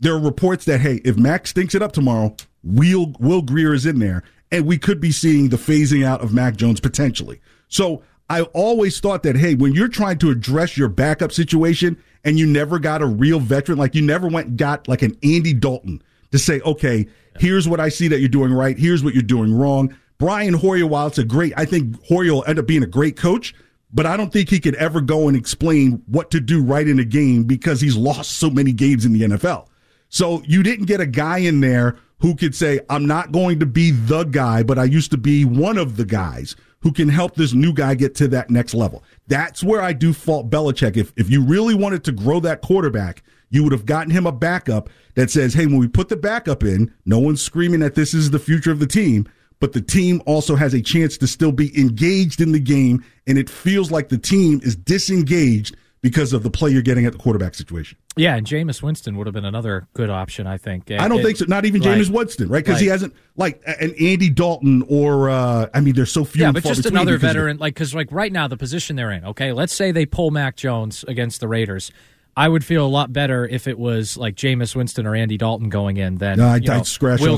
There 0.00 0.14
are 0.14 0.20
reports 0.20 0.64
that, 0.66 0.80
hey, 0.80 1.00
if 1.04 1.16
Mac 1.16 1.46
stinks 1.46 1.74
it 1.74 1.82
up 1.82 1.92
tomorrow, 1.92 2.36
Will, 2.62 3.14
Will 3.18 3.42
Grier 3.42 3.74
is 3.74 3.86
in 3.86 3.98
there, 3.98 4.22
and 4.52 4.66
we 4.66 4.78
could 4.78 5.00
be 5.00 5.10
seeing 5.10 5.48
the 5.48 5.56
phasing 5.56 6.04
out 6.04 6.20
of 6.20 6.32
Mac 6.32 6.56
Jones 6.56 6.80
potentially. 6.80 7.40
So 7.68 8.02
I 8.30 8.42
always 8.42 9.00
thought 9.00 9.22
that, 9.24 9.36
hey, 9.36 9.54
when 9.54 9.72
you're 9.72 9.88
trying 9.88 10.18
to 10.18 10.30
address 10.30 10.76
your 10.76 10.88
backup 10.88 11.32
situation 11.32 12.00
and 12.24 12.38
you 12.38 12.46
never 12.46 12.78
got 12.78 13.02
a 13.02 13.06
real 13.06 13.40
veteran, 13.40 13.78
like 13.78 13.94
you 13.94 14.02
never 14.02 14.28
went 14.28 14.56
got 14.56 14.86
like 14.86 15.02
an 15.02 15.16
Andy 15.22 15.54
Dalton 15.54 16.02
to 16.32 16.38
say, 16.38 16.60
okay, 16.60 17.06
here's 17.38 17.68
what 17.68 17.80
I 17.80 17.88
see 17.88 18.08
that 18.08 18.20
you're 18.20 18.28
doing 18.28 18.52
right. 18.52 18.78
Here's 18.78 19.02
what 19.02 19.14
you're 19.14 19.22
doing 19.22 19.52
wrong. 19.54 19.96
Brian 20.18 20.54
Hoyer, 20.54 20.86
while 20.86 21.06
it's 21.06 21.18
a 21.18 21.24
great, 21.24 21.52
I 21.56 21.64
think 21.64 22.02
Hoyer 22.06 22.32
will 22.32 22.44
end 22.46 22.58
up 22.58 22.66
being 22.66 22.82
a 22.82 22.88
great 22.88 23.16
coach, 23.16 23.54
but 23.92 24.04
I 24.04 24.16
don't 24.16 24.32
think 24.32 24.50
he 24.50 24.58
could 24.58 24.74
ever 24.74 25.00
go 25.00 25.28
and 25.28 25.36
explain 25.36 26.02
what 26.06 26.30
to 26.32 26.40
do 26.40 26.62
right 26.62 26.86
in 26.86 26.98
a 26.98 27.04
game 27.04 27.44
because 27.44 27.80
he's 27.80 27.96
lost 27.96 28.32
so 28.32 28.50
many 28.50 28.72
games 28.72 29.04
in 29.04 29.12
the 29.12 29.22
NFL. 29.22 29.68
So 30.08 30.42
you 30.46 30.62
didn't 30.62 30.86
get 30.86 31.00
a 31.00 31.06
guy 31.06 31.38
in 31.38 31.60
there 31.60 31.96
who 32.20 32.34
could 32.34 32.54
say, 32.54 32.80
I'm 32.90 33.06
not 33.06 33.30
going 33.30 33.60
to 33.60 33.66
be 33.66 33.92
the 33.92 34.24
guy, 34.24 34.62
but 34.62 34.78
I 34.78 34.84
used 34.84 35.12
to 35.12 35.18
be 35.18 35.44
one 35.44 35.78
of 35.78 35.96
the 35.96 36.04
guys 36.04 36.56
who 36.80 36.92
can 36.92 37.08
help 37.08 37.34
this 37.34 37.52
new 37.52 37.72
guy 37.72 37.94
get 37.94 38.14
to 38.16 38.28
that 38.28 38.50
next 38.50 38.74
level. 38.74 39.04
That's 39.26 39.62
where 39.62 39.82
I 39.82 39.92
do 39.92 40.12
fault 40.12 40.50
Belichick. 40.50 40.96
If, 40.96 41.12
if 41.16 41.30
you 41.30 41.42
really 41.42 41.74
wanted 41.74 42.04
to 42.04 42.12
grow 42.12 42.40
that 42.40 42.62
quarterback, 42.62 43.22
you 43.50 43.62
would 43.62 43.72
have 43.72 43.86
gotten 43.86 44.10
him 44.10 44.26
a 44.26 44.32
backup 44.32 44.90
that 45.14 45.30
says, 45.30 45.54
hey, 45.54 45.66
when 45.66 45.78
we 45.78 45.88
put 45.88 46.08
the 46.08 46.16
backup 46.16 46.62
in, 46.62 46.92
no 47.04 47.18
one's 47.18 47.42
screaming 47.42 47.80
that 47.80 47.94
this 47.94 48.14
is 48.14 48.30
the 48.30 48.38
future 48.38 48.70
of 48.70 48.78
the 48.78 48.86
team, 48.86 49.28
but 49.60 49.72
the 49.72 49.80
team 49.80 50.22
also 50.26 50.54
has 50.56 50.74
a 50.74 50.80
chance 50.80 51.16
to 51.18 51.26
still 51.26 51.52
be 51.52 51.76
engaged 51.78 52.40
in 52.40 52.52
the 52.52 52.60
game. 52.60 53.04
And 53.26 53.38
it 53.38 53.50
feels 53.50 53.90
like 53.90 54.08
the 54.08 54.18
team 54.18 54.60
is 54.62 54.76
disengaged 54.76 55.76
because 56.00 56.32
of 56.32 56.42
the 56.42 56.50
play 56.50 56.70
you're 56.70 56.82
getting 56.82 57.06
at 57.06 57.12
the 57.12 57.18
quarterback 57.18 57.54
situation. 57.54 57.98
Yeah, 58.16 58.36
and 58.36 58.46
Jameis 58.46 58.82
Winston 58.82 59.16
would 59.16 59.26
have 59.26 59.34
been 59.34 59.44
another 59.44 59.88
good 59.94 60.10
option, 60.10 60.46
I 60.46 60.56
think. 60.56 60.90
I 60.90 61.08
don't 61.08 61.20
it, 61.20 61.24
think 61.24 61.36
so. 61.38 61.46
Not 61.46 61.64
even 61.64 61.80
Jameis 61.80 62.10
Winston, 62.10 62.48
right? 62.48 62.64
Because 62.64 62.76
right. 62.76 62.82
he 62.82 62.88
hasn't 62.88 63.14
like 63.36 63.60
an 63.66 63.94
Andy 64.00 64.30
Dalton 64.30 64.84
or 64.88 65.28
uh, 65.28 65.68
I 65.74 65.80
mean, 65.80 65.94
there's 65.94 66.12
so 66.12 66.24
few. 66.24 66.42
Yeah, 66.42 66.52
but 66.52 66.62
just 66.64 66.86
another 66.86 67.18
veteran, 67.18 67.58
like 67.58 67.74
because 67.74 67.94
like 67.94 68.12
right 68.12 68.32
now 68.32 68.48
the 68.48 68.56
position 68.56 68.96
they're 68.96 69.10
in. 69.10 69.24
Okay, 69.24 69.52
let's 69.52 69.72
say 69.72 69.90
they 69.90 70.06
pull 70.06 70.30
Mac 70.30 70.56
Jones 70.56 71.04
against 71.06 71.40
the 71.40 71.48
Raiders. 71.48 71.90
I 72.38 72.48
would 72.48 72.64
feel 72.64 72.86
a 72.86 72.88
lot 72.88 73.12
better 73.12 73.44
if 73.44 73.66
it 73.66 73.76
was 73.76 74.16
like 74.16 74.36
Jameis 74.36 74.76
Winston 74.76 75.08
or 75.08 75.16
Andy 75.16 75.36
Dalton 75.36 75.70
going 75.70 75.96
in 75.96 76.18
than 76.18 76.38
no, 76.38 76.46
I'd, 76.46 76.62
you 76.62 76.70
know, 76.70 76.84
scratch 76.84 77.20
Will 77.20 77.36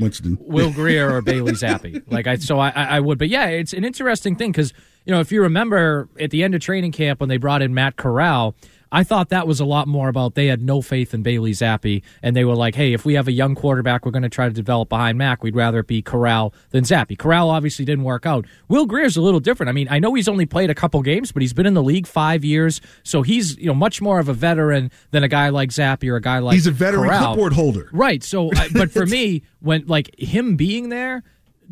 Winston. 0.00 0.38
Will 0.40 0.72
Grier 0.74 1.14
or 1.14 1.22
Bailey 1.22 1.52
Zappe. 1.52 2.02
Like 2.10 2.26
I, 2.26 2.34
so 2.34 2.58
I, 2.58 2.70
I 2.70 2.98
would, 2.98 3.16
but 3.16 3.28
yeah, 3.28 3.46
it's 3.46 3.72
an 3.72 3.84
interesting 3.84 4.34
thing 4.34 4.50
because 4.50 4.72
you 5.04 5.14
know 5.14 5.20
if 5.20 5.30
you 5.30 5.42
remember 5.42 6.08
at 6.18 6.32
the 6.32 6.42
end 6.42 6.56
of 6.56 6.60
training 6.60 6.90
camp 6.90 7.20
when 7.20 7.28
they 7.28 7.36
brought 7.36 7.62
in 7.62 7.74
Matt 7.74 7.94
Corral, 7.94 8.56
I 8.92 9.04
thought 9.04 9.28
that 9.28 9.46
was 9.46 9.60
a 9.60 9.64
lot 9.64 9.86
more 9.88 10.08
about 10.08 10.34
they 10.34 10.46
had 10.46 10.62
no 10.62 10.82
faith 10.82 11.14
in 11.14 11.22
Bailey 11.22 11.52
Zappe, 11.52 12.02
and 12.22 12.34
they 12.34 12.44
were 12.44 12.56
like, 12.56 12.74
hey, 12.74 12.92
if 12.92 13.04
we 13.04 13.14
have 13.14 13.28
a 13.28 13.32
young 13.32 13.54
quarterback 13.54 14.04
we're 14.04 14.10
going 14.10 14.22
to 14.22 14.28
try 14.28 14.48
to 14.48 14.54
develop 14.54 14.88
behind 14.88 15.18
Mac, 15.18 15.42
we'd 15.42 15.54
rather 15.54 15.80
it 15.80 15.86
be 15.86 16.02
Corral 16.02 16.52
than 16.70 16.84
Zappe. 16.84 17.16
Corral 17.18 17.50
obviously 17.50 17.84
didn't 17.84 18.04
work 18.04 18.26
out. 18.26 18.46
Will 18.68 18.86
Grier's 18.86 19.16
a 19.16 19.22
little 19.22 19.40
different. 19.40 19.68
I 19.68 19.72
mean, 19.72 19.88
I 19.90 19.98
know 19.98 20.14
he's 20.14 20.28
only 20.28 20.46
played 20.46 20.70
a 20.70 20.74
couple 20.74 21.00
games, 21.02 21.32
but 21.32 21.42
he's 21.42 21.52
been 21.52 21.66
in 21.66 21.74
the 21.74 21.82
league 21.82 22.06
five 22.06 22.44
years, 22.44 22.80
so 23.02 23.22
he's 23.22 23.56
you 23.58 23.66
know 23.66 23.74
much 23.74 24.00
more 24.02 24.18
of 24.18 24.28
a 24.28 24.34
veteran 24.34 24.90
than 25.10 25.22
a 25.22 25.28
guy 25.28 25.50
like 25.50 25.70
Zappe 25.70 26.08
or 26.10 26.16
a 26.16 26.20
guy 26.20 26.38
like 26.40 26.54
he's 26.54 26.66
a 26.66 26.70
veteran 26.72 27.08
Corral. 27.08 27.34
clipboard 27.34 27.52
holder, 27.52 27.88
right? 27.92 28.22
So, 28.22 28.50
but 28.72 28.90
for 28.90 29.06
me, 29.06 29.42
when 29.60 29.86
like 29.86 30.18
him 30.18 30.56
being 30.56 30.88
there 30.88 31.22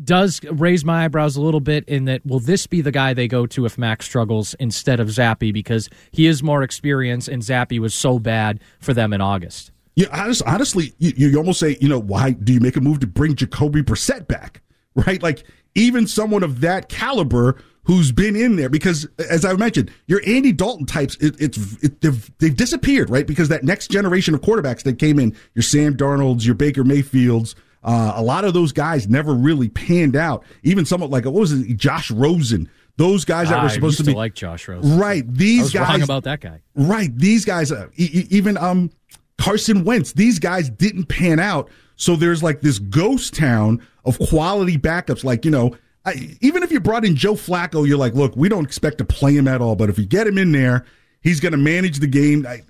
does 0.03 0.41
raise 0.51 0.85
my 0.85 1.05
eyebrows 1.05 1.35
a 1.35 1.41
little 1.41 1.59
bit 1.59 1.83
in 1.87 2.05
that 2.05 2.25
will 2.25 2.39
this 2.39 2.67
be 2.67 2.81
the 2.81 2.91
guy 2.91 3.13
they 3.13 3.27
go 3.27 3.45
to 3.47 3.65
if 3.65 3.77
Max 3.77 4.05
struggles 4.05 4.53
instead 4.55 4.99
of 4.99 5.07
Zappe 5.07 5.53
because 5.53 5.89
he 6.11 6.27
is 6.27 6.41
more 6.41 6.63
experienced 6.63 7.27
and 7.27 7.41
Zappe 7.41 7.79
was 7.79 7.93
so 7.93 8.19
bad 8.19 8.59
for 8.79 8.93
them 8.93 9.13
in 9.13 9.21
August. 9.21 9.71
Yeah, 9.95 10.07
honest, 10.13 10.43
honestly, 10.45 10.93
you, 10.97 11.11
you 11.29 11.37
almost 11.37 11.59
say, 11.59 11.77
you 11.81 11.89
know, 11.89 11.99
why 11.99 12.31
do 12.31 12.53
you 12.53 12.59
make 12.59 12.77
a 12.77 12.81
move 12.81 12.99
to 13.01 13.07
bring 13.07 13.35
Jacoby 13.35 13.81
Brissett 13.81 14.27
back? 14.27 14.61
Right? 14.95 15.21
Like 15.21 15.45
even 15.75 16.07
someone 16.07 16.43
of 16.43 16.61
that 16.61 16.89
caliber 16.89 17.61
who's 17.83 18.11
been 18.11 18.35
in 18.35 18.55
there 18.57 18.69
because 18.69 19.07
as 19.29 19.45
I 19.45 19.53
mentioned, 19.53 19.91
your 20.07 20.19
Andy 20.25 20.51
Dalton 20.51 20.85
types, 20.85 21.15
it, 21.17 21.35
it's 21.39 21.57
it, 21.81 22.01
they've, 22.01 22.31
they've 22.39 22.55
disappeared, 22.55 23.09
right? 23.09 23.25
Because 23.25 23.49
that 23.49 23.63
next 23.63 23.91
generation 23.91 24.33
of 24.33 24.41
quarterbacks 24.41 24.83
that 24.83 24.99
came 24.99 25.19
in, 25.19 25.37
your 25.53 25.63
Sam 25.63 25.95
Darnolds, 25.95 26.45
your 26.45 26.55
Baker 26.55 26.83
Mayfields, 26.83 27.55
uh, 27.83 28.13
a 28.15 28.21
lot 28.21 28.43
of 28.45 28.53
those 28.53 28.71
guys 28.71 29.07
never 29.07 29.33
really 29.33 29.69
panned 29.69 30.15
out. 30.15 30.43
Even 30.63 30.85
someone 30.85 31.09
like 31.09 31.25
what 31.25 31.33
was 31.33 31.51
it, 31.51 31.77
Josh 31.77 32.11
Rosen. 32.11 32.69
Those 32.97 33.23
guys 33.23 33.47
that 33.49 33.63
were 33.63 33.69
supposed 33.69 33.97
to 33.99 34.03
be 34.03 34.13
like 34.13 34.33
Josh 34.33 34.67
Rosen, 34.67 34.99
right? 34.99 35.23
These 35.33 35.71
guys 35.71 36.03
about 36.03 36.23
that 36.25 36.41
guy, 36.41 36.59
right? 36.75 37.15
These 37.17 37.45
guys, 37.45 37.71
uh, 37.71 37.87
e- 37.95 38.27
even 38.29 38.57
um, 38.57 38.91
Carson 39.37 39.85
Wentz. 39.85 40.11
These 40.11 40.37
guys 40.39 40.69
didn't 40.69 41.05
pan 41.05 41.39
out. 41.39 41.69
So 41.95 42.15
there's 42.17 42.43
like 42.43 42.59
this 42.61 42.77
ghost 42.79 43.33
town 43.33 43.81
of 44.03 44.19
quality 44.19 44.77
backups. 44.77 45.23
Like 45.23 45.45
you 45.45 45.51
know, 45.51 45.77
I, 46.05 46.35
even 46.41 46.61
if 46.63 46.71
you 46.71 46.79
brought 46.81 47.05
in 47.05 47.15
Joe 47.15 47.33
Flacco, 47.35 47.87
you're 47.87 47.97
like, 47.97 48.13
look, 48.15 48.35
we 48.35 48.49
don't 48.49 48.65
expect 48.65 48.97
to 48.97 49.05
play 49.05 49.33
him 49.33 49.47
at 49.47 49.61
all, 49.61 49.75
but 49.77 49.89
if 49.89 49.97
you 49.97 50.05
get 50.05 50.27
him 50.27 50.37
in 50.37 50.51
there, 50.51 50.85
he's 51.21 51.39
going 51.39 51.51
to 51.53 51.57
manage 51.57 51.99
the 51.99 52.07
game. 52.07 52.45
I, 52.47 52.63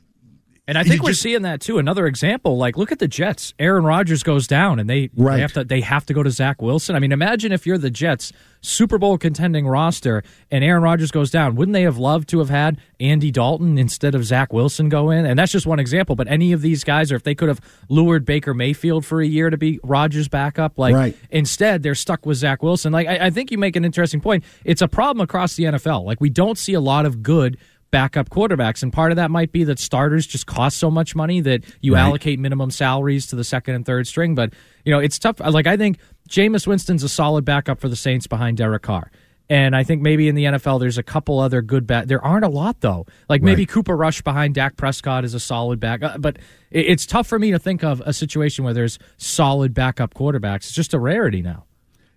And 0.70 0.78
I 0.78 0.84
think 0.84 1.02
we're 1.02 1.10
just, 1.10 1.24
seeing 1.24 1.42
that 1.42 1.62
too. 1.62 1.80
Another 1.80 2.06
example, 2.06 2.56
like 2.56 2.78
look 2.78 2.92
at 2.92 3.00
the 3.00 3.08
Jets. 3.08 3.56
Aaron 3.58 3.84
Rodgers 3.84 4.22
goes 4.22 4.46
down, 4.46 4.78
and 4.78 4.88
they, 4.88 5.10
right. 5.16 5.38
they 5.38 5.42
have 5.42 5.54
to 5.54 5.64
they 5.64 5.82
have 5.82 6.06
to 6.06 6.14
go 6.14 6.22
to 6.22 6.30
Zach 6.30 6.62
Wilson. 6.62 6.96
I 6.96 7.00
mean, 7.00 7.12
imagine 7.12 7.52
if 7.52 7.66
you're 7.66 7.80
the 7.80 7.90
Jets 7.90 8.32
Super 8.62 9.00
Bowl 9.00 9.18
contending 9.18 9.68
roster, 9.68 10.22
and 10.52 10.64
Aaron 10.64 10.84
Rodgers 10.84 11.10
goes 11.10 11.32
down. 11.32 11.56
Wouldn't 11.56 11.74
they 11.74 11.82
have 11.82 11.98
loved 11.98 12.30
to 12.30 12.40
have 12.40 12.50
had 12.50 12.80
Andy 13.00 13.32
Dalton 13.32 13.80
instead 13.80 14.14
of 14.14 14.24
Zach 14.26 14.54
Wilson 14.54 14.90
go 14.90 15.10
in? 15.10 15.26
And 15.26 15.40
that's 15.40 15.52
just 15.52 15.66
one 15.66 15.80
example. 15.80 16.16
But 16.16 16.28
any 16.28 16.52
of 16.52 16.62
these 16.62 16.84
guys, 16.84 17.12
or 17.12 17.16
if 17.16 17.24
they 17.24 17.34
could 17.34 17.48
have 17.48 17.62
lured 17.90 18.24
Baker 18.24 18.54
Mayfield 18.54 19.06
for 19.06 19.22
a 19.22 19.26
year 19.26 19.50
to 19.50 19.58
be 19.58 19.80
Rodgers' 19.84 20.28
backup, 20.28 20.78
like 20.78 20.94
right. 20.94 21.18
instead 21.32 21.82
they're 21.82 21.96
stuck 21.96 22.28
with 22.28 22.38
Zach 22.38 22.62
Wilson. 22.62 22.94
Like 22.94 23.08
I, 23.08 23.28
I 23.28 23.30
think 23.32 23.50
you 23.50 23.58
make 23.58 23.76
an 23.76 23.86
interesting 23.86 24.22
point. 24.22 24.44
It's 24.64 24.84
a 24.84 24.88
problem 24.88 25.24
across 25.24 25.56
the 25.56 25.64
NFL. 25.64 26.04
Like 26.04 26.22
we 26.22 26.30
don't 26.30 26.60
see 26.60 26.76
a 26.76 26.82
lot 26.82 27.08
of 27.08 27.24
good 27.24 27.58
backup 27.92 28.30
quarterbacks. 28.30 28.84
And 28.84 28.92
part 28.94 29.12
of 29.12 29.16
that 29.16 29.32
might 29.32 29.52
be 29.52 29.64
that 29.66 29.80
starters 29.80 30.28
just 30.28 30.46
cost 30.46 30.78
so 30.78 30.92
much 30.92 31.16
money 31.16 31.42
that 31.42 31.64
you 31.82 31.96
right. 31.96 32.02
allocate 32.02 32.40
minimum 32.40 32.72
salaries 32.72 33.28
to 33.28 33.36
the 33.36 33.44
second 33.44 33.76
and 33.76 33.86
third 33.86 34.08
string. 34.08 34.36
But, 34.36 34.54
you 34.86 34.94
know, 34.94 35.00
it's 35.00 35.20
tough. 35.20 35.40
Like, 35.40 35.68
I 35.68 35.78
think 35.78 36.00
Jameis 36.30 36.68
Winston's 36.68 37.04
a 37.04 37.10
solid 37.10 37.46
backup 37.46 37.80
for 37.80 37.90
the 37.90 37.96
Saints 37.96 38.28
behind 38.28 38.58
Derek 38.58 38.84
Carr. 38.84 39.12
And 39.50 39.76
I 39.76 39.84
think 39.84 40.04
maybe 40.04 40.28
in 40.28 40.36
the 40.36 40.44
NFL, 40.44 40.80
there's 40.80 41.00
a 41.00 41.04
couple 41.04 41.40
other 41.40 41.64
good 41.64 41.88
back. 41.88 42.06
There 42.06 42.24
aren't 42.24 42.46
a 42.46 42.50
lot 42.50 42.82
though. 42.82 43.08
Like 43.28 43.42
maybe 43.42 43.64
right. 43.64 43.70
Cooper 43.70 43.98
Rush 43.98 44.22
behind 44.22 44.54
Dak 44.54 44.78
Prescott 44.78 45.26
is 45.26 45.34
a 45.34 45.40
solid 45.40 45.80
back, 45.80 46.04
uh, 46.04 46.20
but 46.20 46.38
it's 46.70 47.08
tough 47.08 47.26
for 47.26 47.40
me 47.40 47.50
to 47.50 47.58
think 47.58 47.84
of 47.84 48.00
a 48.06 48.14
situation 48.14 48.64
where 48.64 48.76
there's 48.76 49.00
solid 49.18 49.74
backup 49.74 50.14
quarterbacks. 50.14 50.58
It's 50.58 50.74
just 50.74 50.94
a 50.94 51.00
rarity 51.00 51.42
now. 51.42 51.66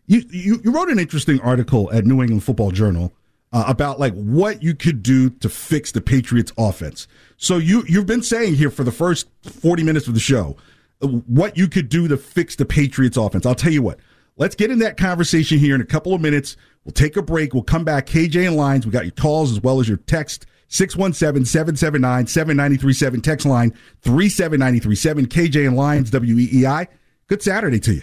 You 0.07 0.23
you, 0.31 0.61
you 0.63 0.73
wrote 0.73 0.91
an 0.91 0.99
interesting 0.99 1.41
article 1.41 1.91
at 1.91 2.05
New 2.05 2.21
England 2.21 2.45
Football 2.45 2.71
Journal 2.71 3.13
uh, 3.53 3.65
about 3.67 4.01
like 4.01 4.15
what 4.15 4.63
you 4.63 4.75
could 4.75 5.03
do 5.03 5.29
to 5.31 5.49
fix 5.49 5.93
the 5.93 6.01
Patriots 6.01 6.53
offense. 6.57 7.07
So 7.37 7.59
you 7.59 7.85
you've 7.89 8.07
been 8.07 8.23
saying 8.23 8.55
here 8.55 8.71
for 8.71 8.85
the 8.85 8.93
first 8.93 9.29
40 9.43 9.83
minutes 9.83 10.09
of 10.09 10.15
the 10.15 10.21
show 10.21 10.57
uh, 11.03 11.09
what 11.09 11.57
you 11.57 11.69
could 11.69 11.89
do 11.89 12.09
to 12.09 12.17
fix 12.17 12.57
the 12.57 12.65
Patriots 12.65 13.17
offense. 13.17 13.47
I'll 13.47 13.55
tell 13.55 13.73
you 13.73 13.83
what. 13.83 14.01
Let's 14.39 14.55
get 14.55 14.71
in 14.71 14.79
that 14.79 14.97
conversation 14.97 15.59
here 15.59 15.75
in 15.75 15.83
a 15.83 15.87
couple 15.87 16.15
of 16.15 16.23
minutes. 16.23 16.57
We'll 16.85 16.93
take 16.93 17.19
a 17.19 17.23
break. 17.23 17.53
We'll 17.53 17.63
come 17.63 17.85
back. 17.85 18.07
KJ 18.07 18.47
and 18.47 18.57
Lyons. 18.57 18.87
We 18.87 18.93
got 18.93 19.05
your 19.05 19.13
calls 19.13 19.53
as 19.53 19.61
well 19.61 19.79
as 19.79 19.89
your 19.89 19.99
text. 19.99 20.47
617-779-7937. 20.71 23.23
Text 23.23 23.47
line 23.47 23.75
37937. 24.01 25.27
KJ 25.27 25.67
and 25.67 25.77
Lyons, 25.77 26.11
WEEI. 26.11 26.89
Good 27.27 27.43
Saturday 27.43 27.79
to 27.81 27.97
you. 27.97 28.03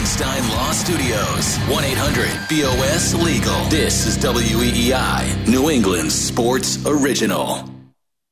Rubenstein 0.00 0.48
Law 0.48 0.72
Studios. 0.72 1.58
1 1.68 1.84
800 1.84 2.30
BOS 2.48 3.12
Legal. 3.22 3.64
This 3.68 4.06
is 4.06 4.16
WEEI, 4.16 5.46
New 5.46 5.68
England's 5.68 6.14
sports 6.14 6.78
original. 6.86 7.68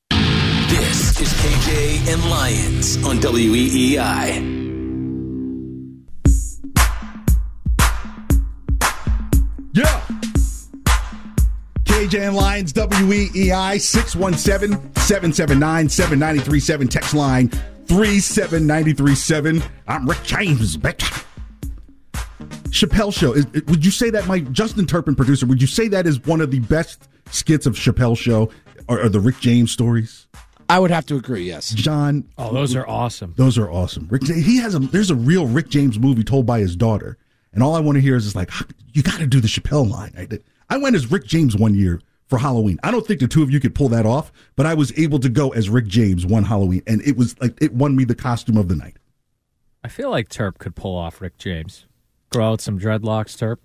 This 0.09 1.21
is 1.21 1.31
KJ 1.35 2.11
and 2.15 2.31
Lyons 2.31 2.97
on 3.05 3.19
WEEI. 3.19 3.99
Yeah. 9.75 10.01
KJ 11.85 12.29
and 12.29 12.35
Lyons, 12.35 12.73
WEEI, 12.73 13.79
617 13.79 14.95
779 14.97 15.89
7937. 15.91 16.89
Text 16.89 17.13
line 17.13 17.49
37937. 17.89 19.63
I'm 19.87 20.09
Rick 20.09 20.23
James, 20.25 20.79
bitch. 20.79 21.28
Chappelle 22.71 23.13
Show. 23.13 23.33
Is, 23.33 23.47
would 23.67 23.85
you 23.85 23.91
say 23.91 24.11
that 24.11 24.27
my 24.27 24.41
Justin 24.41 24.87
Turpin 24.87 25.15
producer? 25.15 25.47
Would 25.47 25.61
you 25.61 25.67
say 25.67 25.89
that 25.89 26.07
is 26.07 26.25
one 26.25 26.41
of 26.41 26.51
the 26.51 26.61
best 26.61 27.09
skits 27.31 27.67
of 27.67 27.75
Chappelle 27.75 28.17
Show? 28.17 28.51
Or, 28.89 29.03
or 29.03 29.09
the 29.11 29.21
Rick 29.21 29.41
James 29.41 29.71
stories? 29.71 30.29
I 30.71 30.79
would 30.79 30.91
have 30.91 31.05
to 31.07 31.17
agree. 31.17 31.45
Yes, 31.45 31.71
John. 31.71 32.27
Oh, 32.39 32.53
those 32.53 32.75
are 32.75 32.89
awesome. 32.89 33.35
Those 33.37 33.59
are 33.59 33.71
awesome. 33.71 34.07
Rick, 34.11 34.27
he 34.27 34.59
has 34.59 34.75
a. 34.75 34.79
There's 34.79 35.11
a 35.11 35.15
real 35.15 35.47
Rick 35.47 35.69
James 35.69 35.99
movie 35.99 36.25
told 36.25 36.47
by 36.47 36.61
his 36.61 36.77
daughter, 36.77 37.19
and 37.53 37.63
all 37.63 37.75
I 37.75 37.81
want 37.81 37.97
to 37.97 38.01
hear 38.01 38.17
is 38.17 38.25
just 38.25 38.37
like, 38.37 38.51
you 38.93 39.03
got 39.03 39.19
to 39.19 39.27
do 39.27 39.41
the 39.41 39.49
Chappelle 39.49 39.91
line. 39.91 40.13
I 40.17 40.25
did. 40.25 40.45
I 40.71 40.77
went 40.77 40.97
as 40.97 41.11
Rick 41.11 41.25
James 41.25 41.57
one 41.57 41.75
year 41.75 42.01
for 42.27 42.39
Halloween. 42.39 42.79
I 42.83 42.91
don't 42.91 43.07
think 43.07 43.21
the 43.21 43.29
two 43.29 43.43
of 43.43 43.51
you 43.51 43.61
could 43.61 43.75
pull 43.75 43.89
that 43.91 44.07
off, 44.07 44.31
but 44.57 44.67
I 44.67 44.75
was 44.75 44.97
able 44.99 45.19
to 45.21 45.29
go 45.29 45.51
as 45.51 45.69
Rick 45.69 45.87
James 45.87 46.25
one 46.25 46.45
Halloween, 46.45 46.83
and 46.87 47.03
it 47.03 47.17
was 47.17 47.39
like 47.41 47.61
it 47.63 47.73
won 47.75 47.97
me 47.97 48.05
the 48.05 48.15
costume 48.15 48.57
of 48.57 48.69
the 48.69 48.77
night. 48.77 48.97
I 49.85 49.89
feel 49.89 50.11
like 50.11 50.29
Terp 50.29 50.59
could 50.59 50.77
pull 50.77 50.97
off 50.97 51.21
Rick 51.21 51.39
James. 51.39 51.87
Grow 52.31 52.53
out 52.53 52.61
some 52.61 52.79
dreadlocks, 52.79 53.37
Terp. 53.37 53.57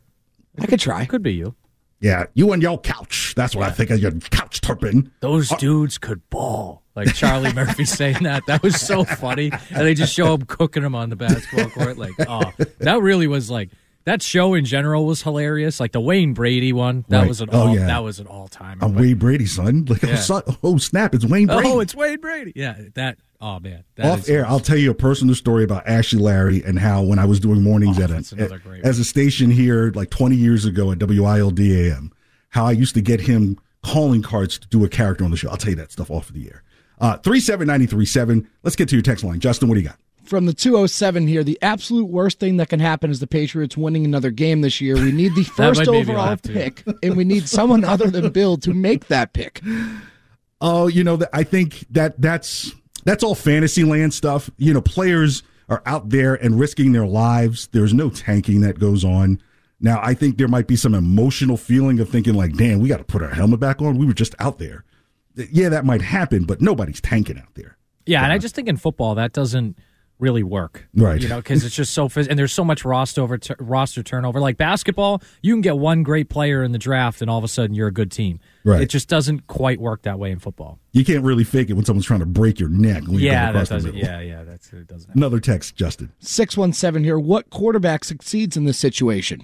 I 0.59 0.65
could 0.65 0.79
try. 0.79 1.05
Could 1.05 1.23
be 1.23 1.33
you. 1.33 1.55
Yeah, 1.99 2.25
you 2.33 2.51
and 2.51 2.61
your 2.61 2.79
couch. 2.79 3.33
That's 3.35 3.55
what 3.55 3.61
yeah. 3.61 3.67
I 3.67 3.71
think 3.71 3.89
of 3.89 3.99
your 3.99 4.11
couch 4.11 4.59
Turpin. 4.61 5.11
Those 5.21 5.51
Are- 5.51 5.57
dudes 5.57 5.97
could 5.97 6.29
ball. 6.29 6.83
Like 6.95 7.15
Charlie 7.15 7.53
Murphy 7.55 7.85
saying 7.85 8.23
that. 8.23 8.45
That 8.45 8.61
was 8.61 8.79
so 8.79 9.03
funny. 9.03 9.51
And 9.69 9.87
they 9.87 9.93
just 9.93 10.13
show 10.13 10.33
him 10.33 10.43
cooking 10.43 10.83
him 10.83 10.95
on 10.95 11.09
the 11.09 11.15
basketball 11.15 11.69
court. 11.69 11.97
Like, 11.97 12.13
oh, 12.27 12.51
that 12.79 13.01
really 13.01 13.25
was 13.25 13.49
like 13.49 13.69
that 14.05 14.21
show 14.21 14.53
in 14.53 14.65
general 14.65 15.05
was 15.05 15.21
hilarious. 15.21 15.79
Like 15.79 15.91
the 15.93 16.01
Wayne 16.01 16.33
Brady 16.33 16.73
one, 16.73 17.05
that 17.07 17.19
right. 17.19 17.27
was 17.27 17.41
an 17.41 17.49
oh, 17.51 17.67
all, 17.67 17.75
yeah. 17.75 17.87
that 17.87 18.03
was 18.03 18.19
an 18.19 18.27
all 18.27 18.47
time. 18.47 18.79
A 18.81 18.87
Wayne 18.87 19.17
Brady 19.17 19.45
son, 19.45 19.85
like 19.85 20.03
yeah. 20.03 20.21
oh, 20.29 20.57
oh, 20.63 20.77
snap, 20.77 21.15
it's 21.15 21.25
Wayne 21.25 21.49
oh, 21.49 21.55
Brady. 21.55 21.69
Oh, 21.69 21.79
it's 21.79 21.95
Wayne 21.95 22.19
Brady. 22.19 22.53
Yeah, 22.55 22.75
that. 22.95 23.17
Oh 23.43 23.59
man, 23.59 23.83
off 24.01 24.29
air. 24.29 24.45
I'll 24.47 24.61
tell 24.61 24.77
you 24.77 24.89
a 24.89 24.95
personal 24.95 25.35
story 25.35 25.65
about 25.65 25.85
Ashley 25.85 26.17
Larry 26.17 26.63
and 26.63 26.79
how 26.79 27.03
when 27.03 27.19
I 27.19 27.25
was 27.25 27.41
doing 27.41 27.61
mornings 27.61 27.99
oh, 27.99 28.03
at, 28.03 28.09
a, 28.09 28.41
at 28.41 28.85
as 28.85 28.99
a 28.99 29.03
station 29.03 29.51
here 29.51 29.91
like 29.95 30.09
20 30.11 30.37
years 30.37 30.63
ago 30.63 30.93
at 30.93 31.03
WILD 31.03 31.59
AM, 31.59 32.13
how 32.51 32.65
I 32.65 32.71
used 32.71 32.95
to 32.95 33.01
get 33.01 33.19
him 33.19 33.59
calling 33.83 34.21
cards 34.21 34.57
to 34.59 34.67
do 34.69 34.85
a 34.85 34.87
character 34.87 35.25
on 35.25 35.31
the 35.31 35.35
show. 35.35 35.49
I'll 35.49 35.57
tell 35.57 35.71
you 35.71 35.75
that 35.75 35.91
stuff 35.91 36.09
off 36.09 36.29
of 36.29 36.35
the 36.35 36.47
air. 36.47 36.63
Uh, 37.01 37.17
three 37.17 37.41
seven 37.41 37.67
ninety 37.67 37.85
three 37.85 38.05
seven. 38.05 38.49
Let's 38.63 38.77
get 38.77 38.87
to 38.87 38.95
your 38.95 39.03
text 39.03 39.25
line, 39.25 39.41
Justin. 39.41 39.67
What 39.67 39.75
do 39.75 39.81
you 39.81 39.87
got? 39.89 39.99
from 40.23 40.45
the 40.45 40.53
207 40.53 41.27
here. 41.27 41.43
The 41.43 41.59
absolute 41.61 42.05
worst 42.05 42.39
thing 42.39 42.55
that 42.55 42.69
can 42.69 42.79
happen 42.79 43.11
is 43.11 43.19
the 43.19 43.27
Patriots 43.27 43.75
winning 43.75 44.05
another 44.05 44.31
game 44.31 44.61
this 44.61 44.79
year. 44.79 44.95
We 44.95 45.11
need 45.11 45.35
the 45.35 45.43
first 45.57 45.85
overall 45.85 46.37
pick, 46.37 46.81
and 47.03 47.17
we 47.17 47.25
need 47.25 47.49
someone 47.49 47.83
other 47.83 48.09
than 48.09 48.31
Bill 48.31 48.55
to 48.59 48.73
make 48.73 49.07
that 49.07 49.33
pick. 49.33 49.61
Oh, 50.61 50.87
you 50.87 51.03
know, 51.03 51.19
I 51.33 51.43
think 51.43 51.85
that 51.89 52.21
that's 52.21 52.71
that's 53.05 53.23
all 53.23 53.35
fantasy 53.35 53.83
land 53.83 54.13
stuff. 54.13 54.49
You 54.57 54.73
know, 54.73 54.81
players 54.81 55.43
are 55.69 55.81
out 55.85 56.09
there 56.09 56.35
and 56.35 56.59
risking 56.59 56.91
their 56.91 57.05
lives. 57.05 57.67
There's 57.71 57.93
no 57.93 58.09
tanking 58.09 58.61
that 58.61 58.79
goes 58.79 59.03
on. 59.03 59.41
Now, 59.79 59.99
I 60.01 60.13
think 60.13 60.37
there 60.37 60.47
might 60.47 60.67
be 60.67 60.75
some 60.75 60.93
emotional 60.93 61.57
feeling 61.57 61.99
of 61.99 62.09
thinking 62.09 62.33
like, 62.33 62.53
"Damn, 62.53 62.79
we 62.79 62.89
got 62.89 62.97
to 62.97 63.03
put 63.03 63.21
our 63.21 63.33
helmet 63.33 63.59
back 63.59 63.81
on. 63.81 63.97
We 63.97 64.05
were 64.05 64.13
just 64.13 64.35
out 64.39 64.59
there." 64.59 64.85
Yeah, 65.35 65.69
that 65.69 65.85
might 65.85 66.01
happen, 66.01 66.43
but 66.45 66.61
nobody's 66.61 67.01
tanking 67.01 67.37
out 67.37 67.53
there. 67.55 67.77
Yeah, 68.05 68.19
and 68.23 68.27
I 68.31 68.35
uh-huh. 68.35 68.41
just 68.41 68.55
think 68.55 68.67
in 68.67 68.77
football 68.77 69.15
that 69.15 69.33
doesn't 69.33 69.77
really 70.19 70.43
work. 70.43 70.87
Right. 70.95 71.21
You 71.21 71.27
know, 71.27 71.37
because 71.37 71.65
it's 71.65 71.75
just 71.75 71.93
so 71.93 72.07
phys- 72.07 72.27
and 72.29 72.37
there's 72.39 72.53
so 72.53 72.63
much 72.63 72.85
roster 72.85 73.21
over 73.21 73.37
t- 73.37 73.53
roster 73.59 74.01
turnover. 74.03 74.39
Like 74.39 74.57
basketball, 74.57 75.21
you 75.41 75.53
can 75.53 75.61
get 75.61 75.77
one 75.77 76.03
great 76.03 76.29
player 76.29 76.63
in 76.63 76.71
the 76.71 76.77
draft, 76.77 77.21
and 77.21 77.29
all 77.29 77.37
of 77.37 77.43
a 77.43 77.47
sudden 77.47 77.75
you're 77.75 77.87
a 77.87 77.91
good 77.93 78.11
team. 78.11 78.39
Right. 78.63 78.81
It 78.81 78.89
just 78.89 79.09
doesn't 79.09 79.47
quite 79.47 79.81
work 79.81 80.03
that 80.03 80.19
way 80.19 80.31
in 80.31 80.39
football. 80.39 80.79
You 80.93 81.03
can't 81.03 81.23
really 81.23 81.43
fake 81.43 81.69
it 81.69 81.73
when 81.73 81.83
someone's 81.85 82.05
trying 82.05 82.21
to 82.21 82.25
break 82.25 82.59
your 82.59 82.69
neck. 82.69 83.03
yeah, 83.09 83.51
that 83.51 83.67
doesn't. 83.69 83.95
Yeah, 83.95 84.19
yeah, 84.21 84.43
that's 84.43 84.71
it. 84.71 84.87
Doesn't. 84.87 85.13
Another 85.15 85.39
text, 85.39 85.75
Justin. 85.75 86.11
Six 86.19 86.55
one 86.55 86.71
seven 86.73 87.03
here. 87.03 87.19
What 87.19 87.49
quarterback 87.49 88.03
succeeds 88.05 88.55
in 88.55 88.65
this 88.65 88.77
situation? 88.77 89.43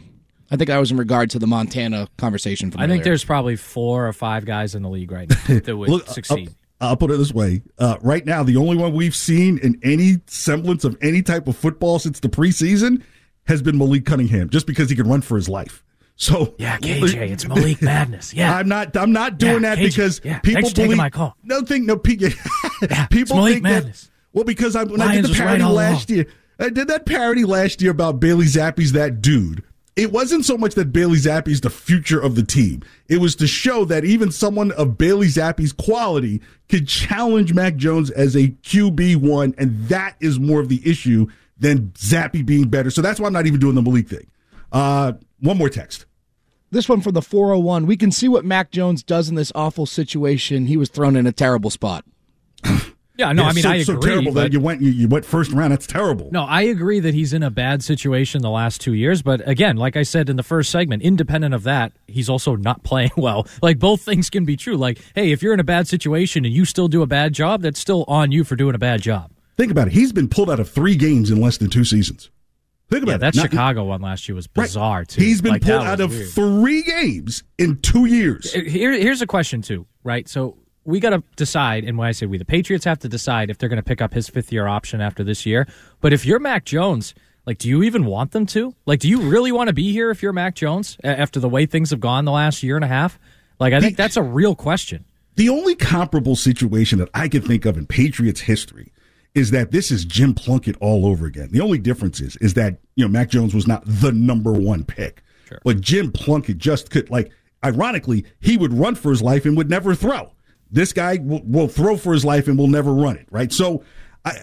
I 0.52 0.56
think 0.56 0.70
I 0.72 0.80
was 0.80 0.90
in 0.90 0.98
regard 0.98 1.30
to 1.32 1.40
the 1.40 1.46
Montana 1.46 2.08
conversation. 2.18 2.72
From 2.72 2.82
I 2.82 2.86
earlier. 2.86 2.96
think 2.96 3.04
there's 3.04 3.24
probably 3.24 3.56
four 3.56 4.08
or 4.08 4.14
five 4.14 4.46
guys 4.46 4.74
in 4.74 4.82
the 4.82 4.90
league 4.90 5.12
right 5.12 5.30
now 5.30 5.60
that 5.60 5.78
would 5.78 5.90
Look, 5.90 6.08
uh, 6.10 6.12
succeed. 6.12 6.56
I'll 6.82 6.98
put 6.98 7.12
it 7.12 7.18
this 7.18 7.34
way. 7.34 7.62
Uh, 7.78 7.98
right 8.02 8.26
now, 8.26 8.44
the 8.44 8.56
only 8.56 8.78
one 8.78 8.94
we've 8.94 9.16
seen 9.16 9.58
in 9.58 9.80
any 9.84 10.20
semblance 10.28 10.84
of 10.86 10.98
any 11.02 11.22
type 11.22 11.48
of 11.48 11.58
football 11.58 12.00
since 12.00 12.20
the 12.20 12.30
preseason 12.30 13.04
has 13.48 13.62
been 13.62 13.78
Malik 13.78 14.06
Cunningham, 14.06 14.50
just 14.50 14.66
because 14.66 14.90
he 14.90 14.96
can 14.96 15.08
run 15.08 15.22
for 15.22 15.36
his 15.36 15.50
life. 15.50 15.84
So 16.16 16.54
yeah, 16.58 16.78
KJ, 16.78 17.32
it's 17.32 17.48
Malik 17.48 17.82
Madness. 17.82 18.34
Yeah, 18.40 18.56
I'm 18.56 18.68
not. 18.68 18.96
I'm 18.96 19.12
not 19.12 19.38
doing 19.38 19.64
yeah, 19.64 19.76
that 19.76 19.78
KJ, 19.80 19.84
because 19.84 20.22
yeah. 20.24 20.40
people 20.40 20.62
Thanks 20.64 20.74
believe. 20.74 20.98
my 20.98 21.10
call. 21.10 21.36
No, 21.44 21.62
think 21.62 21.86
no. 21.86 21.96
people 23.10 23.38
Malik 23.38 23.54
think 23.54 23.64
Madness. 23.64 24.04
That, 24.04 24.10
well, 24.34 24.44
because 24.44 24.76
I, 24.76 24.84
when 24.84 25.00
Lions 25.00 25.12
I 25.12 25.22
did 25.22 25.26
the 25.26 25.36
parody 25.36 25.64
right 25.64 25.72
last 25.72 26.10
year, 26.10 26.26
I 26.60 26.70
did 26.70 26.90
that 26.90 27.06
parody 27.06 27.46
last 27.46 27.82
year 27.82 27.92
about 27.92 28.20
Bailey 28.20 28.46
Zappe's 28.46 28.92
that 28.92 29.22
dude 29.22 29.64
it 30.00 30.14
wasn't 30.14 30.46
so 30.46 30.58
much 30.58 30.76
that 30.76 30.94
Bailey 30.94 31.18
Zappe 31.18 31.50
is 31.50 31.60
the 31.60 31.70
future 31.70 32.22
of 32.22 32.36
the 32.36 32.44
team. 32.44 32.82
It 33.10 33.18
was 33.18 33.36
to 33.36 33.48
show 33.48 33.84
that 33.84 34.06
even 34.06 34.32
someone 34.32 34.72
of 34.72 34.98
Bailey 34.98 35.28
Zappe's 35.28 35.74
quality 35.74 36.42
could 36.70 36.88
challenge 36.88 37.54
Mac 37.54 37.76
Jones 37.76 38.10
as 38.10 38.34
a 38.34 38.48
QB1, 38.48 39.56
and 39.58 39.90
that 39.90 40.16
is 40.22 40.40
more 40.40 40.62
of 40.62 40.70
the 40.70 40.82
issue 40.90 41.28
than 41.58 41.90
Zappe 41.98 42.46
being 42.46 42.70
better. 42.70 42.90
So 42.90 43.02
that's 43.02 43.20
why 43.20 43.28
I'm 43.28 43.34
not 43.34 43.46
even 43.46 43.60
doing 43.60 43.76
the 43.76 43.82
Malik 43.82 44.08
thing. 44.08 44.28
Uh, 44.72 45.14
one 45.42 45.58
more 45.58 45.68
text. 45.68 46.06
This 46.72 46.88
one 46.88 47.02
from 47.02 47.14
the 47.14 47.22
401. 47.22 47.86
We 47.86 47.98
can 47.98 48.14
see 48.14 48.30
what 48.30 48.46
Mac 48.46 48.72
Jones 48.72 49.04
does 49.04 49.28
in 49.28 49.36
this 49.36 49.52
awful 49.54 49.86
situation. 49.86 50.68
He 50.68 50.78
was 50.78 50.88
thrown 50.88 51.18
in 51.18 51.28
a 51.28 51.34
terrible 51.34 51.72
spot. 51.72 52.06
Yeah, 53.20 53.34
no, 53.34 53.44
I 53.44 53.52
mean, 53.54 53.64
so, 53.64 53.70
I 53.70 53.84
so 53.84 53.94
agree, 53.96 54.12
terrible 54.12 54.32
but- 54.34 54.42
that 54.44 54.54
you 54.54 54.62
went 54.62 54.82
you, 54.82 54.92
you 54.92 55.08
went 55.10 55.26
first 55.26 55.52
round. 55.52 55.74
That's 55.74 55.86
terrible. 55.86 56.30
No, 56.32 56.44
I 56.46 56.62
agree 56.62 57.02
that 57.02 57.14
he's 57.14 57.34
in 57.34 57.44
a 57.44 57.50
bad 57.52 57.84
situation 57.84 58.42
the 58.42 58.50
last 58.50 58.80
two 58.80 58.94
years. 58.94 59.22
But 59.22 59.46
again, 59.48 59.76
like 59.76 59.98
I 59.98 60.04
said 60.04 60.30
in 60.30 60.38
the 60.38 60.44
first 60.44 60.72
segment, 60.72 61.04
independent 61.04 61.54
of 61.54 61.64
that, 61.64 61.92
he's 62.08 62.30
also 62.30 62.56
not 62.56 62.84
playing 62.90 63.12
well. 63.18 63.46
Like 63.62 63.78
both 63.78 64.02
things 64.02 64.30
can 64.30 64.46
be 64.46 64.56
true. 64.56 64.78
Like, 64.78 65.00
hey, 65.16 65.32
if 65.34 65.44
you're 65.44 65.54
in 65.54 65.60
a 65.60 65.66
bad 65.66 65.88
situation 65.88 66.46
and 66.46 66.54
you 66.54 66.64
still 66.64 66.88
do 66.88 67.02
a 67.02 67.08
bad 67.08 67.34
job, 67.34 67.62
that's 67.62 67.80
still 67.80 68.06
on 68.08 68.32
you 68.32 68.44
for 68.46 68.56
doing 68.56 68.74
a 68.74 68.80
bad 68.80 69.02
job. 69.02 69.32
Think 69.58 69.72
about 69.72 69.88
it. 69.88 69.94
He's 69.94 70.14
been 70.14 70.30
pulled 70.30 70.50
out 70.50 70.62
of 70.62 70.70
three 70.70 70.96
games 70.96 71.30
in 71.30 71.42
less 71.42 71.58
than 71.58 71.70
two 71.70 71.84
seasons. 71.84 72.32
Think 72.90 73.04
about 73.04 73.12
Yeah, 73.12 73.16
it. 73.16 73.20
that 73.20 73.36
Not- 73.36 73.52
Chicago 73.52 73.84
one 73.84 74.02
last 74.02 74.30
year 74.30 74.36
was 74.36 74.48
bizarre 74.48 75.04
too. 75.04 75.22
He's 75.22 75.42
been 75.42 75.52
Like, 75.52 75.62
pulled 75.64 75.84
out 75.84 76.00
of 76.00 76.12
weird. 76.12 76.30
three 76.30 76.84
games 76.84 77.44
in 77.58 77.78
two 77.82 78.06
years. 78.06 78.56
Uh, 78.56 78.62
here, 78.62 78.94
here's 78.94 79.22
a 79.22 79.28
question 79.28 79.62
too, 79.62 79.86
right? 80.06 80.28
So 80.28 80.58
we 80.90 81.00
got 81.00 81.12
to 81.12 81.24
decide, 81.36 81.84
and 81.84 81.98
when 81.98 82.08
I 82.08 82.12
say 82.12 82.26
we, 82.26 82.38
the 82.38 82.46
Patriots 82.46 82.86
have 82.86 83.00
to 83.00 83.10
decide 83.10 83.50
if 83.50 83.58
they're 83.58 83.70
going 83.70 83.78
to 83.78 83.84
pick 83.84 84.02
up 84.02 84.14
his 84.14 84.28
fifth 84.28 84.52
year 84.52 84.68
option 84.68 85.02
after 85.02 85.24
this 85.24 85.46
year. 85.46 85.68
But 86.02 86.14
if 86.14 86.26
you're 86.26 86.40
Mac 86.40 86.66
Jones, 86.66 87.14
like, 87.46 87.60
do 87.60 87.70
you 87.70 87.84
even 87.84 88.06
want 88.06 88.32
them 88.32 88.46
to? 88.48 88.74
Like, 88.86 89.00
do 89.00 89.08
you 89.08 89.22
really 89.22 89.52
want 89.52 89.68
to 89.68 89.74
be 89.74 89.92
here 89.92 90.10
if 90.10 90.24
you're 90.24 90.34
Mac 90.34 90.56
Jones 90.56 90.98
after 91.04 91.40
the 91.40 91.50
way 91.50 91.66
things 91.66 91.92
have 91.92 92.00
gone 92.00 92.26
the 92.26 92.32
last 92.32 92.64
year 92.64 92.76
and 92.76 92.84
a 92.84 92.88
half? 92.88 93.20
Like, 93.60 93.74
I 93.74 93.82
think 93.82 93.98
that's 93.98 94.18
a 94.18 94.24
real 94.24 94.56
question. 94.56 95.06
The 95.36 95.50
only 95.50 95.76
comparable 95.76 96.36
situation 96.36 97.00
that 97.00 97.10
I 97.14 97.28
can 97.28 97.42
think 97.42 97.66
of 97.66 97.78
in 97.78 97.86
Patriots 97.86 98.42
history 98.42 98.92
is 99.36 99.52
that 99.52 99.72
this 99.72 99.92
is 99.92 100.06
Jim 100.06 100.34
Plunkett 100.34 100.76
all 100.82 101.06
over 101.06 101.26
again. 101.26 101.50
The 101.52 101.62
only 101.62 101.78
difference 101.78 102.20
is 102.20 102.36
is 102.38 102.56
that 102.56 102.80
you 102.96 103.06
know 103.06 103.10
Mac 103.10 103.30
Jones 103.30 103.54
was 103.54 103.68
not 103.68 103.84
the 103.86 104.12
number 104.12 104.52
one 104.52 104.84
pick, 104.84 105.24
but 105.64 105.82
Jim 105.82 106.12
Plunkett 106.12 106.58
just 106.58 106.90
could 106.90 107.10
like. 107.10 107.32
Ironically, 107.64 108.26
he 108.40 108.56
would 108.56 108.74
run 108.74 108.96
for 108.96 109.12
his 109.12 109.22
life 109.22 109.46
and 109.46 109.58
would 109.58 109.70
never 109.70 109.94
throw. 109.94 110.32
This 110.72 110.94
guy 110.94 111.18
will, 111.22 111.42
will 111.44 111.68
throw 111.68 111.98
for 111.98 112.14
his 112.14 112.24
life 112.24 112.48
and 112.48 112.58
will 112.58 112.68
never 112.68 112.94
run 112.94 113.18
it. 113.18 113.28
Right. 113.32 113.52
So, 113.52 113.84
I, 114.26 114.36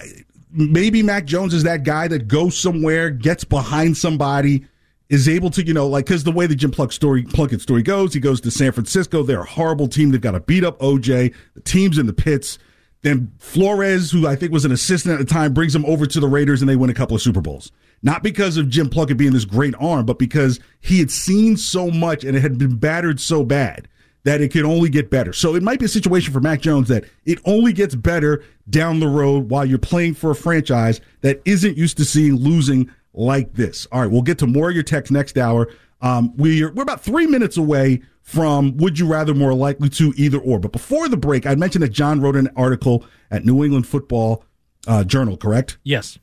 maybe 0.51 1.03
Mac 1.03 1.27
Jones 1.27 1.55
is 1.55 1.63
that 1.65 1.85
guy 1.85 2.09
that 2.09 2.29
goes 2.29 2.59
somewhere, 2.59 3.11
gets 3.11 3.45
behind 3.45 3.97
somebody, 3.97 4.67
is 5.09 5.29
able 5.29 5.51
to, 5.51 5.65
you 5.65 5.75
know, 5.75 5.87
like 5.87 6.07
because 6.07 6.25
the 6.25 6.33
way 6.33 6.47
the 6.47 6.57
Jim 6.57 6.71
Plunkett 6.71 6.95
story, 6.95 7.23
Plunkett 7.23 7.61
story 7.61 7.83
goes, 7.83 8.15
he 8.15 8.21
goes 8.21 8.41
to 8.41 8.51
San 8.51 8.73
Francisco. 8.73 9.23
They're 9.23 9.43
a 9.43 9.47
horrible 9.47 9.89
team. 9.89 10.11
They've 10.11 10.21
got 10.21 10.33
to 10.33 10.41
beat 10.41 10.65
up 10.65 10.79
OJ. 10.81 11.35
The 11.55 11.61
team's 11.61 11.99
in 11.99 12.07
the 12.07 12.13
pits. 12.13 12.59
Then 13.03 13.33
Flores, 13.39 14.11
who 14.11 14.27
I 14.27 14.35
think 14.35 14.51
was 14.51 14.65
an 14.65 14.73
assistant 14.73 15.21
at 15.21 15.27
the 15.27 15.33
time, 15.33 15.55
brings 15.55 15.75
him 15.75 15.85
over 15.85 16.07
to 16.07 16.19
the 16.19 16.27
Raiders 16.27 16.61
and 16.61 16.69
they 16.69 16.75
win 16.75 16.91
a 16.91 16.95
couple 16.95 17.15
of 17.15 17.23
Super 17.23 17.41
Bowls. 17.41 17.71
Not 18.03 18.23
because 18.23 18.57
of 18.57 18.69
Jim 18.69 18.89
Plunkett 18.89 19.17
being 19.17 19.33
this 19.33 19.45
great 19.45 19.75
arm, 19.79 20.07
but 20.07 20.19
because 20.19 20.59
he 20.81 20.99
had 20.99 21.11
seen 21.11 21.57
so 21.57 21.91
much 21.91 22.25
and 22.25 22.37
it 22.37 22.41
had 22.41 22.59
been 22.59 22.77
battered 22.77 23.21
so 23.21 23.45
bad 23.45 23.89
that 24.27 24.41
it 24.41 24.51
can 24.51 24.67
only 24.67 24.89
get 24.89 25.09
better. 25.09 25.33
So 25.33 25.55
it 25.55 25.63
might 25.63 25.79
be 25.79 25.85
a 25.85 25.89
situation 25.89 26.33
for 26.33 26.41
Mac 26.41 26.61
Jones 26.61 26.89
that 26.89 27.05
it 27.27 27.39
only 27.45 27.73
gets 27.73 27.95
better 27.95 28.43
down 28.69 28.99
the 28.99 29.07
road 29.07 29.51
while 29.51 29.65
you're 29.65 29.79
playing 29.79 30.15
for 30.15 30.33
a 30.33 30.35
franchise 30.35 31.01
that 31.21 31.41
isn't 31.45 31.77
used 31.77 31.97
to 31.99 32.05
seeing 32.05 32.35
losing 32.35 32.91
like 33.15 33.53
this. 33.53 33.87
All 33.93 34.01
right, 34.01 34.11
we'll 34.11 34.23
get 34.23 34.39
to 34.39 34.49
more 34.49 34.71
of 34.71 34.75
your 34.75 34.83
text 34.83 35.13
next 35.13 35.39
hour. 35.39 35.69
Um, 36.01 36.37
we're 36.37 36.73
we're 36.73 36.83
about 36.83 37.03
three 37.03 37.29
minutes 37.29 37.57
away 37.57 38.03
from 38.21 38.77
would 38.79 38.99
you 38.99 39.07
rather 39.07 39.33
more 39.33 39.55
likely 39.55 39.89
to 39.91 40.13
either 40.17 40.39
or. 40.39 40.59
But 40.59 40.73
before 40.73 41.09
the 41.09 41.17
break, 41.17 41.47
I 41.47 41.55
mentioned 41.55 41.85
that 41.85 41.91
John 41.93 42.21
wrote 42.21 42.35
an 42.35 42.49
article 42.57 43.05
at 43.31 43.45
New 43.45 43.63
England 43.63 43.87
Football 43.87 44.43
uh, 44.89 45.05
Journal, 45.05 45.37
correct? 45.37 45.79
Yes. 45.85 46.19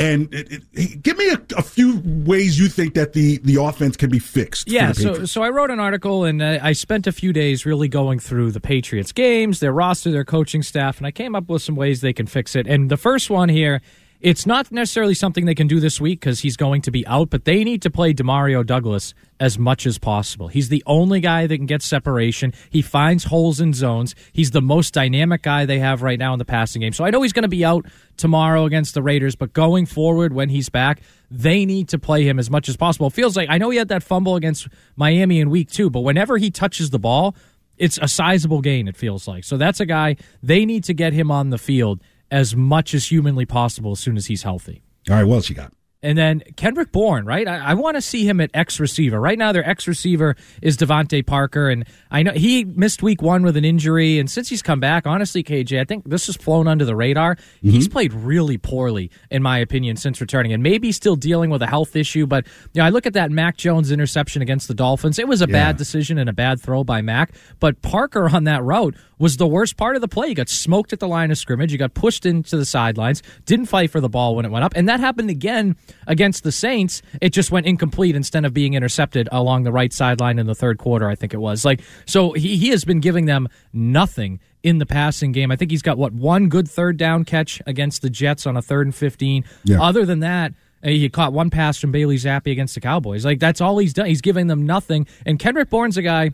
And 0.00 0.32
it, 0.32 0.62
it, 0.72 1.02
give 1.02 1.18
me 1.18 1.28
a, 1.28 1.40
a 1.56 1.62
few 1.62 2.00
ways 2.04 2.58
you 2.58 2.68
think 2.68 2.94
that 2.94 3.14
the 3.14 3.38
the 3.38 3.60
offense 3.60 3.96
can 3.96 4.10
be 4.10 4.20
fixed. 4.20 4.70
Yeah, 4.70 4.92
so 4.92 5.24
so 5.24 5.42
I 5.42 5.50
wrote 5.50 5.72
an 5.72 5.80
article 5.80 6.24
and 6.24 6.40
uh, 6.40 6.60
I 6.62 6.72
spent 6.72 7.08
a 7.08 7.12
few 7.12 7.32
days 7.32 7.66
really 7.66 7.88
going 7.88 8.20
through 8.20 8.52
the 8.52 8.60
Patriots 8.60 9.10
games, 9.10 9.58
their 9.58 9.72
roster, 9.72 10.12
their 10.12 10.24
coaching 10.24 10.62
staff, 10.62 10.98
and 10.98 11.06
I 11.06 11.10
came 11.10 11.34
up 11.34 11.48
with 11.48 11.62
some 11.62 11.74
ways 11.74 12.00
they 12.00 12.12
can 12.12 12.26
fix 12.26 12.54
it. 12.54 12.68
And 12.68 12.90
the 12.90 12.96
first 12.96 13.28
one 13.28 13.48
here, 13.48 13.82
it's 14.20 14.46
not 14.46 14.72
necessarily 14.72 15.14
something 15.14 15.44
they 15.44 15.54
can 15.54 15.68
do 15.68 15.78
this 15.78 16.00
week 16.00 16.20
because 16.20 16.40
he's 16.40 16.56
going 16.56 16.82
to 16.82 16.90
be 16.90 17.06
out, 17.06 17.30
but 17.30 17.44
they 17.44 17.62
need 17.62 17.82
to 17.82 17.90
play 17.90 18.12
Demario 18.12 18.66
Douglas 18.66 19.14
as 19.38 19.58
much 19.58 19.86
as 19.86 19.96
possible. 19.98 20.48
He's 20.48 20.68
the 20.68 20.82
only 20.86 21.20
guy 21.20 21.46
that 21.46 21.56
can 21.56 21.66
get 21.66 21.82
separation. 21.82 22.52
He 22.68 22.82
finds 22.82 23.24
holes 23.24 23.60
in 23.60 23.72
zones. 23.72 24.16
He's 24.32 24.50
the 24.50 24.60
most 24.60 24.92
dynamic 24.92 25.42
guy 25.42 25.66
they 25.66 25.78
have 25.78 26.02
right 26.02 26.18
now 26.18 26.32
in 26.32 26.40
the 26.40 26.44
passing 26.44 26.80
game. 26.80 26.92
So 26.92 27.04
I 27.04 27.10
know 27.10 27.22
he's 27.22 27.32
going 27.32 27.44
to 27.44 27.48
be 27.48 27.64
out 27.64 27.86
tomorrow 28.16 28.64
against 28.64 28.94
the 28.94 29.02
Raiders, 29.02 29.36
but 29.36 29.52
going 29.52 29.86
forward 29.86 30.32
when 30.32 30.48
he's 30.48 30.68
back, 30.68 31.00
they 31.30 31.64
need 31.64 31.88
to 31.90 31.98
play 31.98 32.24
him 32.24 32.40
as 32.40 32.50
much 32.50 32.68
as 32.68 32.76
possible. 32.76 33.06
It 33.06 33.12
feels 33.12 33.36
like 33.36 33.48
I 33.48 33.58
know 33.58 33.70
he 33.70 33.78
had 33.78 33.88
that 33.88 34.02
fumble 34.02 34.34
against 34.34 34.66
Miami 34.96 35.38
in 35.38 35.48
week 35.48 35.70
two, 35.70 35.90
but 35.90 36.00
whenever 36.00 36.38
he 36.38 36.50
touches 36.50 36.90
the 36.90 36.98
ball, 36.98 37.36
it's 37.76 37.98
a 38.02 38.08
sizable 38.08 38.62
gain, 38.62 38.88
it 38.88 38.96
feels 38.96 39.28
like. 39.28 39.44
So 39.44 39.56
that's 39.56 39.78
a 39.78 39.86
guy 39.86 40.16
they 40.42 40.66
need 40.66 40.82
to 40.84 40.94
get 40.94 41.12
him 41.12 41.30
on 41.30 41.50
the 41.50 41.58
field 41.58 42.00
as 42.30 42.54
much 42.56 42.94
as 42.94 43.06
humanly 43.10 43.46
possible 43.46 43.92
as 43.92 44.00
soon 44.00 44.16
as 44.16 44.26
he's 44.26 44.42
healthy. 44.42 44.82
All 45.08 45.16
right, 45.16 45.24
what 45.24 45.36
else 45.36 45.48
you 45.48 45.54
got? 45.54 45.72
And 46.00 46.16
then 46.16 46.44
Kendrick 46.54 46.92
Bourne, 46.92 47.26
right? 47.26 47.48
I, 47.48 47.56
I 47.58 47.74
want 47.74 47.96
to 47.96 48.00
see 48.00 48.24
him 48.24 48.40
at 48.40 48.50
X 48.54 48.78
receiver. 48.78 49.20
Right 49.20 49.36
now, 49.36 49.50
their 49.50 49.68
X 49.68 49.88
receiver 49.88 50.36
is 50.62 50.76
DeVante 50.76 51.26
Parker, 51.26 51.68
and 51.68 51.84
I 52.08 52.22
know 52.22 52.30
he 52.30 52.64
missed 52.64 53.02
week 53.02 53.20
one 53.20 53.42
with 53.42 53.56
an 53.56 53.64
injury. 53.64 54.20
And 54.20 54.30
since 54.30 54.48
he's 54.48 54.62
come 54.62 54.78
back, 54.78 55.08
honestly, 55.08 55.42
KJ, 55.42 55.80
I 55.80 55.82
think 55.82 56.08
this 56.08 56.26
has 56.26 56.36
flown 56.36 56.68
under 56.68 56.84
the 56.84 56.94
radar. 56.94 57.34
Mm-hmm. 57.34 57.70
He's 57.70 57.88
played 57.88 58.12
really 58.12 58.58
poorly, 58.58 59.10
in 59.28 59.42
my 59.42 59.58
opinion, 59.58 59.96
since 59.96 60.20
returning, 60.20 60.52
and 60.52 60.62
maybe 60.62 60.92
still 60.92 61.16
dealing 61.16 61.50
with 61.50 61.62
a 61.62 61.66
health 61.66 61.96
issue. 61.96 62.28
But 62.28 62.46
you 62.74 62.80
know, 62.80 62.84
I 62.84 62.90
look 62.90 63.04
at 63.04 63.14
that 63.14 63.32
Mac 63.32 63.56
Jones 63.56 63.90
interception 63.90 64.40
against 64.40 64.68
the 64.68 64.74
Dolphins. 64.74 65.18
It 65.18 65.26
was 65.26 65.42
a 65.42 65.46
Yeah. 65.48 65.52
bad 65.52 65.78
decision 65.78 66.16
and 66.18 66.30
a 66.30 66.32
bad 66.32 66.60
throw 66.60 66.84
by 66.84 67.02
Mac, 67.02 67.32
but 67.58 67.82
Parker 67.82 68.28
on 68.28 68.44
that 68.44 68.62
route 68.62 68.94
was 69.18 69.36
the 69.36 69.46
worst 69.46 69.76
part 69.76 69.96
of 69.96 70.00
the 70.02 70.08
play. 70.08 70.28
You 70.28 70.34
got 70.34 70.48
smoked 70.48 70.92
at 70.92 71.00
the 71.00 71.08
line 71.08 71.30
of 71.30 71.38
scrimmage. 71.38 71.72
You 71.72 71.78
got 71.78 71.94
pushed 71.94 72.24
into 72.26 72.56
the 72.56 72.64
sidelines. 72.64 73.22
Didn't 73.46 73.66
fight 73.66 73.90
for 73.90 74.00
the 74.00 74.08
ball 74.08 74.36
when 74.36 74.44
it 74.44 74.50
went 74.50 74.64
up, 74.64 74.72
and 74.76 74.88
that 74.88 75.00
happened 75.00 75.30
again 75.30 75.76
against 76.06 76.44
the 76.44 76.52
Saints. 76.52 77.02
It 77.20 77.30
just 77.32 77.50
went 77.50 77.66
incomplete 77.66 78.14
instead 78.16 78.44
of 78.44 78.54
being 78.54 78.74
intercepted 78.74 79.28
along 79.32 79.64
the 79.64 79.72
right 79.72 79.92
sideline 79.92 80.38
in 80.38 80.46
the 80.46 80.54
third 80.54 80.78
quarter. 80.78 81.08
I 81.08 81.14
think 81.14 81.34
it 81.34 81.38
was 81.40 81.64
like 81.64 81.80
so. 82.06 82.32
He 82.32 82.56
he 82.56 82.68
has 82.70 82.84
been 82.84 83.00
giving 83.00 83.26
them 83.26 83.48
nothing 83.72 84.40
in 84.62 84.78
the 84.78 84.86
passing 84.86 85.32
game. 85.32 85.50
I 85.50 85.56
think 85.56 85.70
he's 85.70 85.82
got 85.82 85.98
what 85.98 86.12
one 86.12 86.48
good 86.48 86.68
third 86.68 86.96
down 86.96 87.24
catch 87.24 87.62
against 87.66 88.02
the 88.02 88.10
Jets 88.10 88.46
on 88.46 88.56
a 88.56 88.62
third 88.62 88.86
and 88.86 88.94
fifteen. 88.94 89.44
Yeah. 89.64 89.80
Other 89.82 90.04
than 90.04 90.20
that. 90.20 90.52
uh, 90.84 90.88
He 90.88 91.08
caught 91.08 91.32
one 91.32 91.48
pass 91.50 91.78
from 91.78 91.92
Bailey 91.92 92.16
Zappe 92.16 92.50
against 92.50 92.74
the 92.74 92.80
Cowboys. 92.80 93.24
Like 93.24 93.38
that's 93.38 93.60
all 93.60 93.78
he's 93.78 93.92
done. 93.94 94.06
He's 94.06 94.20
giving 94.20 94.46
them 94.48 94.66
nothing. 94.66 95.06
And 95.26 95.38
Kendrick 95.38 95.70
Bourne's 95.70 95.96
a 95.96 96.02
guy 96.02 96.32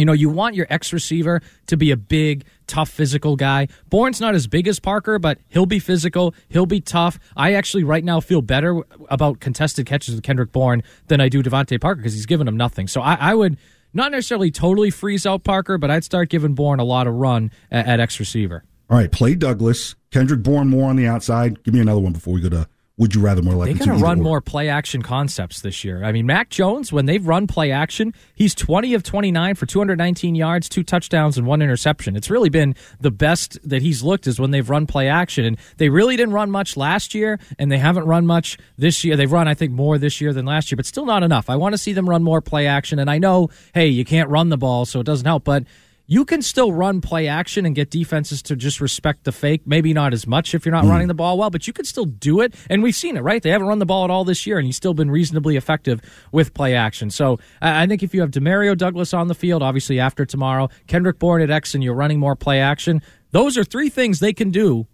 you 0.00 0.06
know, 0.06 0.12
you 0.12 0.28
want 0.28 0.54
your 0.54 0.66
ex 0.70 0.92
receiver 0.92 1.40
to 1.66 1.76
be 1.76 1.90
a 1.90 1.96
big, 1.96 2.44
tough, 2.66 2.88
physical 2.88 3.36
guy. 3.36 3.68
Bourne's 3.88 4.20
not 4.20 4.34
as 4.34 4.46
big 4.46 4.66
as 4.66 4.80
Parker, 4.80 5.18
but 5.18 5.38
he'll 5.48 5.66
be 5.66 5.78
physical. 5.78 6.34
He'll 6.48 6.66
be 6.66 6.80
tough. 6.80 7.18
I 7.36 7.52
actually 7.54 7.84
right 7.84 8.04
now 8.04 8.20
feel 8.20 8.42
better 8.42 8.82
about 9.08 9.40
contested 9.40 9.86
catches 9.86 10.14
with 10.14 10.24
Kendrick 10.24 10.52
Bourne 10.52 10.82
than 11.08 11.20
I 11.20 11.28
do 11.28 11.42
DeVante 11.42 11.80
Parker 11.80 12.00
because 12.00 12.14
he's 12.14 12.26
given 12.26 12.48
him 12.48 12.56
nothing. 12.56 12.88
So 12.88 13.00
I, 13.00 13.14
I 13.14 13.34
would 13.34 13.56
not 13.92 14.12
necessarily 14.12 14.50
totally 14.50 14.90
freeze 14.90 15.26
out 15.26 15.44
Parker, 15.44 15.78
but 15.78 15.90
I'd 15.90 16.04
start 16.04 16.28
giving 16.28 16.54
Bourne 16.54 16.80
a 16.80 16.84
lot 16.84 17.06
of 17.06 17.14
run 17.14 17.50
at, 17.70 17.86
at 17.86 18.00
X 18.00 18.18
receiver. 18.18 18.64
All 18.88 18.96
right, 18.96 19.10
play 19.10 19.36
Douglas, 19.36 19.94
Kendrick 20.10 20.42
Bourne 20.42 20.68
more 20.68 20.90
on 20.90 20.96
the 20.96 21.06
outside. 21.06 21.62
Give 21.62 21.74
me 21.74 21.80
another 21.80 22.00
one 22.00 22.12
before 22.12 22.34
we 22.34 22.40
go 22.40 22.48
to 22.48 22.68
would 23.00 23.14
you 23.14 23.20
rather 23.22 23.40
more 23.40 23.54
likely 23.54 23.72
they're 23.72 23.86
going 23.86 23.98
to 23.98 24.04
run 24.04 24.20
or. 24.20 24.22
more 24.22 24.40
play 24.42 24.68
action 24.68 25.00
concepts 25.00 25.62
this 25.62 25.84
year. 25.84 26.04
I 26.04 26.12
mean, 26.12 26.26
Mac 26.26 26.50
Jones, 26.50 26.92
when 26.92 27.06
they've 27.06 27.26
run 27.26 27.46
play 27.46 27.72
action, 27.72 28.12
he's 28.34 28.54
20 28.54 28.92
of 28.92 29.02
29 29.02 29.54
for 29.54 29.64
219 29.64 30.34
yards, 30.34 30.68
two 30.68 30.82
touchdowns, 30.82 31.38
and 31.38 31.46
one 31.46 31.62
interception. 31.62 32.14
It's 32.14 32.28
really 32.28 32.50
been 32.50 32.74
the 33.00 33.10
best 33.10 33.58
that 33.66 33.80
he's 33.80 34.02
looked 34.02 34.26
is 34.26 34.38
when 34.38 34.50
they've 34.50 34.68
run 34.68 34.86
play 34.86 35.08
action. 35.08 35.46
And 35.46 35.56
they 35.78 35.88
really 35.88 36.14
didn't 36.18 36.34
run 36.34 36.50
much 36.50 36.76
last 36.76 37.14
year, 37.14 37.40
and 37.58 37.72
they 37.72 37.78
haven't 37.78 38.04
run 38.04 38.26
much 38.26 38.58
this 38.76 39.02
year. 39.02 39.16
They've 39.16 39.32
run, 39.32 39.48
I 39.48 39.54
think, 39.54 39.72
more 39.72 39.96
this 39.96 40.20
year 40.20 40.34
than 40.34 40.44
last 40.44 40.70
year, 40.70 40.76
but 40.76 40.84
still 40.84 41.06
not 41.06 41.22
enough. 41.22 41.48
I 41.48 41.56
want 41.56 41.72
to 41.72 41.78
see 41.78 41.94
them 41.94 42.06
run 42.06 42.22
more 42.22 42.42
play 42.42 42.66
action. 42.66 42.98
And 42.98 43.10
I 43.10 43.16
know, 43.16 43.48
hey, 43.72 43.88
you 43.88 44.04
can't 44.04 44.28
run 44.28 44.50
the 44.50 44.58
ball, 44.58 44.84
so 44.84 45.00
it 45.00 45.06
doesn't 45.06 45.26
help, 45.26 45.44
but 45.44 45.64
you 46.10 46.24
can 46.24 46.42
still 46.42 46.72
run 46.72 47.00
play 47.00 47.28
action 47.28 47.64
and 47.64 47.72
get 47.72 47.88
defenses 47.88 48.42
to 48.42 48.56
just 48.56 48.80
respect 48.80 49.22
the 49.22 49.30
fake. 49.30 49.62
Maybe 49.64 49.94
not 49.94 50.12
as 50.12 50.26
much 50.26 50.56
if 50.56 50.66
you're 50.66 50.74
not 50.74 50.82
hmm. 50.82 50.90
running 50.90 51.06
the 51.06 51.14
ball 51.14 51.38
well, 51.38 51.50
but 51.50 51.68
you 51.68 51.72
can 51.72 51.84
still 51.84 52.04
do 52.04 52.40
it. 52.40 52.52
And 52.68 52.82
we've 52.82 52.96
seen 52.96 53.16
it, 53.16 53.20
right? 53.20 53.40
They 53.40 53.50
haven't 53.50 53.68
run 53.68 53.78
the 53.78 53.86
ball 53.86 54.02
at 54.02 54.10
all 54.10 54.24
this 54.24 54.44
year, 54.44 54.58
and 54.58 54.66
he's 54.66 54.76
still 54.76 54.92
been 54.92 55.08
reasonably 55.08 55.56
effective 55.56 56.00
with 56.32 56.52
play 56.52 56.74
action. 56.74 57.10
So 57.10 57.38
I 57.62 57.82
I 57.82 57.86
think 57.86 58.02
if 58.02 58.12
you 58.12 58.22
have 58.22 58.32
Demario 58.32 58.76
Douglas 58.76 59.14
on 59.14 59.28
the 59.28 59.36
field, 59.36 59.62
obviously 59.62 60.00
after 60.00 60.26
tomorrow, 60.26 60.68
Kendrick 60.88 61.20
Bourne 61.20 61.42
at 61.42 61.50
X, 61.50 61.76
and 61.76 61.84
you're 61.84 61.94
running 61.94 62.18
more 62.18 62.34
play 62.34 62.60
action, 62.60 63.02
those 63.30 63.56
are 63.56 63.62
three 63.62 63.88
things 63.88 64.18
they 64.18 64.32
can 64.32 64.50
do 64.50 64.88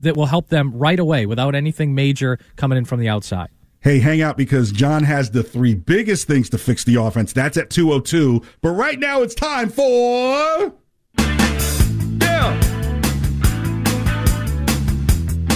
that 0.00 0.16
will 0.16 0.26
help 0.26 0.50
them 0.50 0.72
right 0.72 1.00
away 1.00 1.26
without 1.26 1.56
anything 1.56 1.96
major 1.96 2.38
coming 2.54 2.78
in 2.78 2.84
from 2.84 3.00
the 3.00 3.08
outside. 3.08 3.48
Hey, 3.84 3.98
hang 3.98 4.22
out 4.22 4.38
because 4.38 4.72
John 4.72 5.02
has 5.04 5.30
the 5.30 5.42
three 5.42 5.74
biggest 5.74 6.26
things 6.26 6.48
to 6.48 6.56
fix 6.56 6.84
the 6.84 6.94
offense. 6.94 7.34
That's 7.34 7.58
at 7.58 7.68
202. 7.68 8.40
But 8.62 8.70
right 8.70 8.98
now 8.98 9.20
it's 9.20 9.34
time 9.34 9.68
for. 9.68 10.72
Yeah. 11.18 12.58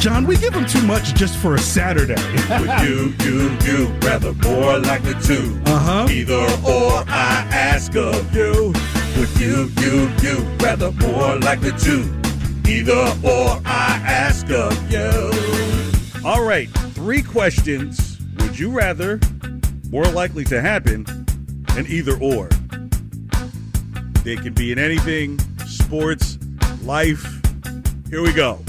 John, 0.00 0.26
we 0.26 0.36
give 0.36 0.52
him 0.52 0.66
too 0.66 0.82
much 0.82 1.14
just 1.14 1.38
for 1.38 1.54
a 1.54 1.58
Saturday. 1.58 2.16
Would 2.50 2.86
you, 2.86 3.14
you, 3.24 3.56
you 3.64 3.86
rather 4.02 4.34
more 4.34 4.78
likely 4.78 5.14
to? 5.14 5.62
Uh-huh. 5.64 6.06
Either 6.10 6.34
or 6.34 7.04
I 7.08 7.48
ask 7.50 7.96
of 7.96 8.36
you. 8.36 8.74
Would 9.16 9.40
you, 9.40 9.70
you, 9.80 10.10
you 10.20 10.36
rather 10.58 10.92
more 10.92 11.36
likely 11.38 11.72
to? 11.72 12.02
Either 12.68 13.10
or 13.24 13.58
I 13.64 14.02
ask 14.04 14.50
of 14.50 14.92
you. 14.92 15.32
All 16.26 16.42
right, 16.44 16.68
three 16.92 17.22
questions. 17.22 18.07
Would 18.40 18.58
you 18.58 18.70
rather 18.70 19.20
more 19.90 20.04
likely 20.04 20.44
to 20.44 20.60
happen 20.60 21.04
than 21.74 21.86
either 21.86 22.16
or? 22.18 22.48
They 24.24 24.36
can 24.36 24.52
be 24.52 24.72
in 24.72 24.78
anything, 24.78 25.38
sports, 25.66 26.38
life. 26.82 27.24
Here 28.10 28.22
we 28.22 28.32
go. 28.32 28.60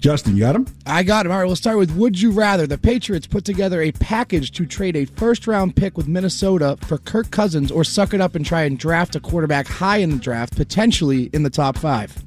Justin, 0.00 0.34
you 0.34 0.40
got 0.40 0.56
him? 0.56 0.66
I 0.86 1.02
got 1.02 1.26
him. 1.26 1.32
All 1.32 1.38
right, 1.38 1.44
we'll 1.44 1.56
start 1.56 1.76
with 1.76 1.94
Would 1.94 2.18
You 2.18 2.30
Rather? 2.30 2.66
The 2.66 2.78
Patriots 2.78 3.26
put 3.26 3.44
together 3.44 3.82
a 3.82 3.92
package 3.92 4.50
to 4.52 4.64
trade 4.64 4.96
a 4.96 5.04
first 5.04 5.46
round 5.46 5.76
pick 5.76 5.98
with 5.98 6.08
Minnesota 6.08 6.78
for 6.80 6.96
Kirk 6.96 7.30
Cousins 7.30 7.70
or 7.70 7.84
suck 7.84 8.14
it 8.14 8.20
up 8.20 8.34
and 8.34 8.44
try 8.44 8.62
and 8.62 8.78
draft 8.78 9.14
a 9.14 9.20
quarterback 9.20 9.66
high 9.66 9.98
in 9.98 10.10
the 10.10 10.16
draft, 10.16 10.56
potentially 10.56 11.24
in 11.34 11.42
the 11.42 11.50
top 11.50 11.76
five. 11.76 12.24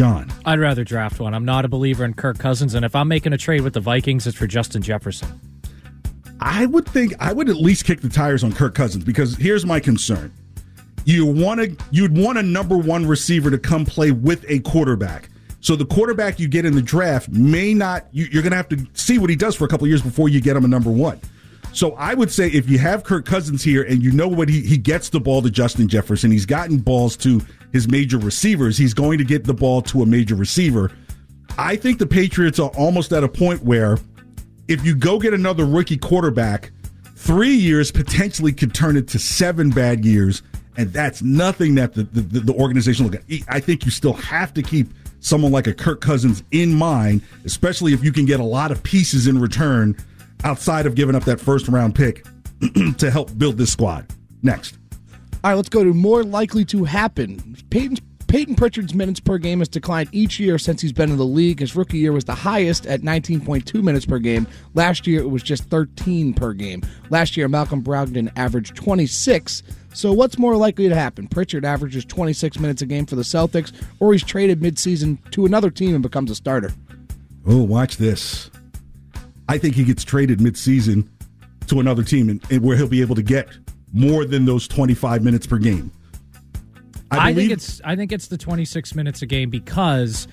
John. 0.00 0.32
I'd 0.46 0.58
rather 0.58 0.82
draft 0.82 1.20
one. 1.20 1.34
I'm 1.34 1.44
not 1.44 1.66
a 1.66 1.68
believer 1.68 2.06
in 2.06 2.14
Kirk 2.14 2.38
Cousins, 2.38 2.72
and 2.72 2.86
if 2.86 2.96
I'm 2.96 3.06
making 3.06 3.34
a 3.34 3.36
trade 3.36 3.60
with 3.60 3.74
the 3.74 3.80
Vikings, 3.80 4.26
it's 4.26 4.34
for 4.34 4.46
Justin 4.46 4.80
Jefferson. 4.80 5.38
I 6.40 6.64
would 6.64 6.86
think 6.86 7.12
I 7.20 7.34
would 7.34 7.50
at 7.50 7.56
least 7.56 7.84
kick 7.84 8.00
the 8.00 8.08
tires 8.08 8.42
on 8.42 8.50
Kirk 8.54 8.74
Cousins 8.74 9.04
because 9.04 9.36
here's 9.36 9.66
my 9.66 9.78
concern. 9.78 10.32
You 11.04 11.26
want 11.26 11.60
to 11.60 11.76
you'd 11.90 12.16
want 12.16 12.38
a 12.38 12.42
number 12.42 12.78
one 12.78 13.04
receiver 13.04 13.50
to 13.50 13.58
come 13.58 13.84
play 13.84 14.10
with 14.10 14.42
a 14.48 14.60
quarterback. 14.60 15.28
So 15.60 15.76
the 15.76 15.84
quarterback 15.84 16.40
you 16.40 16.48
get 16.48 16.64
in 16.64 16.74
the 16.74 16.80
draft 16.80 17.28
may 17.28 17.74
not. 17.74 18.06
You, 18.10 18.24
are 18.38 18.42
going 18.42 18.52
to 18.52 18.56
have 18.56 18.70
to 18.70 18.86
see 18.94 19.18
what 19.18 19.28
he 19.28 19.36
does 19.36 19.54
for 19.54 19.66
a 19.66 19.68
couple 19.68 19.86
years 19.86 20.00
before 20.00 20.30
you 20.30 20.40
get 20.40 20.56
him 20.56 20.64
a 20.64 20.68
number 20.68 20.90
one. 20.90 21.20
So 21.72 21.92
I 21.92 22.14
would 22.14 22.30
say 22.30 22.48
if 22.48 22.68
you 22.68 22.78
have 22.78 23.04
Kirk 23.04 23.24
Cousins 23.24 23.62
here 23.62 23.82
and 23.82 24.02
you 24.02 24.10
know 24.10 24.28
what 24.28 24.48
he 24.48 24.60
he 24.60 24.76
gets 24.76 25.08
the 25.08 25.20
ball 25.20 25.42
to 25.42 25.50
Justin 25.50 25.88
Jefferson, 25.88 26.30
he's 26.30 26.46
gotten 26.46 26.78
balls 26.78 27.16
to 27.18 27.40
his 27.72 27.88
major 27.88 28.18
receivers. 28.18 28.76
He's 28.76 28.94
going 28.94 29.18
to 29.18 29.24
get 29.24 29.44
the 29.44 29.54
ball 29.54 29.82
to 29.82 30.02
a 30.02 30.06
major 30.06 30.34
receiver. 30.34 30.90
I 31.58 31.76
think 31.76 31.98
the 31.98 32.06
Patriots 32.06 32.58
are 32.58 32.70
almost 32.70 33.12
at 33.12 33.24
a 33.24 33.28
point 33.28 33.62
where 33.62 33.98
if 34.68 34.84
you 34.84 34.94
go 34.94 35.18
get 35.18 35.34
another 35.34 35.64
rookie 35.64 35.96
quarterback, 35.96 36.72
three 37.16 37.54
years 37.54 37.90
potentially 37.90 38.52
could 38.52 38.74
turn 38.74 38.96
into 38.96 39.18
seven 39.18 39.70
bad 39.70 40.04
years, 40.04 40.42
and 40.76 40.92
that's 40.92 41.22
nothing 41.22 41.74
that 41.76 41.94
the, 41.94 42.04
the, 42.04 42.40
the 42.40 42.54
organization 42.54 43.06
look 43.06 43.14
at. 43.14 43.22
I 43.48 43.60
think 43.60 43.84
you 43.84 43.90
still 43.90 44.14
have 44.14 44.54
to 44.54 44.62
keep 44.62 44.88
someone 45.20 45.52
like 45.52 45.66
a 45.66 45.74
Kirk 45.74 46.00
Cousins 46.00 46.42
in 46.50 46.72
mind, 46.74 47.22
especially 47.44 47.92
if 47.92 48.02
you 48.02 48.12
can 48.12 48.24
get 48.24 48.40
a 48.40 48.44
lot 48.44 48.70
of 48.70 48.82
pieces 48.82 49.26
in 49.26 49.40
return 49.40 49.96
outside 50.44 50.86
of 50.86 50.94
giving 50.94 51.14
up 51.14 51.24
that 51.24 51.40
first 51.40 51.68
round 51.68 51.94
pick 51.94 52.24
to 52.98 53.10
help 53.10 53.36
build 53.38 53.58
this 53.58 53.72
squad. 53.72 54.06
Next. 54.42 54.78
All 55.42 55.50
right, 55.50 55.54
let's 55.54 55.68
go 55.68 55.84
to 55.84 55.94
more 55.94 56.22
likely 56.22 56.64
to 56.66 56.84
happen. 56.84 57.56
Payton's 57.70 58.00
Payton 58.30 58.54
Pritchard's 58.54 58.94
minutes 58.94 59.18
per 59.18 59.38
game 59.38 59.58
has 59.58 59.66
declined 59.66 60.08
each 60.12 60.38
year 60.38 60.56
since 60.56 60.80
he's 60.80 60.92
been 60.92 61.10
in 61.10 61.16
the 61.16 61.26
league. 61.26 61.58
His 61.58 61.74
rookie 61.74 61.98
year 61.98 62.12
was 62.12 62.24
the 62.24 62.34
highest 62.34 62.86
at 62.86 63.00
19.2 63.00 63.82
minutes 63.82 64.06
per 64.06 64.20
game. 64.20 64.46
Last 64.74 65.04
year, 65.04 65.20
it 65.20 65.30
was 65.30 65.42
just 65.42 65.64
13 65.64 66.34
per 66.34 66.52
game. 66.52 66.80
Last 67.08 67.36
year, 67.36 67.48
Malcolm 67.48 67.82
Brogdon 67.82 68.30
averaged 68.36 68.76
26. 68.76 69.64
So, 69.94 70.12
what's 70.12 70.38
more 70.38 70.56
likely 70.56 70.88
to 70.88 70.94
happen? 70.94 71.26
Pritchard 71.26 71.64
averages 71.64 72.04
26 72.04 72.60
minutes 72.60 72.82
a 72.82 72.86
game 72.86 73.04
for 73.04 73.16
the 73.16 73.22
Celtics, 73.22 73.72
or 73.98 74.12
he's 74.12 74.22
traded 74.22 74.60
midseason 74.60 75.18
to 75.32 75.44
another 75.44 75.70
team 75.70 75.94
and 75.94 76.02
becomes 76.02 76.30
a 76.30 76.36
starter. 76.36 76.72
Oh, 77.44 77.64
watch 77.64 77.96
this. 77.96 78.49
I 79.50 79.58
think 79.58 79.74
he 79.74 79.82
gets 79.82 80.04
traded 80.04 80.38
midseason 80.38 81.08
to 81.66 81.80
another 81.80 82.04
team 82.04 82.28
and, 82.28 82.40
and 82.52 82.62
where 82.62 82.76
he'll 82.76 82.86
be 82.86 83.00
able 83.00 83.16
to 83.16 83.22
get 83.22 83.48
more 83.92 84.24
than 84.24 84.44
those 84.44 84.68
25 84.68 85.24
minutes 85.24 85.44
per 85.44 85.58
game. 85.58 85.90
I, 87.10 87.30
I 87.30 87.34
think 87.34 87.50
it's 87.50 87.80
I 87.84 87.96
think 87.96 88.12
it's 88.12 88.28
the 88.28 88.38
26 88.38 88.94
minutes 88.94 89.22
a 89.22 89.26
game 89.26 89.50
because 89.50 90.28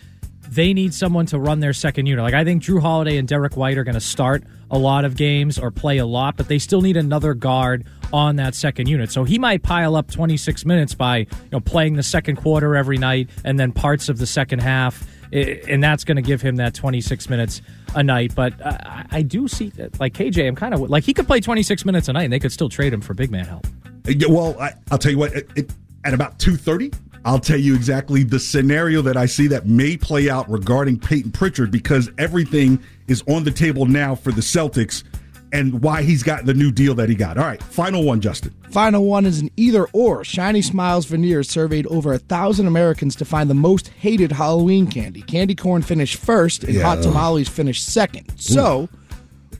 they 0.49 0.71
need 0.71 0.93
someone 0.93 1.25
to 1.25 1.39
run 1.39 1.61
their 1.61 1.73
second 1.73 2.05
unit. 2.05 2.23
Like 2.23 2.35
I 2.35 2.43
think 2.43 2.61
Jrue 2.61 2.79
Holiday 2.79 3.17
and 3.17 3.27
Derrick 3.27 3.57
White 3.57 3.79
are 3.79 3.83
going 3.83 3.95
to 3.95 3.99
start 3.99 4.43
a 4.69 4.77
lot 4.77 5.03
of 5.03 5.15
games 5.15 5.57
or 5.57 5.71
play 5.71 5.97
a 5.97 6.05
lot, 6.05 6.37
but 6.37 6.47
they 6.47 6.59
still 6.59 6.81
need 6.81 6.95
another 6.95 7.33
guard 7.33 7.87
on 8.13 8.35
that 8.35 8.53
second 8.53 8.87
unit. 8.87 9.11
So 9.11 9.23
he 9.23 9.39
might 9.39 9.63
pile 9.63 9.95
up 9.95 10.11
26 10.11 10.63
minutes 10.63 10.93
by 10.93 11.17
you 11.17 11.27
know 11.51 11.59
playing 11.59 11.95
the 11.95 12.03
second 12.03 12.35
quarter 12.35 12.75
every 12.75 12.99
night 12.99 13.31
and 13.43 13.59
then 13.59 13.71
parts 13.71 14.09
of 14.09 14.19
the 14.19 14.27
second 14.27 14.59
half, 14.59 15.03
and 15.31 15.83
that's 15.83 16.03
going 16.03 16.15
to 16.15 16.21
give 16.21 16.41
him 16.41 16.57
that 16.57 16.73
26 16.73 17.29
minutes 17.29 17.61
a 17.95 18.03
night. 18.03 18.33
But 18.35 18.53
I, 18.65 19.05
I 19.11 19.21
do 19.21 19.47
see 19.47 19.69
that, 19.71 19.99
like 19.99 20.13
KJ, 20.13 20.47
I'm 20.47 20.55
kind 20.55 20.73
of 20.73 20.81
like 20.81 21.03
he 21.03 21.13
could 21.13 21.27
play 21.27 21.39
26 21.39 21.85
minutes 21.85 22.07
a 22.07 22.13
night, 22.13 22.23
and 22.23 22.33
they 22.33 22.39
could 22.39 22.51
still 22.51 22.69
trade 22.69 22.93
him 22.93 23.01
for 23.01 23.13
big 23.13 23.31
man 23.31 23.45
help. 23.45 23.67
Uh, 24.07 24.13
well, 24.29 24.59
I, 24.59 24.73
will 24.91 24.97
tell 24.97 25.11
you 25.11 25.17
what. 25.17 25.33
It, 25.33 25.49
it, 25.55 25.71
at 26.03 26.13
about 26.13 26.39
2.30 26.39 26.95
i'll 27.25 27.39
tell 27.39 27.57
you 27.57 27.75
exactly 27.75 28.23
the 28.23 28.39
scenario 28.39 29.01
that 29.01 29.17
i 29.17 29.25
see 29.25 29.47
that 29.47 29.65
may 29.65 29.97
play 29.97 30.29
out 30.29 30.49
regarding 30.49 30.97
payton 30.97 31.31
pritchard 31.31 31.69
because 31.69 32.09
everything 32.17 32.81
is 33.07 33.23
on 33.27 33.43
the 33.43 33.51
table 33.51 33.85
now 33.85 34.15
for 34.15 34.31
the 34.31 34.41
celtics 34.41 35.03
and 35.51 35.81
why 35.81 36.01
he's 36.01 36.23
got 36.23 36.45
the 36.45 36.53
new 36.53 36.71
deal 36.71 36.93
that 36.95 37.09
he 37.09 37.15
got. 37.15 37.37
All 37.37 37.45
right 37.45 37.61
final 37.61 38.03
one 38.03 38.21
justin. 38.21 38.53
Final 38.71 39.05
one 39.05 39.25
is 39.25 39.39
an 39.39 39.49
either 39.57 39.87
or. 39.93 40.23
Shiny 40.23 40.61
smiles 40.61 41.05
veneers 41.05 41.49
surveyed 41.49 41.87
over 41.87 42.13
a 42.13 42.19
thousand 42.19 42.67
americans 42.67 43.15
to 43.17 43.25
find 43.25 43.49
the 43.49 43.55
most 43.55 43.89
hated 43.89 44.31
halloween 44.31 44.87
candy. 44.87 45.21
Candy 45.21 45.55
corn 45.55 45.81
finished 45.81 46.17
first 46.17 46.63
and 46.63 46.73
yeah. 46.73 46.83
hot 46.83 47.01
tamales 47.01 47.47
finished 47.47 47.85
second. 47.85 48.31
So 48.37 48.89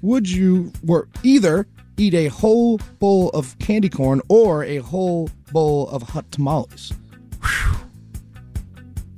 would 0.02 0.30
you 0.30 0.72
were 0.84 1.08
either 1.24 1.68
eat 1.98 2.14
a 2.14 2.28
whole 2.28 2.80
bowl 3.00 3.30
of 3.30 3.58
candy 3.60 3.90
corn 3.90 4.22
or 4.30 4.64
a 4.64 4.78
whole 4.78 5.30
bowl 5.52 5.90
of 5.90 6.04
hot 6.04 6.32
tamales. 6.32 6.94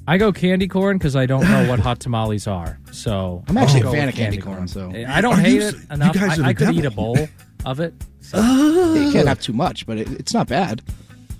I 0.09 0.17
go 0.17 0.31
candy 0.31 0.67
corn 0.67 0.97
because 0.97 1.15
I 1.15 1.27
don't 1.27 1.43
know 1.43 1.69
what 1.69 1.79
hot 1.79 1.99
tamales 1.99 2.47
are. 2.47 2.79
So 2.91 3.43
I'm 3.47 3.55
actually 3.57 3.81
a 3.81 3.91
fan 3.91 4.09
of 4.09 4.15
candy, 4.15 4.37
candy 4.37 4.37
corn, 4.37 4.55
corn, 4.55 4.67
So 4.67 4.89
I 5.07 5.21
don't 5.21 5.35
are 5.35 5.39
hate 5.39 5.61
you, 5.61 5.67
it 5.67 5.75
enough. 5.91 6.17
I, 6.17 6.45
I 6.45 6.53
could 6.55 6.65
devil. 6.65 6.79
eat 6.79 6.85
a 6.85 6.89
bowl 6.89 7.17
of 7.63 7.79
it. 7.79 7.93
So. 8.19 8.39
Uh, 8.39 8.95
you 8.95 9.11
can't 9.11 9.27
have 9.27 9.39
too 9.39 9.53
much, 9.53 9.85
but 9.85 9.99
it, 9.99 10.09
it's 10.13 10.33
not 10.33 10.47
bad. 10.47 10.81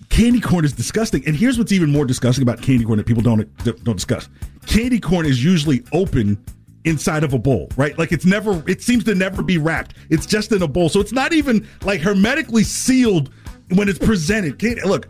Candy 0.10 0.40
corn 0.40 0.66
is 0.66 0.74
disgusting, 0.74 1.26
and 1.26 1.36
here's 1.36 1.58
what's 1.58 1.72
even 1.72 1.92
more 1.92 2.06
disgusting 2.06 2.44
about 2.44 2.62
candy 2.62 2.86
corn 2.86 2.98
that 2.98 3.08
people 3.08 3.24
don't 3.24 3.48
don't 3.84 3.96
discuss. 3.96 4.30
Candy 4.68 5.00
corn 5.00 5.26
is 5.26 5.44
usually 5.44 5.84
open 5.92 6.38
inside 6.86 7.24
of 7.24 7.34
a 7.34 7.40
bowl, 7.40 7.70
right? 7.76 7.98
Like 7.98 8.12
it's 8.12 8.26
never, 8.26 8.64
it 8.70 8.84
seems 8.84 9.04
to 9.06 9.16
never 9.16 9.42
be 9.42 9.58
wrapped. 9.58 9.96
It's 10.12 10.28
just 10.28 10.52
in 10.52 10.62
a 10.62 10.68
bowl. 10.68 10.90
So 10.90 11.00
it's 11.00 11.12
not 11.12 11.34
even 11.34 11.68
like 11.82 12.02
hermetically 12.02 12.64
sealed 12.64 13.32
when 13.74 13.90
it's 13.90 14.00
presented. 14.00 14.60
Candy, 14.60 14.84
Look, 14.84 15.08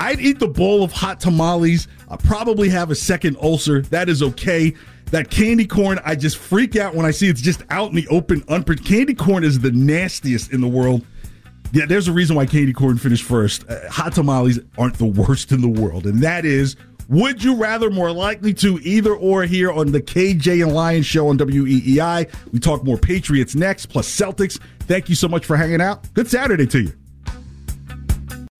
I'd 0.00 0.18
eat 0.18 0.38
the 0.38 0.48
bowl 0.48 0.82
of 0.82 0.90
hot 0.90 1.20
tamales. 1.20 1.86
I 2.08 2.16
probably 2.16 2.70
have 2.70 2.90
a 2.90 2.94
second 2.94 3.36
ulcer. 3.40 3.82
That 3.82 4.08
is 4.08 4.22
okay. 4.22 4.74
That 5.10 5.30
candy 5.30 5.66
corn, 5.66 6.00
I 6.04 6.14
just 6.14 6.38
freak 6.38 6.74
out 6.76 6.94
when 6.94 7.04
I 7.04 7.10
see 7.10 7.28
it's 7.28 7.42
just 7.42 7.62
out 7.68 7.90
in 7.90 7.96
the 7.96 8.08
open. 8.08 8.40
Unpre- 8.42 8.84
candy 8.84 9.12
corn 9.14 9.44
is 9.44 9.60
the 9.60 9.70
nastiest 9.72 10.52
in 10.52 10.62
the 10.62 10.68
world. 10.68 11.04
Yeah, 11.72 11.84
there's 11.86 12.08
a 12.08 12.12
reason 12.12 12.34
why 12.34 12.46
candy 12.46 12.72
corn 12.72 12.96
finished 12.96 13.24
first. 13.24 13.68
Uh, 13.68 13.88
hot 13.90 14.14
tamales 14.14 14.58
aren't 14.78 14.98
the 14.98 15.04
worst 15.04 15.52
in 15.52 15.60
the 15.60 15.68
world, 15.68 16.06
and 16.06 16.22
that 16.22 16.44
is 16.44 16.76
would 17.10 17.42
you 17.42 17.56
rather 17.56 17.90
more 17.90 18.12
likely 18.12 18.54
to 18.54 18.78
either 18.82 19.14
or 19.14 19.42
here 19.42 19.72
on 19.72 19.90
the 19.90 20.00
KJ 20.00 20.62
and 20.62 20.72
Lyons 20.72 21.06
show 21.06 21.28
on 21.28 21.36
WEEI? 21.36 22.32
We 22.52 22.60
talk 22.60 22.84
more 22.84 22.96
Patriots 22.96 23.56
next, 23.56 23.86
plus 23.86 24.08
Celtics. 24.08 24.60
Thank 24.80 25.08
you 25.08 25.16
so 25.16 25.26
much 25.26 25.44
for 25.44 25.56
hanging 25.56 25.80
out. 25.80 26.12
Good 26.14 26.30
Saturday 26.30 26.66
to 26.68 26.82
you. 26.82 26.99